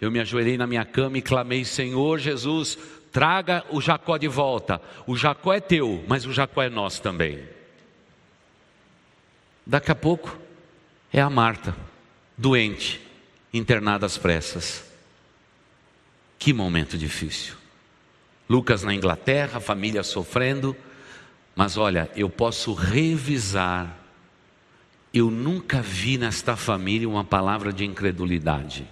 eu 0.00 0.10
me 0.10 0.20
ajoelhei 0.20 0.58
na 0.58 0.66
minha 0.66 0.84
cama 0.84 1.16
e 1.16 1.22
clamei: 1.22 1.64
Senhor 1.64 2.18
Jesus, 2.18 2.76
traga 3.10 3.64
o 3.70 3.80
Jacó 3.80 4.18
de 4.18 4.28
volta. 4.28 4.80
O 5.06 5.16
Jacó 5.16 5.54
é 5.54 5.60
teu, 5.60 6.04
mas 6.06 6.26
o 6.26 6.32
Jacó 6.32 6.62
é 6.62 6.68
nosso 6.68 7.00
também. 7.00 7.42
Daqui 9.64 9.90
a 9.90 9.94
pouco 9.94 10.38
é 11.12 11.20
a 11.20 11.30
Marta, 11.30 11.74
doente, 12.36 13.00
internada 13.52 14.04
às 14.04 14.18
pressas. 14.18 14.84
Que 16.38 16.52
momento 16.52 16.98
difícil. 16.98 17.54
Lucas 18.48 18.82
na 18.82 18.94
Inglaterra, 18.94 19.60
família 19.60 20.02
sofrendo, 20.02 20.76
mas 21.54 21.76
olha, 21.76 22.10
eu 22.14 22.28
posso 22.30 22.74
revisar. 22.74 23.98
Eu 25.12 25.30
nunca 25.30 25.80
vi 25.80 26.18
nesta 26.18 26.54
família 26.54 27.08
uma 27.08 27.24
palavra 27.24 27.72
de 27.72 27.84
incredulidade. 27.84 28.86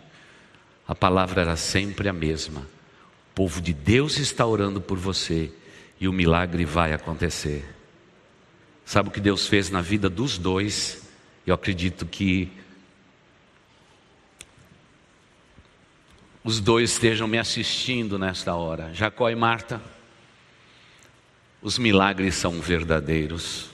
A 0.89 0.95
palavra 0.95 1.43
era 1.43 1.57
sempre 1.57 2.09
a 2.09 2.13
mesma. 2.13 2.61
O 2.61 3.35
povo 3.35 3.61
de 3.61 3.73
Deus 3.73 4.19
está 4.19 4.47
orando 4.47 4.81
por 4.81 4.99
você 4.99 5.53
e 6.01 6.09
o 6.09 6.13
milagre 6.13 6.65
vai 6.65 6.93
acontecer. 6.93 7.65
Sabe 8.85 9.09
o 9.09 9.13
que 9.13 9.21
Deus 9.21 9.47
fez 9.47 9.71
na 9.71 9.81
vida 9.81 10.09
dos 10.09 10.37
dois? 10.37 11.07
Eu 11.47 11.55
acredito 11.55 12.07
que 12.07 12.51
os 16.45 16.61
dois 16.61 16.91
estejam 16.91 17.27
me 17.27 17.39
assistindo 17.39 18.19
nesta 18.19 18.55
hora, 18.55 18.93
Jacó 18.93 19.31
e 19.31 19.35
Marta. 19.35 19.81
Os 21.63 21.79
milagres 21.79 22.35
são 22.35 22.61
verdadeiros, 22.61 23.71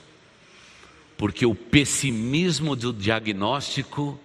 porque 1.18 1.44
o 1.44 1.52
pessimismo 1.52 2.76
do 2.76 2.92
diagnóstico 2.92 4.18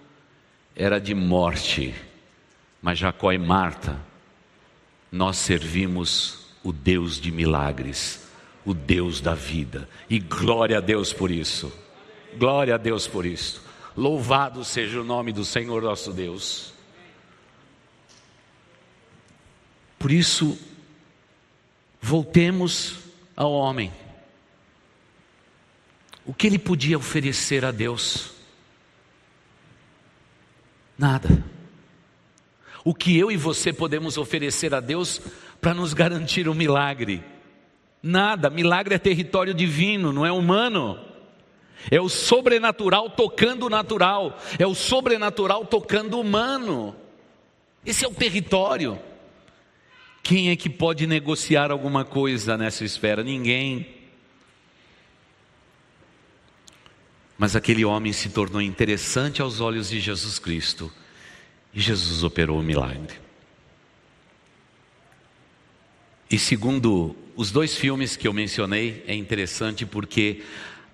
era 0.76 1.00
de 1.00 1.12
morte, 1.12 1.92
mas 2.80 3.00
Jacó 3.00 3.32
e 3.32 3.38
Marta, 3.38 4.00
nós 5.10 5.38
servimos 5.38 6.46
o 6.62 6.72
Deus 6.72 7.20
de 7.20 7.32
milagres, 7.32 8.28
o 8.64 8.72
Deus 8.72 9.20
da 9.20 9.34
vida, 9.34 9.88
e 10.08 10.20
glória 10.20 10.78
a 10.78 10.80
Deus 10.80 11.12
por 11.12 11.32
isso, 11.32 11.72
glória 12.38 12.76
a 12.76 12.78
Deus 12.78 13.08
por 13.08 13.26
isso, 13.26 13.60
louvado 13.96 14.64
seja 14.64 15.00
o 15.00 15.04
nome 15.04 15.32
do 15.32 15.44
Senhor 15.44 15.82
nosso 15.82 16.12
Deus. 16.12 16.75
Por 20.06 20.12
isso, 20.12 20.56
voltemos 22.00 22.94
ao 23.36 23.50
homem. 23.50 23.92
O 26.24 26.32
que 26.32 26.46
ele 26.46 26.60
podia 26.60 26.96
oferecer 26.96 27.64
a 27.64 27.72
Deus? 27.72 28.30
Nada. 30.96 31.44
O 32.84 32.94
que 32.94 33.18
eu 33.18 33.32
e 33.32 33.36
você 33.36 33.72
podemos 33.72 34.16
oferecer 34.16 34.72
a 34.76 34.78
Deus 34.78 35.20
para 35.60 35.74
nos 35.74 35.92
garantir 35.92 36.48
um 36.48 36.54
milagre? 36.54 37.24
Nada. 38.00 38.48
Milagre 38.48 38.94
é 38.94 38.98
território 38.98 39.52
divino, 39.52 40.12
não 40.12 40.24
é 40.24 40.30
humano. 40.30 41.00
É 41.90 42.00
o 42.00 42.08
sobrenatural 42.08 43.10
tocando 43.10 43.66
o 43.66 43.68
natural, 43.68 44.38
é 44.56 44.64
o 44.68 44.72
sobrenatural 44.72 45.66
tocando 45.66 46.16
o 46.16 46.20
humano. 46.20 46.94
Esse 47.84 48.04
é 48.04 48.08
o 48.08 48.14
território. 48.14 48.96
Quem 50.26 50.50
é 50.50 50.56
que 50.56 50.68
pode 50.68 51.06
negociar 51.06 51.70
alguma 51.70 52.04
coisa 52.04 52.58
nessa 52.58 52.84
esfera? 52.84 53.22
Ninguém. 53.22 53.86
Mas 57.38 57.54
aquele 57.54 57.84
homem 57.84 58.12
se 58.12 58.30
tornou 58.30 58.60
interessante 58.60 59.40
aos 59.40 59.60
olhos 59.60 59.88
de 59.88 60.00
Jesus 60.00 60.40
Cristo 60.40 60.92
e 61.72 61.80
Jesus 61.80 62.24
operou 62.24 62.58
o 62.58 62.62
milagre. 62.62 63.14
E 66.28 66.40
segundo 66.40 67.14
os 67.36 67.52
dois 67.52 67.76
filmes 67.76 68.16
que 68.16 68.26
eu 68.26 68.32
mencionei, 68.32 69.04
é 69.06 69.14
interessante 69.14 69.86
porque 69.86 70.42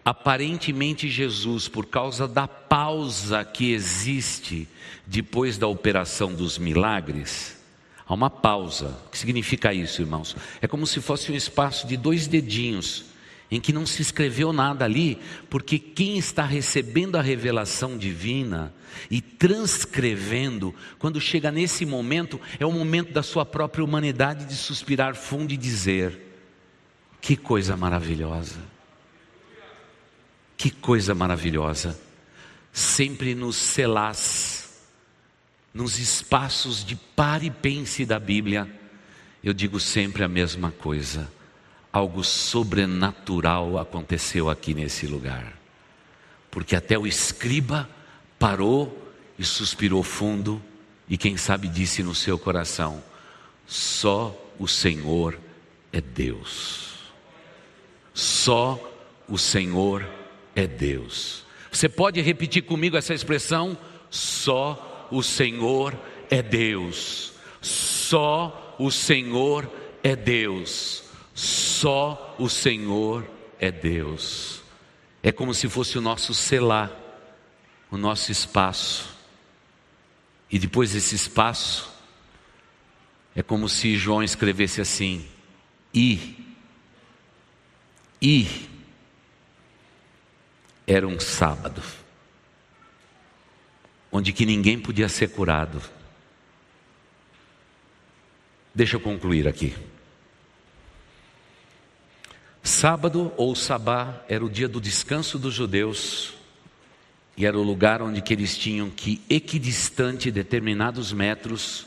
aparentemente 0.04 1.08
Jesus, 1.08 1.68
por 1.68 1.86
causa 1.86 2.28
da 2.28 2.46
pausa 2.46 3.46
que 3.46 3.72
existe 3.72 4.68
depois 5.06 5.56
da 5.56 5.68
operação 5.68 6.34
dos 6.34 6.58
milagres, 6.58 7.61
Há 8.12 8.14
uma 8.14 8.28
pausa. 8.28 8.94
O 9.06 9.10
que 9.10 9.16
significa 9.16 9.72
isso, 9.72 10.02
irmãos? 10.02 10.36
É 10.60 10.68
como 10.68 10.86
se 10.86 11.00
fosse 11.00 11.32
um 11.32 11.34
espaço 11.34 11.86
de 11.86 11.96
dois 11.96 12.26
dedinhos, 12.26 13.06
em 13.50 13.58
que 13.58 13.72
não 13.72 13.86
se 13.86 14.02
escreveu 14.02 14.52
nada 14.52 14.84
ali, 14.84 15.18
porque 15.48 15.78
quem 15.78 16.18
está 16.18 16.44
recebendo 16.44 17.16
a 17.16 17.22
revelação 17.22 17.96
divina 17.96 18.70
e 19.10 19.22
transcrevendo, 19.22 20.74
quando 20.98 21.18
chega 21.22 21.50
nesse 21.50 21.86
momento, 21.86 22.38
é 22.60 22.66
o 22.66 22.70
momento 22.70 23.14
da 23.14 23.22
sua 23.22 23.46
própria 23.46 23.82
humanidade 23.82 24.44
de 24.44 24.56
suspirar 24.56 25.14
fundo 25.14 25.50
e 25.54 25.56
dizer: 25.56 26.36
Que 27.18 27.34
coisa 27.34 27.78
maravilhosa! 27.78 28.60
Que 30.54 30.70
coisa 30.70 31.14
maravilhosa! 31.14 31.98
Sempre 32.74 33.34
nos 33.34 33.56
selás 33.56 34.51
nos 35.72 35.98
espaços 35.98 36.84
de 36.84 36.96
pare 36.96 37.46
e 37.46 37.50
pense 37.50 38.04
da 38.04 38.18
Bíblia, 38.18 38.68
eu 39.42 39.52
digo 39.52 39.80
sempre 39.80 40.22
a 40.22 40.28
mesma 40.28 40.70
coisa. 40.70 41.30
Algo 41.92 42.22
sobrenatural 42.22 43.78
aconteceu 43.78 44.48
aqui 44.48 44.74
nesse 44.74 45.06
lugar. 45.06 45.52
Porque 46.50 46.76
até 46.76 46.98
o 46.98 47.06
escriba 47.06 47.88
parou 48.38 49.12
e 49.38 49.44
suspirou 49.44 50.02
fundo, 50.02 50.62
e 51.08 51.16
quem 51.16 51.36
sabe 51.36 51.68
disse 51.68 52.02
no 52.02 52.14
seu 52.14 52.38
coração: 52.38 53.02
só 53.66 54.36
o 54.58 54.68
Senhor 54.68 55.38
é 55.92 56.00
Deus. 56.00 56.92
Só 58.14 58.78
o 59.26 59.38
Senhor 59.38 60.06
é 60.54 60.66
Deus. 60.66 61.44
Você 61.70 61.88
pode 61.88 62.20
repetir 62.20 62.62
comigo 62.62 62.96
essa 62.96 63.14
expressão? 63.14 63.76
Só 64.10 64.88
o 64.90 64.91
Senhor 65.20 65.98
é 66.30 66.40
Deus. 66.40 67.32
Só 67.60 68.76
o 68.78 68.88
Senhor 68.88 69.68
é 70.00 70.14
Deus. 70.14 71.02
Só 71.34 72.36
o 72.38 72.48
Senhor 72.48 73.28
é 73.58 73.72
Deus. 73.72 74.62
É 75.22 75.32
como 75.32 75.52
se 75.52 75.68
fosse 75.68 75.98
o 75.98 76.00
nosso 76.00 76.32
selar, 76.32 76.90
o 77.90 77.96
nosso 77.96 78.30
espaço. 78.30 79.16
E 80.48 80.58
depois 80.58 80.92
desse 80.92 81.16
espaço, 81.16 81.92
é 83.34 83.42
como 83.42 83.68
se 83.68 83.96
João 83.96 84.22
escrevesse 84.22 84.80
assim: 84.80 85.26
e, 85.92 86.54
e, 88.20 88.68
era 90.86 91.06
um 91.06 91.18
sábado 91.18 91.82
onde 94.12 94.32
que 94.32 94.44
ninguém 94.44 94.78
podia 94.78 95.08
ser 95.08 95.28
curado. 95.28 95.80
Deixa 98.74 98.96
eu 98.96 99.00
concluir 99.00 99.48
aqui. 99.48 99.74
Sábado 102.62 103.32
ou 103.36 103.56
sabá 103.56 104.22
era 104.28 104.44
o 104.44 104.50
dia 104.50 104.68
do 104.68 104.80
descanso 104.80 105.38
dos 105.38 105.54
judeus 105.54 106.34
e 107.36 107.46
era 107.46 107.58
o 107.58 107.62
lugar 107.62 108.02
onde 108.02 108.20
que 108.20 108.32
eles 108.32 108.56
tinham 108.56 108.90
que 108.90 109.22
equidistante 109.28 110.30
determinados 110.30 111.12
metros 111.12 111.86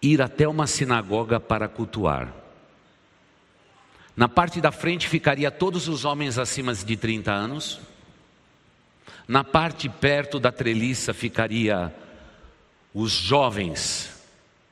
ir 0.00 0.20
até 0.20 0.48
uma 0.48 0.66
sinagoga 0.66 1.38
para 1.38 1.68
cultuar. 1.68 2.34
Na 4.16 4.28
parte 4.28 4.60
da 4.60 4.72
frente 4.72 5.08
ficaria 5.08 5.50
todos 5.50 5.88
os 5.88 6.04
homens 6.04 6.38
acima 6.38 6.74
de 6.74 6.96
30 6.96 7.30
anos 7.32 7.80
na 9.26 9.44
parte 9.44 9.88
perto 9.88 10.38
da 10.38 10.52
treliça 10.52 11.14
ficaria 11.14 11.94
os 12.94 13.12
jovens, 13.12 14.10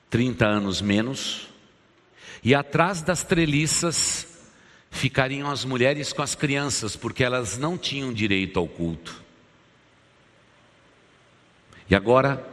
30 0.08 0.46
anos 0.46 0.80
menos, 0.80 1.48
e 2.42 2.54
atrás 2.54 3.02
das 3.02 3.22
treliças 3.22 4.26
ficariam 4.90 5.50
as 5.50 5.64
mulheres 5.64 6.12
com 6.12 6.22
as 6.22 6.34
crianças, 6.34 6.96
porque 6.96 7.22
elas 7.22 7.56
não 7.56 7.78
tinham 7.78 8.12
direito 8.12 8.58
ao 8.58 8.66
culto. 8.66 9.22
E 11.88 11.94
agora, 11.94 12.46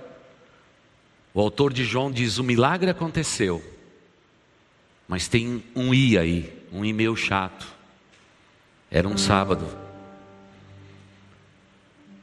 o 1.34 1.40
autor 1.40 1.72
de 1.74 1.84
João 1.84 2.12
diz: 2.12 2.38
o 2.38 2.44
milagre 2.44 2.90
aconteceu, 2.90 3.64
mas 5.08 5.28
tem 5.28 5.64
um 5.76 5.94
i 5.94 6.18
aí, 6.18 6.64
um 6.72 6.84
i 6.84 6.94
meio 6.94 7.16
chato. 7.16 7.68
Era 8.90 9.08
um 9.08 9.18
sábado. 9.18 9.87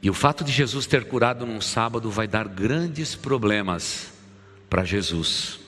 E 0.05 0.09
o 0.09 0.13
fato 0.13 0.43
de 0.43 0.51
Jesus 0.51 0.85
ter 0.85 1.05
curado 1.05 1.47
num 1.47 1.59
sábado 1.59 2.11
vai 2.11 2.27
dar 2.27 2.47
grandes 2.47 3.15
problemas 3.15 4.13
para 4.69 4.83
Jesus. 4.83 5.59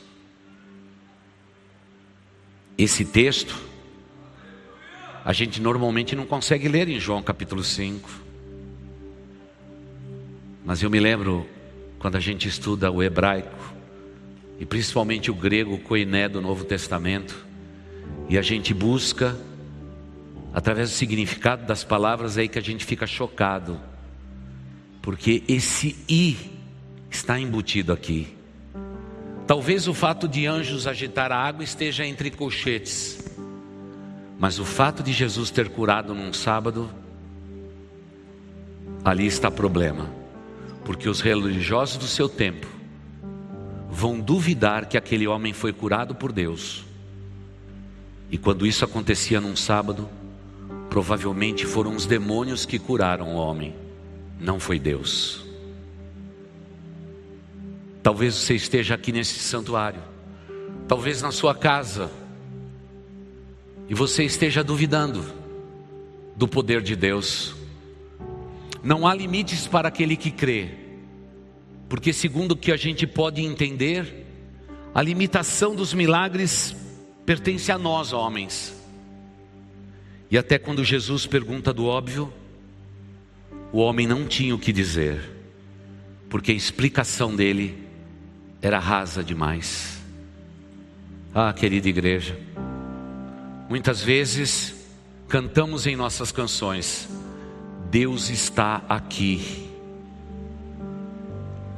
Esse 2.77 3.03
texto, 3.03 3.59
a 5.25 5.33
gente 5.33 5.59
normalmente 5.59 6.15
não 6.15 6.27
consegue 6.27 6.67
ler 6.67 6.87
em 6.87 6.99
João 6.99 7.23
capítulo 7.23 7.63
5. 7.63 8.07
Mas 10.63 10.83
eu 10.83 10.89
me 10.91 10.99
lembro 10.99 11.49
quando 11.97 12.15
a 12.15 12.19
gente 12.19 12.47
estuda 12.47 12.91
o 12.91 13.01
hebraico, 13.01 13.73
e 14.59 14.67
principalmente 14.67 15.31
o 15.31 15.33
grego 15.33 15.79
koiné 15.79 16.29
do 16.29 16.39
Novo 16.39 16.63
Testamento, 16.63 17.43
e 18.29 18.37
a 18.37 18.43
gente 18.43 18.71
busca, 18.71 19.35
através 20.53 20.91
do 20.91 20.93
significado 20.93 21.65
das 21.65 21.83
palavras, 21.83 22.37
é 22.37 22.41
aí 22.41 22.47
que 22.47 22.59
a 22.59 22.61
gente 22.61 22.85
fica 22.85 23.07
chocado, 23.07 23.81
porque 25.07 25.41
esse 25.47 25.95
i 26.09 26.35
está 27.09 27.39
embutido 27.39 27.93
aqui. 27.93 28.27
Talvez 29.47 29.87
o 29.87 29.93
fato 29.93 30.27
de 30.27 30.45
anjos 30.45 30.85
agitar 30.85 31.31
a 31.31 31.37
água 31.37 31.63
esteja 31.63 32.05
entre 32.05 32.29
colchetes, 32.29 33.17
mas 34.37 34.59
o 34.59 34.65
fato 34.65 35.01
de 35.01 35.13
Jesus 35.13 35.49
ter 35.49 35.69
curado 35.69 36.13
num 36.13 36.33
sábado, 36.33 36.89
ali 39.01 39.25
está 39.25 39.49
problema, 39.49 40.09
porque 40.83 41.07
os 41.07 41.21
religiosos 41.21 41.95
do 41.95 42.05
seu 42.05 42.27
tempo 42.27 42.67
vão 43.89 44.19
duvidar 44.19 44.87
que 44.87 44.97
aquele 44.97 45.25
homem 45.25 45.53
foi 45.53 45.71
curado 45.71 46.15
por 46.15 46.33
Deus. 46.33 46.83
E 48.29 48.37
quando 48.37 48.67
isso 48.67 48.83
acontecia 48.83 49.39
num 49.39 49.55
sábado, 49.55 50.09
provavelmente 50.89 51.65
foram 51.65 51.95
os 51.95 52.05
demônios 52.05 52.65
que 52.65 52.77
curaram 52.77 53.35
o 53.35 53.37
homem, 53.37 53.86
não 54.39 54.59
foi 54.59 54.79
Deus. 54.79 55.45
Talvez 58.01 58.35
você 58.35 58.55
esteja 58.55 58.95
aqui 58.95 59.11
nesse 59.11 59.39
santuário, 59.39 60.01
talvez 60.87 61.21
na 61.21 61.31
sua 61.31 61.53
casa, 61.53 62.09
e 63.89 63.93
você 63.93 64.23
esteja 64.23 64.63
duvidando 64.63 65.25
do 66.35 66.47
poder 66.47 66.81
de 66.81 66.95
Deus. 66.95 67.55
Não 68.83 69.07
há 69.07 69.13
limites 69.13 69.67
para 69.67 69.87
aquele 69.87 70.15
que 70.15 70.31
crê, 70.31 70.69
porque, 71.89 72.13
segundo 72.13 72.51
o 72.51 72.55
que 72.55 72.71
a 72.71 72.77
gente 72.77 73.07
pode 73.07 73.41
entender, 73.41 74.25
a 74.93 75.01
limitação 75.01 75.75
dos 75.75 75.93
milagres 75.93 76.75
pertence 77.25 77.71
a 77.71 77.77
nós, 77.77 78.13
homens. 78.13 78.73
E 80.29 80.37
até 80.37 80.57
quando 80.57 80.83
Jesus 80.83 81.25
pergunta 81.25 81.73
do 81.73 81.85
óbvio, 81.85 82.31
o 83.71 83.79
homem 83.79 84.07
não 84.07 84.25
tinha 84.25 84.55
o 84.55 84.59
que 84.59 84.71
dizer, 84.71 85.21
porque 86.29 86.51
a 86.51 86.55
explicação 86.55 87.35
dele 87.35 87.87
era 88.61 88.79
rasa 88.79 89.23
demais. 89.23 90.01
Ah, 91.33 91.53
querida 91.53 91.87
igreja, 91.87 92.39
muitas 93.69 94.01
vezes 94.01 94.75
cantamos 95.27 95.85
em 95.85 95.95
nossas 95.95 96.31
canções: 96.31 97.07
Deus 97.91 98.29
está 98.29 98.83
aqui, 98.89 99.69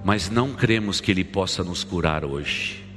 mas 0.04 0.30
não 0.30 0.54
cremos 0.54 1.02
que 1.02 1.12
Ele 1.12 1.24
possa 1.24 1.64
nos 1.64 1.84
curar 1.84 2.24
hoje. 2.24 2.89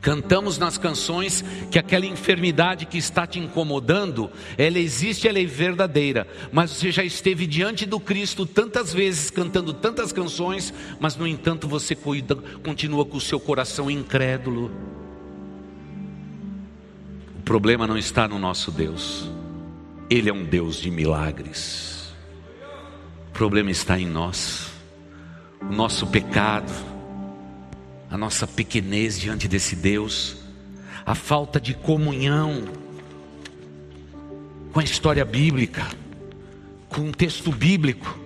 Cantamos 0.00 0.56
nas 0.56 0.78
canções 0.78 1.44
que 1.70 1.78
aquela 1.78 2.06
enfermidade 2.06 2.86
que 2.86 2.96
está 2.96 3.26
te 3.26 3.38
incomodando, 3.38 4.30
ela 4.56 4.78
existe, 4.78 5.28
ela 5.28 5.38
é 5.38 5.44
verdadeira. 5.44 6.26
Mas 6.50 6.70
você 6.70 6.90
já 6.90 7.04
esteve 7.04 7.46
diante 7.46 7.84
do 7.84 8.00
Cristo 8.00 8.46
tantas 8.46 8.94
vezes, 8.94 9.30
cantando 9.30 9.74
tantas 9.74 10.10
canções, 10.10 10.72
mas 10.98 11.16
no 11.16 11.26
entanto 11.26 11.68
você 11.68 11.94
continua 12.64 13.04
com 13.04 13.18
o 13.18 13.20
seu 13.20 13.38
coração 13.38 13.90
incrédulo. 13.90 14.70
O 17.38 17.42
problema 17.42 17.86
não 17.86 17.98
está 17.98 18.26
no 18.26 18.38
nosso 18.38 18.70
Deus, 18.70 19.30
Ele 20.08 20.30
é 20.30 20.32
um 20.32 20.44
Deus 20.44 20.76
de 20.76 20.90
milagres. 20.90 22.14
O 23.28 23.32
problema 23.32 23.70
está 23.70 23.98
em 23.98 24.06
nós, 24.06 24.70
o 25.60 25.72
nosso 25.72 26.06
pecado 26.06 26.89
a 28.10 28.18
nossa 28.18 28.46
pequenez 28.46 29.18
diante 29.18 29.46
desse 29.46 29.76
Deus, 29.76 30.36
a 31.06 31.14
falta 31.14 31.60
de 31.60 31.74
comunhão 31.74 32.64
com 34.72 34.80
a 34.80 34.84
história 34.84 35.24
bíblica, 35.24 35.86
com 36.88 37.08
o 37.08 37.12
texto 37.12 37.52
bíblico. 37.52 38.18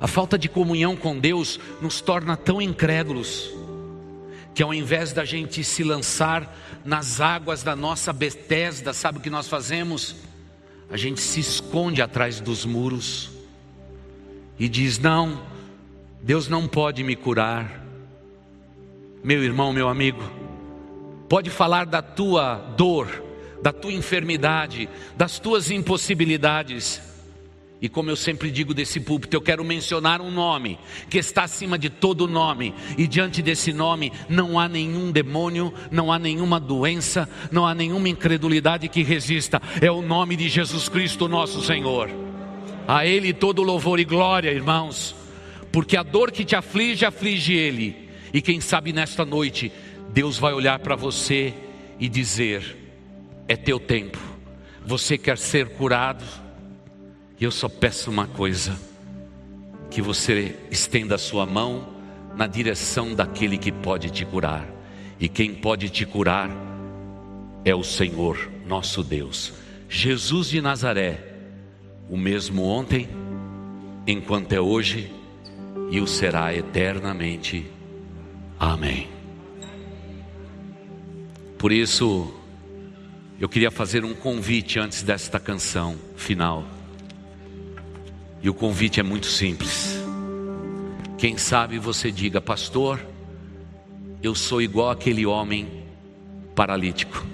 A 0.00 0.08
falta 0.08 0.36
de 0.36 0.48
comunhão 0.48 0.96
com 0.96 1.16
Deus 1.16 1.60
nos 1.80 2.00
torna 2.00 2.36
tão 2.36 2.60
incrédulos 2.60 3.50
que 4.52 4.62
ao 4.62 4.74
invés 4.74 5.12
da 5.12 5.24
gente 5.24 5.62
se 5.62 5.84
lançar 5.84 6.58
nas 6.84 7.20
águas 7.20 7.62
da 7.62 7.74
nossa 7.74 8.12
Betesda, 8.12 8.92
sabe 8.92 9.18
o 9.18 9.20
que 9.20 9.30
nós 9.30 9.48
fazemos? 9.48 10.16
A 10.90 10.96
gente 10.96 11.20
se 11.20 11.40
esconde 11.40 12.02
atrás 12.02 12.40
dos 12.40 12.64
muros 12.64 13.30
e 14.58 14.68
diz: 14.68 14.98
Não, 14.98 15.40
Deus 16.20 16.48
não 16.48 16.68
pode 16.68 17.02
me 17.02 17.16
curar, 17.16 17.81
meu 19.24 19.44
irmão, 19.44 19.72
meu 19.72 19.88
amigo, 19.88 20.20
pode 21.28 21.48
falar 21.48 21.86
da 21.86 22.02
tua 22.02 22.56
dor, 22.76 23.22
da 23.62 23.72
tua 23.72 23.92
enfermidade, 23.92 24.88
das 25.16 25.38
tuas 25.38 25.70
impossibilidades. 25.70 27.00
E 27.80 27.88
como 27.88 28.10
eu 28.10 28.16
sempre 28.16 28.50
digo 28.50 28.74
desse 28.74 28.98
púlpito, 28.98 29.36
eu 29.36 29.40
quero 29.40 29.64
mencionar 29.64 30.20
um 30.20 30.30
nome 30.30 30.78
que 31.08 31.18
está 31.18 31.44
acima 31.44 31.78
de 31.78 31.88
todo 31.88 32.28
nome, 32.28 32.74
e 32.98 33.06
diante 33.06 33.42
desse 33.42 33.72
nome 33.72 34.12
não 34.28 34.58
há 34.58 34.68
nenhum 34.68 35.12
demônio, 35.12 35.72
não 35.90 36.12
há 36.12 36.18
nenhuma 36.18 36.58
doença, 36.58 37.28
não 37.50 37.64
há 37.64 37.74
nenhuma 37.74 38.08
incredulidade 38.08 38.88
que 38.88 39.04
resista. 39.04 39.62
É 39.80 39.90
o 39.90 40.02
nome 40.02 40.34
de 40.34 40.48
Jesus 40.48 40.88
Cristo, 40.88 41.28
nosso 41.28 41.62
Senhor. 41.62 42.10
A 42.88 43.06
Ele 43.06 43.32
todo 43.32 43.62
louvor 43.62 44.00
e 44.00 44.04
glória, 44.04 44.50
irmãos, 44.50 45.14
porque 45.70 45.96
a 45.96 46.02
dor 46.02 46.32
que 46.32 46.44
te 46.44 46.56
aflige, 46.56 47.04
aflige 47.04 47.52
Ele 47.52 48.01
e 48.32 48.40
quem 48.40 48.60
sabe 48.60 48.92
nesta 48.92 49.24
noite, 49.24 49.70
Deus 50.12 50.38
vai 50.38 50.52
olhar 50.52 50.78
para 50.78 50.96
você 50.96 51.52
e 51.98 52.08
dizer: 52.08 52.76
é 53.46 53.56
teu 53.56 53.78
tempo, 53.78 54.18
você 54.84 55.18
quer 55.18 55.36
ser 55.36 55.68
curado, 55.70 56.24
e 57.38 57.44
eu 57.44 57.50
só 57.50 57.68
peço 57.68 58.10
uma 58.10 58.26
coisa: 58.26 58.78
que 59.90 60.00
você 60.00 60.56
estenda 60.70 61.16
a 61.16 61.18
sua 61.18 61.44
mão 61.44 61.94
na 62.34 62.46
direção 62.46 63.14
daquele 63.14 63.58
que 63.58 63.70
pode 63.70 64.10
te 64.10 64.24
curar, 64.24 64.66
e 65.20 65.28
quem 65.28 65.54
pode 65.54 65.90
te 65.90 66.06
curar 66.06 66.50
é 67.64 67.74
o 67.74 67.84
Senhor, 67.84 68.50
nosso 68.66 69.02
Deus, 69.02 69.52
Jesus 69.88 70.48
de 70.48 70.60
Nazaré, 70.62 71.22
o 72.08 72.16
mesmo 72.16 72.64
ontem, 72.64 73.08
enquanto 74.06 74.52
é 74.52 74.60
hoje 74.60 75.12
e 75.90 76.00
o 76.00 76.06
será 76.06 76.54
eternamente. 76.54 77.81
Amém. 78.62 79.08
Por 81.58 81.72
isso, 81.72 82.32
eu 83.40 83.48
queria 83.48 83.72
fazer 83.72 84.04
um 84.04 84.14
convite 84.14 84.78
antes 84.78 85.02
desta 85.02 85.40
canção 85.40 85.98
final. 86.14 86.64
E 88.40 88.48
o 88.48 88.54
convite 88.54 89.00
é 89.00 89.02
muito 89.02 89.26
simples. 89.26 90.00
Quem 91.18 91.36
sabe 91.36 91.76
você 91.76 92.12
diga, 92.12 92.40
pastor, 92.40 93.04
eu 94.22 94.32
sou 94.32 94.62
igual 94.62 94.90
aquele 94.90 95.26
homem 95.26 95.82
paralítico. 96.54 97.26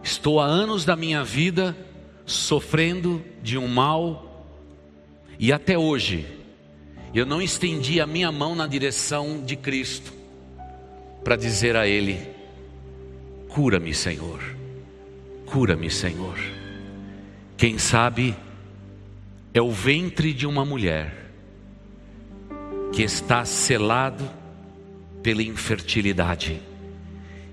Estou 0.00 0.38
há 0.38 0.44
anos 0.44 0.84
da 0.84 0.94
minha 0.94 1.24
vida 1.24 1.76
sofrendo 2.24 3.20
de 3.42 3.58
um 3.58 3.66
mal 3.66 4.46
e 5.40 5.52
até 5.52 5.76
hoje 5.76 6.43
eu 7.14 7.26
não 7.26 7.40
estendi 7.40 8.00
a 8.00 8.06
minha 8.06 8.32
mão 8.32 8.54
na 8.54 8.66
direção 8.66 9.42
de 9.44 9.56
Cristo 9.56 10.12
para 11.22 11.36
dizer 11.36 11.76
a 11.76 11.86
Ele: 11.86 12.18
cura-me, 13.48 13.94
Senhor, 13.94 14.42
cura-me, 15.46 15.90
Senhor. 15.90 16.38
Quem 17.56 17.78
sabe 17.78 18.36
é 19.54 19.62
o 19.62 19.70
ventre 19.70 20.32
de 20.32 20.46
uma 20.46 20.64
mulher 20.64 21.30
que 22.92 23.02
está 23.02 23.44
selado 23.44 24.28
pela 25.22 25.42
infertilidade 25.42 26.60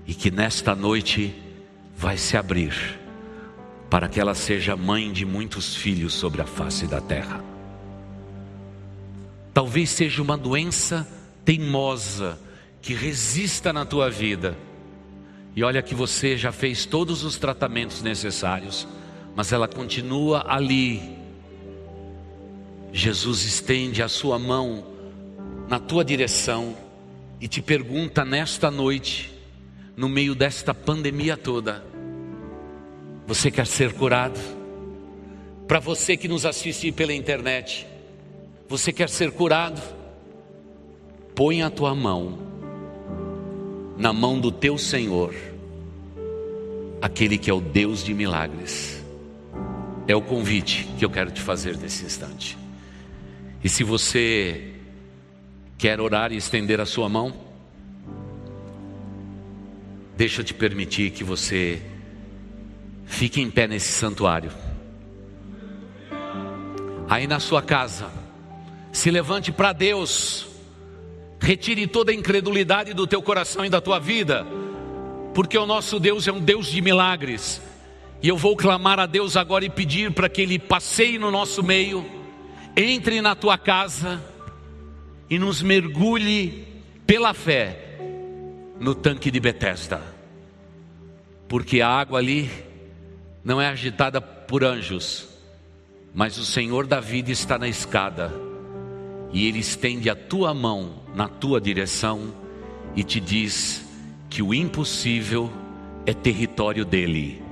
e 0.06 0.12
que 0.12 0.30
nesta 0.30 0.74
noite 0.74 1.34
vai 1.96 2.16
se 2.16 2.36
abrir 2.36 3.00
para 3.88 4.08
que 4.08 4.18
ela 4.18 4.34
seja 4.34 4.76
mãe 4.76 5.12
de 5.12 5.24
muitos 5.24 5.76
filhos 5.76 6.14
sobre 6.14 6.42
a 6.42 6.46
face 6.46 6.86
da 6.86 7.00
terra. 7.00 7.44
Talvez 9.52 9.90
seja 9.90 10.22
uma 10.22 10.36
doença 10.36 11.06
teimosa 11.44 12.38
que 12.80 12.94
resista 12.94 13.72
na 13.72 13.84
tua 13.84 14.10
vida. 14.10 14.56
E 15.54 15.62
olha 15.62 15.82
que 15.82 15.94
você 15.94 16.36
já 16.36 16.50
fez 16.50 16.86
todos 16.86 17.24
os 17.24 17.36
tratamentos 17.36 18.02
necessários, 18.02 18.88
mas 19.36 19.52
ela 19.52 19.68
continua 19.68 20.44
ali. 20.48 21.16
Jesus 22.92 23.44
estende 23.44 24.02
a 24.02 24.08
sua 24.08 24.38
mão 24.38 24.86
na 25.68 25.78
tua 25.78 26.04
direção 26.04 26.76
e 27.40 27.48
te 27.48 27.60
pergunta 27.60 28.24
nesta 28.24 28.70
noite, 28.70 29.32
no 29.96 30.08
meio 30.08 30.34
desta 30.34 30.72
pandemia 30.72 31.36
toda: 31.36 31.84
você 33.26 33.50
quer 33.50 33.66
ser 33.66 33.92
curado? 33.92 34.40
Para 35.68 35.78
você 35.78 36.16
que 36.16 36.28
nos 36.28 36.44
assiste 36.44 36.90
pela 36.92 37.14
internet, 37.14 37.86
você 38.72 38.90
quer 38.90 39.10
ser 39.10 39.30
curado? 39.32 39.82
Põe 41.34 41.60
a 41.60 41.68
tua 41.68 41.94
mão 41.94 42.38
na 43.98 44.14
mão 44.14 44.40
do 44.40 44.50
teu 44.50 44.78
Senhor, 44.78 45.34
aquele 47.02 47.36
que 47.36 47.50
é 47.50 47.52
o 47.52 47.60
Deus 47.60 48.02
de 48.02 48.14
milagres. 48.14 49.04
É 50.08 50.16
o 50.16 50.22
convite 50.22 50.88
que 50.98 51.04
eu 51.04 51.10
quero 51.10 51.30
te 51.30 51.42
fazer 51.42 51.76
nesse 51.76 52.06
instante. 52.06 52.56
E 53.62 53.68
se 53.68 53.84
você 53.84 54.72
quer 55.76 56.00
orar 56.00 56.32
e 56.32 56.38
estender 56.38 56.80
a 56.80 56.86
sua 56.86 57.10
mão, 57.10 57.30
deixa 60.16 60.40
eu 60.40 60.44
te 60.46 60.54
permitir 60.54 61.10
que 61.10 61.22
você 61.22 61.82
fique 63.04 63.38
em 63.38 63.50
pé 63.50 63.68
nesse 63.68 63.92
santuário. 63.92 64.50
Aí 67.06 67.26
na 67.26 67.38
sua 67.38 67.60
casa, 67.60 68.21
se 68.92 69.10
levante 69.10 69.50
para 69.50 69.72
Deus, 69.72 70.46
retire 71.40 71.86
toda 71.86 72.12
a 72.12 72.14
incredulidade 72.14 72.92
do 72.92 73.06
teu 73.06 73.22
coração 73.22 73.64
e 73.64 73.70
da 73.70 73.80
tua 73.80 73.98
vida, 73.98 74.46
porque 75.34 75.56
o 75.56 75.64
nosso 75.64 75.98
Deus 75.98 76.28
é 76.28 76.32
um 76.32 76.40
Deus 76.40 76.66
de 76.66 76.82
milagres. 76.82 77.60
E 78.22 78.28
eu 78.28 78.36
vou 78.36 78.54
clamar 78.54 79.00
a 79.00 79.06
Deus 79.06 79.36
agora 79.36 79.64
e 79.64 79.70
pedir 79.70 80.12
para 80.12 80.28
que 80.28 80.42
Ele 80.42 80.58
passeie 80.58 81.18
no 81.18 81.30
nosso 81.30 81.62
meio 81.62 82.04
entre 82.76 83.20
na 83.20 83.34
tua 83.34 83.58
casa 83.58 84.22
e 85.28 85.38
nos 85.38 85.62
mergulhe 85.62 86.68
pela 87.06 87.34
fé 87.34 87.98
no 88.78 88.94
tanque 88.94 89.30
de 89.30 89.40
Betesda. 89.40 90.02
Porque 91.48 91.80
a 91.80 91.88
água 91.88 92.18
ali 92.18 92.48
não 93.42 93.60
é 93.60 93.66
agitada 93.66 94.20
por 94.20 94.62
anjos, 94.62 95.28
mas 96.14 96.38
o 96.38 96.44
Senhor 96.44 96.86
da 96.86 97.00
vida 97.00 97.32
está 97.32 97.58
na 97.58 97.66
escada 97.66 98.51
e 99.32 99.46
ele 99.46 99.58
estende 99.58 100.10
a 100.10 100.14
tua 100.14 100.52
mão 100.52 101.02
na 101.14 101.28
tua 101.28 101.60
direção 101.60 102.32
e 102.94 103.02
te 103.02 103.18
diz 103.20 103.84
que 104.28 104.42
o 104.42 104.52
impossível 104.52 105.50
é 106.04 106.12
território 106.12 106.84
dele. 106.84 107.42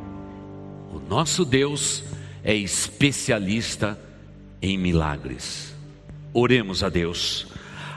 O 0.92 0.98
nosso 0.98 1.44
Deus 1.44 2.04
é 2.42 2.54
especialista 2.54 3.98
em 4.60 4.76
milagres. 4.76 5.74
Oremos 6.32 6.82
a 6.82 6.88
Deus. 6.88 7.46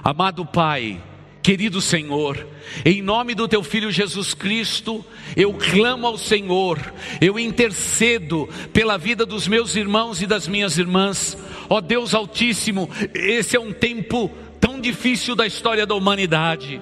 Amado 0.03 0.45
Pai, 0.45 1.01
querido 1.43 1.81
Senhor, 1.81 2.47
em 2.85 3.01
nome 3.01 3.35
do 3.35 3.47
teu 3.47 3.61
filho 3.61 3.91
Jesus 3.91 4.33
Cristo, 4.33 5.05
eu 5.35 5.53
clamo 5.53 6.07
ao 6.07 6.17
Senhor, 6.17 6.79
eu 7.19 7.37
intercedo 7.37 8.49
pela 8.71 8.97
vida 8.97 9.25
dos 9.25 9.47
meus 9.47 9.75
irmãos 9.75 10.21
e 10.21 10.25
das 10.25 10.47
minhas 10.47 10.77
irmãs. 10.77 11.37
Ó 11.69 11.81
Deus 11.81 12.13
Altíssimo, 12.13 12.89
esse 13.13 13.57
é 13.57 13.59
um 13.59 13.73
tempo 13.73 14.31
tão 14.59 14.79
difícil 14.79 15.35
da 15.35 15.45
história 15.45 15.85
da 15.85 15.93
humanidade. 15.93 16.81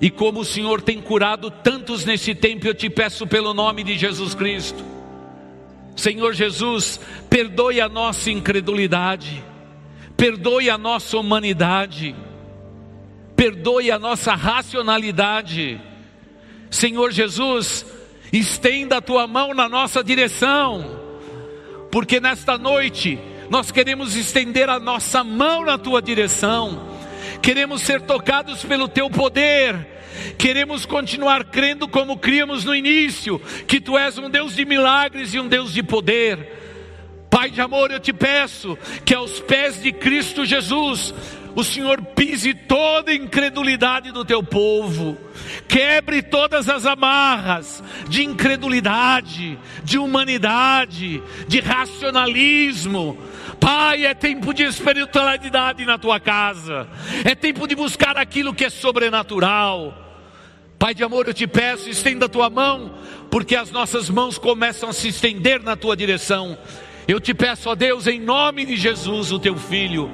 E 0.00 0.10
como 0.10 0.40
o 0.40 0.44
Senhor 0.44 0.82
tem 0.82 1.00
curado 1.00 1.50
tantos 1.50 2.04
nesse 2.04 2.34
tempo, 2.34 2.66
eu 2.66 2.74
te 2.74 2.90
peço 2.90 3.26
pelo 3.26 3.54
nome 3.54 3.82
de 3.82 3.96
Jesus 3.96 4.34
Cristo 4.34 4.98
Senhor 5.98 6.32
Jesus, 6.32 7.00
perdoe 7.28 7.80
a 7.80 7.88
nossa 7.88 8.30
incredulidade, 8.30 9.42
perdoe 10.16 10.70
a 10.70 10.78
nossa 10.78 11.18
humanidade, 11.18 12.14
perdoe 13.38 13.92
a 13.92 14.00
nossa 14.00 14.34
racionalidade. 14.34 15.80
Senhor 16.68 17.12
Jesus, 17.12 17.86
estenda 18.32 18.96
a 18.96 19.00
tua 19.00 19.28
mão 19.28 19.54
na 19.54 19.68
nossa 19.68 20.02
direção, 20.02 21.00
porque 21.88 22.18
nesta 22.18 22.58
noite 22.58 23.16
nós 23.48 23.70
queremos 23.70 24.16
estender 24.16 24.68
a 24.68 24.80
nossa 24.80 25.22
mão 25.22 25.64
na 25.64 25.78
tua 25.78 26.02
direção, 26.02 26.88
queremos 27.40 27.82
ser 27.82 28.00
tocados 28.02 28.64
pelo 28.64 28.88
teu 28.88 29.08
poder 29.08 29.96
Queremos 30.36 30.84
continuar 30.84 31.44
crendo 31.44 31.86
como 31.86 32.18
criamos 32.18 32.64
no 32.64 32.74
início, 32.74 33.40
que 33.68 33.80
tu 33.80 33.96
és 33.96 34.18
um 34.18 34.28
Deus 34.28 34.56
de 34.56 34.64
milagres 34.64 35.32
e 35.32 35.38
um 35.38 35.46
Deus 35.46 35.72
de 35.72 35.80
poder. 35.80 36.58
Pai 37.30 37.50
de 37.50 37.60
amor, 37.60 37.90
eu 37.90 38.00
te 38.00 38.12
peço 38.12 38.76
que 39.04 39.14
aos 39.14 39.38
pés 39.38 39.80
de 39.80 39.92
Cristo 39.92 40.44
Jesus, 40.44 41.14
o 41.54 41.64
Senhor 41.64 42.00
pise 42.02 42.54
toda 42.54 43.14
incredulidade 43.14 44.12
do 44.12 44.24
teu 44.24 44.42
povo, 44.42 45.16
quebre 45.66 46.22
todas 46.22 46.68
as 46.68 46.86
amarras 46.86 47.82
de 48.08 48.24
incredulidade, 48.24 49.58
de 49.82 49.98
humanidade, 49.98 51.22
de 51.46 51.60
racionalismo, 51.60 53.18
Pai, 53.60 54.06
é 54.06 54.14
tempo 54.14 54.54
de 54.54 54.62
espiritualidade 54.62 55.84
na 55.84 55.98
tua 55.98 56.20
casa, 56.20 56.86
é 57.24 57.34
tempo 57.34 57.66
de 57.66 57.74
buscar 57.74 58.16
aquilo 58.16 58.54
que 58.54 58.64
é 58.64 58.70
sobrenatural. 58.70 60.06
Pai 60.78 60.94
de 60.94 61.02
amor, 61.02 61.26
eu 61.26 61.34
te 61.34 61.46
peço, 61.46 61.90
estenda 61.90 62.26
a 62.26 62.28
tua 62.28 62.48
mão, 62.48 62.94
porque 63.30 63.56
as 63.56 63.72
nossas 63.72 64.08
mãos 64.08 64.38
começam 64.38 64.88
a 64.88 64.92
se 64.92 65.08
estender 65.08 65.60
na 65.60 65.74
tua 65.74 65.96
direção. 65.96 66.56
Eu 67.08 67.20
te 67.20 67.34
peço, 67.34 67.68
ó 67.68 67.74
Deus, 67.74 68.06
em 68.06 68.20
nome 68.20 68.64
de 68.64 68.76
Jesus, 68.76 69.32
o 69.32 69.40
teu 69.40 69.56
filho, 69.56 70.08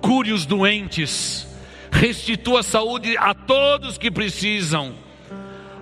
cure 0.00 0.32
os 0.32 0.46
doentes, 0.46 1.46
restitua 1.90 2.60
a 2.60 2.62
saúde 2.62 3.16
a 3.16 3.34
todos 3.34 3.98
que 3.98 4.10
precisam, 4.10 4.94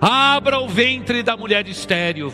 abra 0.01 0.59
o 0.59 0.67
ventre 0.67 1.23
da 1.23 1.35
mulher 1.35 1.67
estéril. 1.67 2.33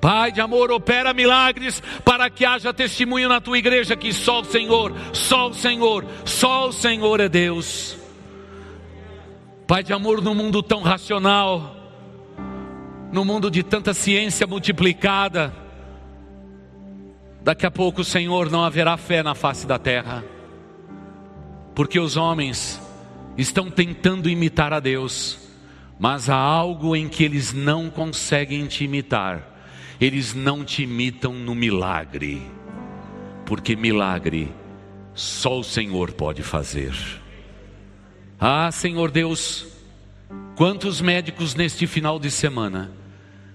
Pai 0.00 0.32
de 0.32 0.40
amor, 0.40 0.72
opera 0.72 1.14
milagres 1.14 1.80
para 2.04 2.28
que 2.28 2.44
haja 2.44 2.74
testemunho 2.74 3.28
na 3.28 3.40
tua 3.40 3.56
igreja 3.56 3.94
que 3.94 4.12
só 4.12 4.40
o 4.40 4.44
Senhor, 4.44 4.92
só 5.12 5.48
o 5.48 5.54
Senhor, 5.54 6.04
só 6.24 6.68
o 6.68 6.72
Senhor 6.72 7.20
é 7.20 7.28
Deus. 7.28 7.96
Pai 9.64 9.84
de 9.84 9.92
amor, 9.92 10.20
no 10.20 10.34
mundo 10.34 10.60
tão 10.60 10.82
racional, 10.82 11.76
no 13.12 13.24
mundo 13.24 13.48
de 13.48 13.62
tanta 13.62 13.94
ciência 13.94 14.44
multiplicada, 14.44 15.54
daqui 17.40 17.64
a 17.64 17.70
pouco, 17.70 18.02
Senhor, 18.02 18.50
não 18.50 18.64
haverá 18.64 18.96
fé 18.96 19.22
na 19.22 19.36
face 19.36 19.68
da 19.68 19.78
terra, 19.78 20.24
porque 21.74 21.98
os 21.98 22.16
homens 22.16 22.80
estão 23.36 23.70
tentando 23.70 24.28
imitar 24.28 24.72
a 24.72 24.80
Deus, 24.80 25.38
mas 25.98 26.28
há 26.28 26.36
algo 26.36 26.94
em 26.96 27.08
que 27.08 27.24
eles 27.24 27.52
não 27.52 27.88
conseguem 27.88 28.66
te 28.66 28.84
imitar 28.84 29.52
eles 30.04 30.34
não 30.34 30.64
te 30.64 30.82
imitam 30.82 31.32
no 31.32 31.54
milagre, 31.54 32.42
porque 33.46 33.76
milagre 33.76 34.52
só 35.14 35.60
o 35.60 35.64
Senhor 35.64 36.12
pode 36.12 36.42
fazer. 36.42 36.92
Ah, 38.40 38.68
Senhor 38.72 39.12
Deus, 39.12 39.64
quantos 40.56 41.00
médicos 41.00 41.54
neste 41.54 41.86
final 41.86 42.18
de 42.18 42.32
semana, 42.32 42.90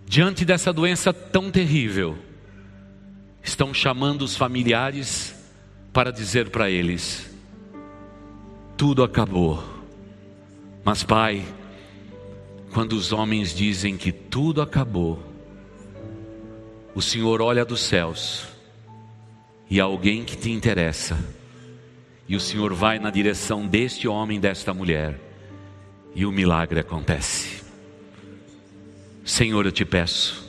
diante 0.06 0.46
dessa 0.46 0.72
doença 0.72 1.12
tão 1.12 1.52
terrível, 1.52 2.18
estão 3.44 3.74
chamando 3.74 4.22
os 4.22 4.38
familiares 4.38 5.36
para 5.92 6.12
dizer 6.12 6.50
para 6.50 6.70
eles: 6.70 7.30
tudo 8.78 9.04
acabou. 9.04 9.64
Mas, 10.84 11.04
Pai, 11.04 11.44
quando 12.72 12.94
os 12.94 13.12
homens 13.12 13.54
dizem 13.54 13.98
que 13.98 14.12
tudo 14.12 14.62
acabou, 14.62 15.22
o 16.94 17.02
Senhor 17.02 17.42
olha 17.42 17.66
dos 17.66 17.82
céus 17.82 18.48
e 19.70 19.80
alguém 19.80 20.24
que 20.24 20.38
te 20.38 20.52
interessa, 20.52 21.18
e 22.28 22.36
o 22.36 22.40
Senhor 22.40 22.74
vai 22.74 23.00
na 23.00 23.10
direção 23.10 23.68
deste 23.68 24.08
homem, 24.08 24.40
desta 24.40 24.74
mulher, 24.74 25.20
e 26.14 26.26
o 26.26 26.32
milagre 26.32 26.80
acontece. 26.80 27.64
Senhor, 29.26 29.66
eu 29.66 29.72
te 29.72 29.84
peço, 29.84 30.48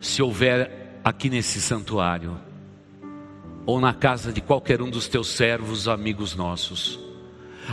se 0.00 0.22
houver 0.22 1.00
aqui 1.02 1.28
nesse 1.28 1.60
santuário, 1.60 2.38
ou 3.66 3.80
na 3.80 3.92
casa 3.92 4.32
de 4.32 4.40
qualquer 4.40 4.80
um 4.80 4.90
dos 4.90 5.08
teus 5.08 5.28
servos, 5.28 5.88
amigos 5.88 6.36
nossos, 6.36 7.09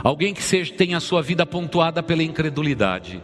alguém 0.03 0.33
que 0.33 0.43
seja, 0.43 0.73
tenha 0.73 0.97
a 0.97 1.01
sua 1.01 1.21
vida 1.21 1.45
pontuada 1.45 2.01
pela 2.01 2.23
incredulidade, 2.23 3.21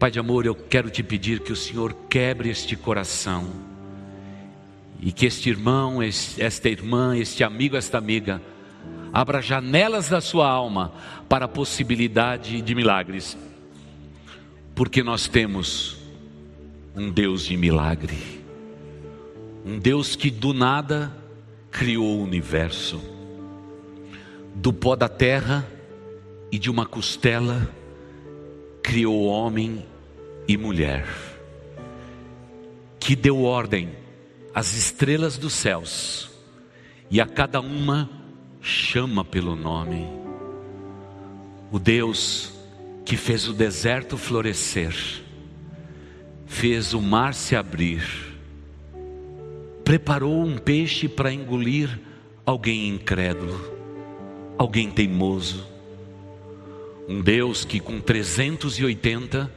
Pai 0.00 0.10
de 0.10 0.18
amor, 0.18 0.46
eu 0.46 0.54
quero 0.54 0.88
te 0.88 1.02
pedir 1.02 1.40
que 1.40 1.52
o 1.52 1.56
Senhor 1.56 1.94
quebre 2.08 2.48
este 2.48 2.74
coração. 2.74 3.46
E 4.98 5.12
que 5.12 5.26
este 5.26 5.50
irmão, 5.50 5.98
esta 6.02 6.70
irmã, 6.70 7.14
este 7.18 7.44
amigo, 7.44 7.76
esta 7.76 7.98
amiga, 7.98 8.40
abra 9.12 9.42
janelas 9.42 10.08
da 10.08 10.22
sua 10.22 10.48
alma 10.48 10.90
para 11.28 11.44
a 11.44 11.48
possibilidade 11.48 12.62
de 12.62 12.74
milagres, 12.74 13.36
porque 14.74 15.02
nós 15.02 15.28
temos 15.28 15.98
um 16.96 17.10
Deus 17.10 17.44
de 17.44 17.58
milagre, 17.58 18.16
um 19.66 19.78
Deus 19.78 20.16
que 20.16 20.30
do 20.30 20.54
nada 20.54 21.14
criou 21.70 22.20
o 22.20 22.22
universo, 22.22 23.02
do 24.60 24.74
pó 24.74 24.94
da 24.94 25.08
terra 25.08 25.66
e 26.52 26.58
de 26.58 26.70
uma 26.70 26.84
costela 26.84 27.66
criou 28.82 29.24
homem 29.24 29.86
e 30.46 30.54
mulher, 30.54 31.06
que 32.98 33.16
deu 33.16 33.42
ordem 33.42 33.88
às 34.54 34.74
estrelas 34.74 35.38
dos 35.38 35.54
céus 35.54 36.30
e 37.10 37.22
a 37.22 37.26
cada 37.26 37.58
uma 37.58 38.10
chama 38.60 39.24
pelo 39.24 39.56
nome. 39.56 40.06
O 41.72 41.78
Deus 41.78 42.52
que 43.06 43.16
fez 43.16 43.48
o 43.48 43.54
deserto 43.54 44.18
florescer, 44.18 44.94
fez 46.44 46.92
o 46.92 47.00
mar 47.00 47.32
se 47.32 47.56
abrir, 47.56 48.02
preparou 49.82 50.44
um 50.44 50.58
peixe 50.58 51.08
para 51.08 51.32
engolir 51.32 51.98
alguém 52.44 52.88
incrédulo, 52.88 53.79
alguém 54.60 54.90
teimoso. 54.90 55.66
Um 57.08 57.22
Deus 57.22 57.64
que 57.64 57.80
com 57.80 57.98
380 57.98 59.50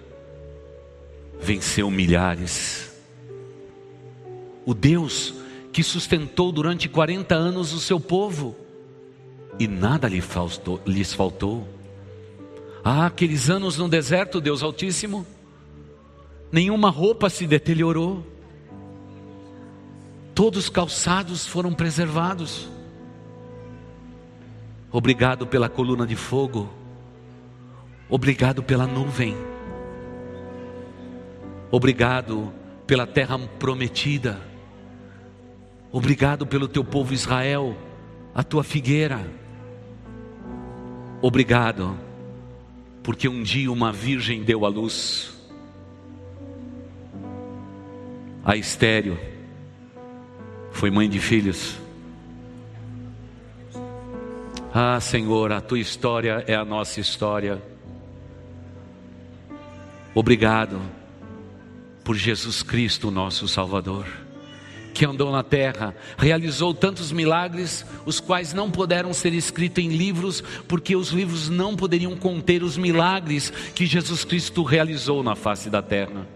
venceu 1.41 1.91
milhares. 1.91 2.89
O 4.65 4.73
Deus 4.73 5.33
que 5.73 5.83
sustentou 5.83 6.53
durante 6.53 6.87
40 6.87 7.35
anos 7.35 7.73
o 7.73 7.81
seu 7.81 7.99
povo 7.99 8.55
e 9.59 9.67
nada 9.67 10.07
lhe 10.07 10.21
faltou, 10.21 10.79
lhes 10.87 11.13
faltou. 11.13 11.67
Ah, 12.81 13.07
aqueles 13.07 13.49
anos 13.49 13.77
no 13.77 13.89
deserto, 13.89 14.39
Deus 14.39 14.63
Altíssimo, 14.63 15.27
nenhuma 16.49 16.89
roupa 16.89 17.29
se 17.29 17.45
deteriorou, 17.45 18.25
todos 20.33 20.63
os 20.63 20.69
calçados 20.69 21.45
foram 21.45 21.73
preservados. 21.73 22.69
Obrigado 24.95 25.47
pela 25.47 25.67
coluna 25.67 26.05
de 26.05 26.15
fogo, 26.15 26.69
obrigado 28.07 28.61
pela 28.61 28.85
nuvem, 28.85 29.35
obrigado 31.71 32.53
pela 32.85 33.07
terra 33.07 33.39
prometida, 33.57 34.39
obrigado 35.91 36.45
pelo 36.45 36.67
teu 36.67 36.83
povo 36.83 37.11
Israel, 37.11 37.75
a 38.35 38.43
tua 38.43 38.63
figueira. 38.63 39.25
Obrigado, 41.23 41.97
porque 43.01 43.27
um 43.27 43.41
dia 43.41 43.71
uma 43.71 43.91
virgem 43.91 44.43
deu 44.43 44.63
à 44.63 44.69
luz 44.69 45.33
a 48.45 48.55
estéreo, 48.55 49.17
foi 50.71 50.91
mãe 50.91 51.09
de 51.09 51.17
filhos. 51.17 51.82
Ah, 54.75 54.99
Senhor, 54.99 55.51
a 55.51 55.61
tua 55.61 55.77
história 55.77 56.43
é 56.47 56.55
a 56.55 56.65
nossa 56.65 56.99
história. 56.99 57.61
Obrigado 60.15 60.81
por 62.03 62.15
Jesus 62.15 62.63
Cristo, 62.63 63.11
nosso 63.11 63.47
Salvador 63.47 64.07
que 64.93 65.05
andou 65.05 65.31
na 65.31 65.41
terra, 65.41 65.95
realizou 66.17 66.71
tantos 66.73 67.11
milagres, 67.11 67.83
os 68.05 68.19
quais 68.19 68.53
não 68.53 68.69
puderam 68.69 69.11
ser 69.11 69.33
escritos 69.33 69.83
em 69.83 69.89
livros, 69.89 70.41
porque 70.67 70.95
os 70.95 71.09
livros 71.09 71.49
não 71.49 71.75
poderiam 71.75 72.15
conter 72.15 72.61
os 72.61 72.77
milagres 72.77 73.49
que 73.73 73.87
Jesus 73.87 74.23
Cristo 74.23 74.61
realizou 74.61 75.23
na 75.23 75.35
face 75.35 75.67
da 75.67 75.81
terra. 75.81 76.27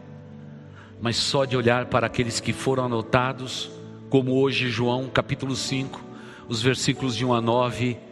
Mas 1.00 1.18
só 1.18 1.46
de 1.46 1.56
olhar 1.56 1.86
para 1.86 2.08
aqueles 2.08 2.40
que 2.40 2.52
foram 2.52 2.86
anotados, 2.86 3.70
como 4.10 4.42
hoje 4.42 4.72
João 4.72 5.08
capítulo 5.08 5.56
5, 5.56 6.04
os 6.50 6.60
versículos 6.60 7.16
de 7.16 7.24
1 7.24 7.34
a 7.36 7.42
9, 7.42 8.07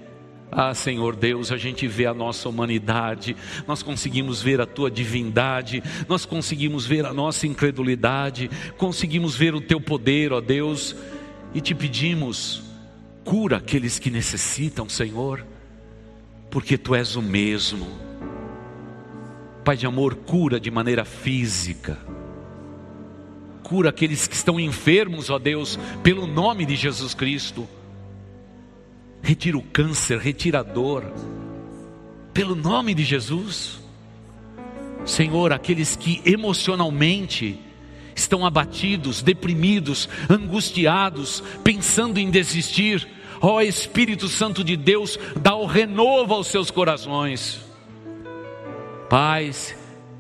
ah, 0.52 0.74
Senhor 0.74 1.16
Deus, 1.16 1.52
a 1.52 1.58
gente 1.58 1.88
vê 1.88 2.06
a 2.06 2.14
nossa 2.14 2.48
humanidade, 2.48 3.36
nós 3.68 3.84
conseguimos 3.84 4.42
ver 4.42 4.62
a 4.62 4.66
tua 4.66 4.90
divindade, 4.90 5.84
nós 6.08 6.26
conseguimos 6.26 6.86
ver 6.86 7.06
a 7.06 7.14
nossa 7.14 7.46
incredulidade, 7.48 8.50
conseguimos 8.78 9.36
ver 9.36 9.54
o 9.54 9.62
teu 9.62 9.82
poder, 9.82 10.32
ó 10.32 10.40
Deus, 10.40 10.96
e 11.54 11.60
te 11.60 11.74
pedimos, 11.74 12.64
cura 13.24 13.58
aqueles 13.58 14.00
que 14.00 14.10
necessitam, 14.10 14.88
Senhor, 14.88 15.46
porque 16.50 16.78
tu 16.78 16.96
és 16.96 17.16
o 17.16 17.22
mesmo. 17.22 17.88
Pai 19.64 19.76
de 19.76 19.88
amor, 19.88 20.16
cura 20.16 20.60
de 20.60 20.70
maneira 20.70 21.04
física, 21.04 21.98
cura 23.64 23.90
aqueles 23.90 24.28
que 24.28 24.36
estão 24.36 24.60
enfermos, 24.60 25.30
ó 25.30 25.40
Deus, 25.40 25.80
pelo 26.04 26.28
nome 26.28 26.66
de 26.66 26.76
Jesus 26.76 27.14
Cristo 27.16 27.68
retira 29.26 29.58
o 29.58 29.62
câncer, 29.64 30.20
retira 30.20 30.60
a 30.60 30.64
dor, 30.64 31.04
pelo 32.32 32.56
nome 32.56 32.94
de 32.94 33.04
Jesus. 33.04 33.80
Senhor, 35.04 35.52
aqueles 35.52 35.96
que 35.96 36.22
emocionalmente 36.24 37.60
estão 38.16 38.46
abatidos, 38.46 39.24
deprimidos, 39.24 40.08
angustiados, 40.30 41.44
pensando 41.64 42.20
em 42.20 42.30
desistir, 42.30 43.08
ó 43.42 43.62
Espírito 43.62 44.28
Santo 44.28 44.64
de 44.64 44.78
Deus, 44.78 45.18
dá 45.42 45.56
o 45.56 45.66
renovo 45.66 46.36
aos 46.36 46.46
seus 46.46 46.70
corações. 46.70 47.60
Pais, 49.10 49.76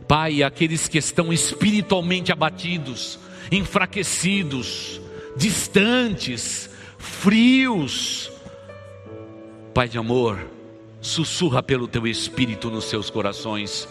Pai, 0.07 0.41
aqueles 0.41 0.87
que 0.87 0.97
estão 0.97 1.31
espiritualmente 1.31 2.31
abatidos, 2.31 3.19
enfraquecidos, 3.51 4.99
distantes, 5.37 6.71
frios, 6.97 8.31
Pai 9.75 9.89
de 9.89 9.97
amor, 9.97 10.39
sussurra 11.01 11.61
pelo 11.61 11.85
teu 11.85 12.07
espírito 12.07 12.71
nos 12.71 12.85
seus 12.85 13.09
corações 13.09 13.85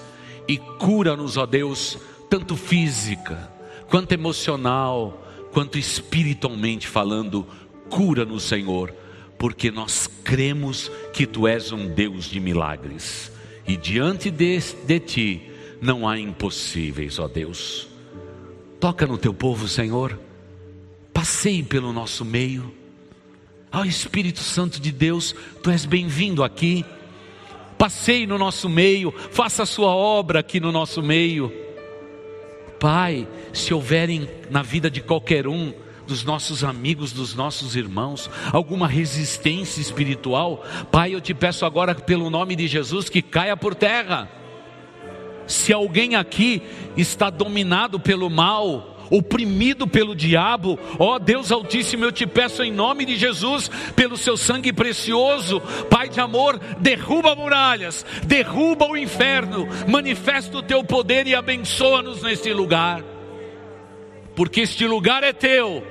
e 0.48 0.56
cura-nos, 0.56 1.36
ó 1.36 1.44
Deus, 1.44 1.98
tanto 2.30 2.56
física, 2.56 3.52
quanto 3.90 4.12
emocional, 4.12 5.22
quanto 5.52 5.76
espiritualmente 5.76 6.88
falando. 6.88 7.46
Cura-nos, 7.90 8.44
Senhor, 8.44 8.94
porque 9.38 9.70
nós 9.70 10.08
cremos 10.24 10.90
que 11.12 11.26
tu 11.26 11.46
és 11.46 11.70
um 11.70 11.86
Deus 11.86 12.30
de 12.30 12.40
milagres 12.40 13.30
e 13.68 13.76
diante 13.76 14.30
de, 14.30 14.58
de 14.86 15.00
ti 15.00 15.50
não 15.82 16.08
há 16.08 16.18
impossíveis, 16.18 17.18
ó 17.18 17.28
Deus. 17.28 17.88
Toca 18.80 19.06
no 19.06 19.18
teu 19.18 19.34
povo, 19.34 19.68
Senhor, 19.68 20.18
passeie 21.12 21.62
pelo 21.62 21.92
nosso 21.92 22.24
meio 22.24 22.72
Ó 23.74 23.80
oh, 23.80 23.84
Espírito 23.84 24.38
Santo 24.38 24.80
de 24.80 24.92
Deus, 24.92 25.34
tu 25.60 25.68
és 25.68 25.84
bem-vindo 25.84 26.44
aqui. 26.44 26.84
Passeie 27.76 28.24
no 28.24 28.38
nosso 28.38 28.68
meio, 28.68 29.12
faça 29.32 29.64
a 29.64 29.66
sua 29.66 29.88
obra 29.88 30.38
aqui 30.38 30.60
no 30.60 30.70
nosso 30.70 31.02
meio. 31.02 31.52
Pai, 32.78 33.26
se 33.52 33.74
houverem 33.74 34.30
na 34.48 34.62
vida 34.62 34.88
de 34.88 35.00
qualquer 35.00 35.48
um 35.48 35.74
dos 36.06 36.22
nossos 36.22 36.62
amigos, 36.62 37.12
dos 37.12 37.34
nossos 37.34 37.74
irmãos, 37.74 38.30
alguma 38.52 38.86
resistência 38.86 39.80
espiritual, 39.80 40.64
Pai, 40.92 41.12
eu 41.12 41.20
te 41.20 41.34
peço 41.34 41.66
agora 41.66 41.96
pelo 41.96 42.30
nome 42.30 42.54
de 42.54 42.68
Jesus 42.68 43.08
que 43.08 43.20
caia 43.20 43.56
por 43.56 43.74
terra. 43.74 44.30
Se 45.48 45.72
alguém 45.72 46.14
aqui 46.14 46.62
está 46.96 47.28
dominado 47.28 47.98
pelo 47.98 48.30
mal, 48.30 48.93
oprimido 49.10 49.86
pelo 49.86 50.14
diabo, 50.14 50.78
ó 50.98 51.18
Deus 51.18 51.52
Altíssimo, 51.52 52.04
eu 52.04 52.12
te 52.12 52.26
peço 52.26 52.62
em 52.62 52.72
nome 52.72 53.04
de 53.04 53.16
Jesus, 53.16 53.70
pelo 53.94 54.16
seu 54.16 54.36
sangue 54.36 54.72
precioso, 54.72 55.60
Pai 55.90 56.08
de 56.08 56.20
amor, 56.20 56.58
derruba 56.78 57.34
muralhas, 57.34 58.04
derruba 58.24 58.86
o 58.86 58.96
inferno, 58.96 59.68
manifesta 59.88 60.58
o 60.58 60.62
teu 60.62 60.82
poder 60.84 61.26
e 61.26 61.34
abençoa-nos 61.34 62.22
neste 62.22 62.52
lugar, 62.52 63.02
porque 64.34 64.60
este 64.60 64.86
lugar 64.86 65.22
é 65.22 65.32
teu. 65.32 65.82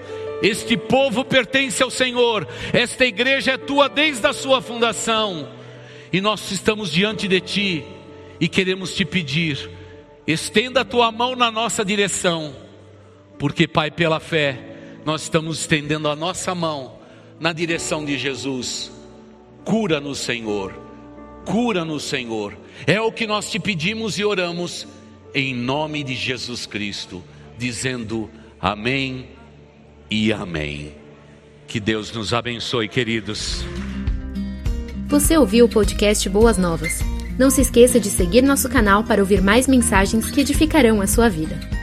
Este 0.42 0.76
povo 0.76 1.24
pertence 1.24 1.82
ao 1.82 1.90
Senhor, 1.90 2.46
esta 2.74 3.06
igreja 3.06 3.54
é 3.54 3.58
tua 3.58 3.88
desde 3.88 4.28
a 4.28 4.34
sua 4.34 4.62
fundação, 4.62 5.48
e 6.12 6.20
nós 6.20 6.52
estamos 6.52 6.92
diante 6.92 7.30
de 7.30 7.40
ti 7.40 7.86
e 8.42 8.48
queremos 8.50 8.94
te 8.94 9.06
pedir, 9.06 9.70
estenda 10.28 10.82
a 10.82 10.86
tua 10.86 11.10
mão 11.14 11.34
na 11.34 11.50
nossa 11.50 11.86
direção, 11.86 12.54
porque, 13.44 13.68
Pai, 13.68 13.92
pela 13.92 14.22
fé, 14.22 14.58
nós 15.04 15.24
estamos 15.24 15.60
estendendo 15.60 16.08
a 16.08 16.16
nossa 16.16 16.56
mão 16.56 17.00
na 17.42 17.52
direção 17.52 18.06
de 18.06 18.18
Jesus. 18.18 18.90
Cura-nos, 19.66 20.20
Senhor. 20.20 20.74
Cura-nos, 21.44 22.04
Senhor. 22.04 22.58
É 22.88 23.02
o 23.02 23.12
que 23.12 23.28
nós 23.28 23.52
te 23.52 23.60
pedimos 23.60 24.18
e 24.18 24.24
oramos 24.24 24.88
em 25.36 25.54
nome 25.54 26.06
de 26.06 26.16
Jesus 26.16 26.66
Cristo, 26.66 27.22
dizendo 27.58 28.32
amém 28.62 29.28
e 30.10 30.32
amém. 30.32 30.94
Que 31.68 31.82
Deus 31.82 32.14
nos 32.14 32.34
abençoe, 32.34 32.88
queridos. 32.88 33.62
Você 35.10 35.38
ouviu 35.38 35.66
o 35.66 35.70
podcast 35.70 36.30
Boas 36.30 36.58
Novas? 36.58 37.02
Não 37.38 37.50
se 37.50 37.60
esqueça 37.60 38.00
de 38.00 38.10
seguir 38.10 38.42
nosso 38.42 38.70
canal 38.70 39.04
para 39.04 39.22
ouvir 39.22 39.42
mais 39.42 39.68
mensagens 39.68 40.32
que 40.32 40.40
edificarão 40.40 41.02
a 41.02 41.08
sua 41.08 41.28
vida. 41.28 41.83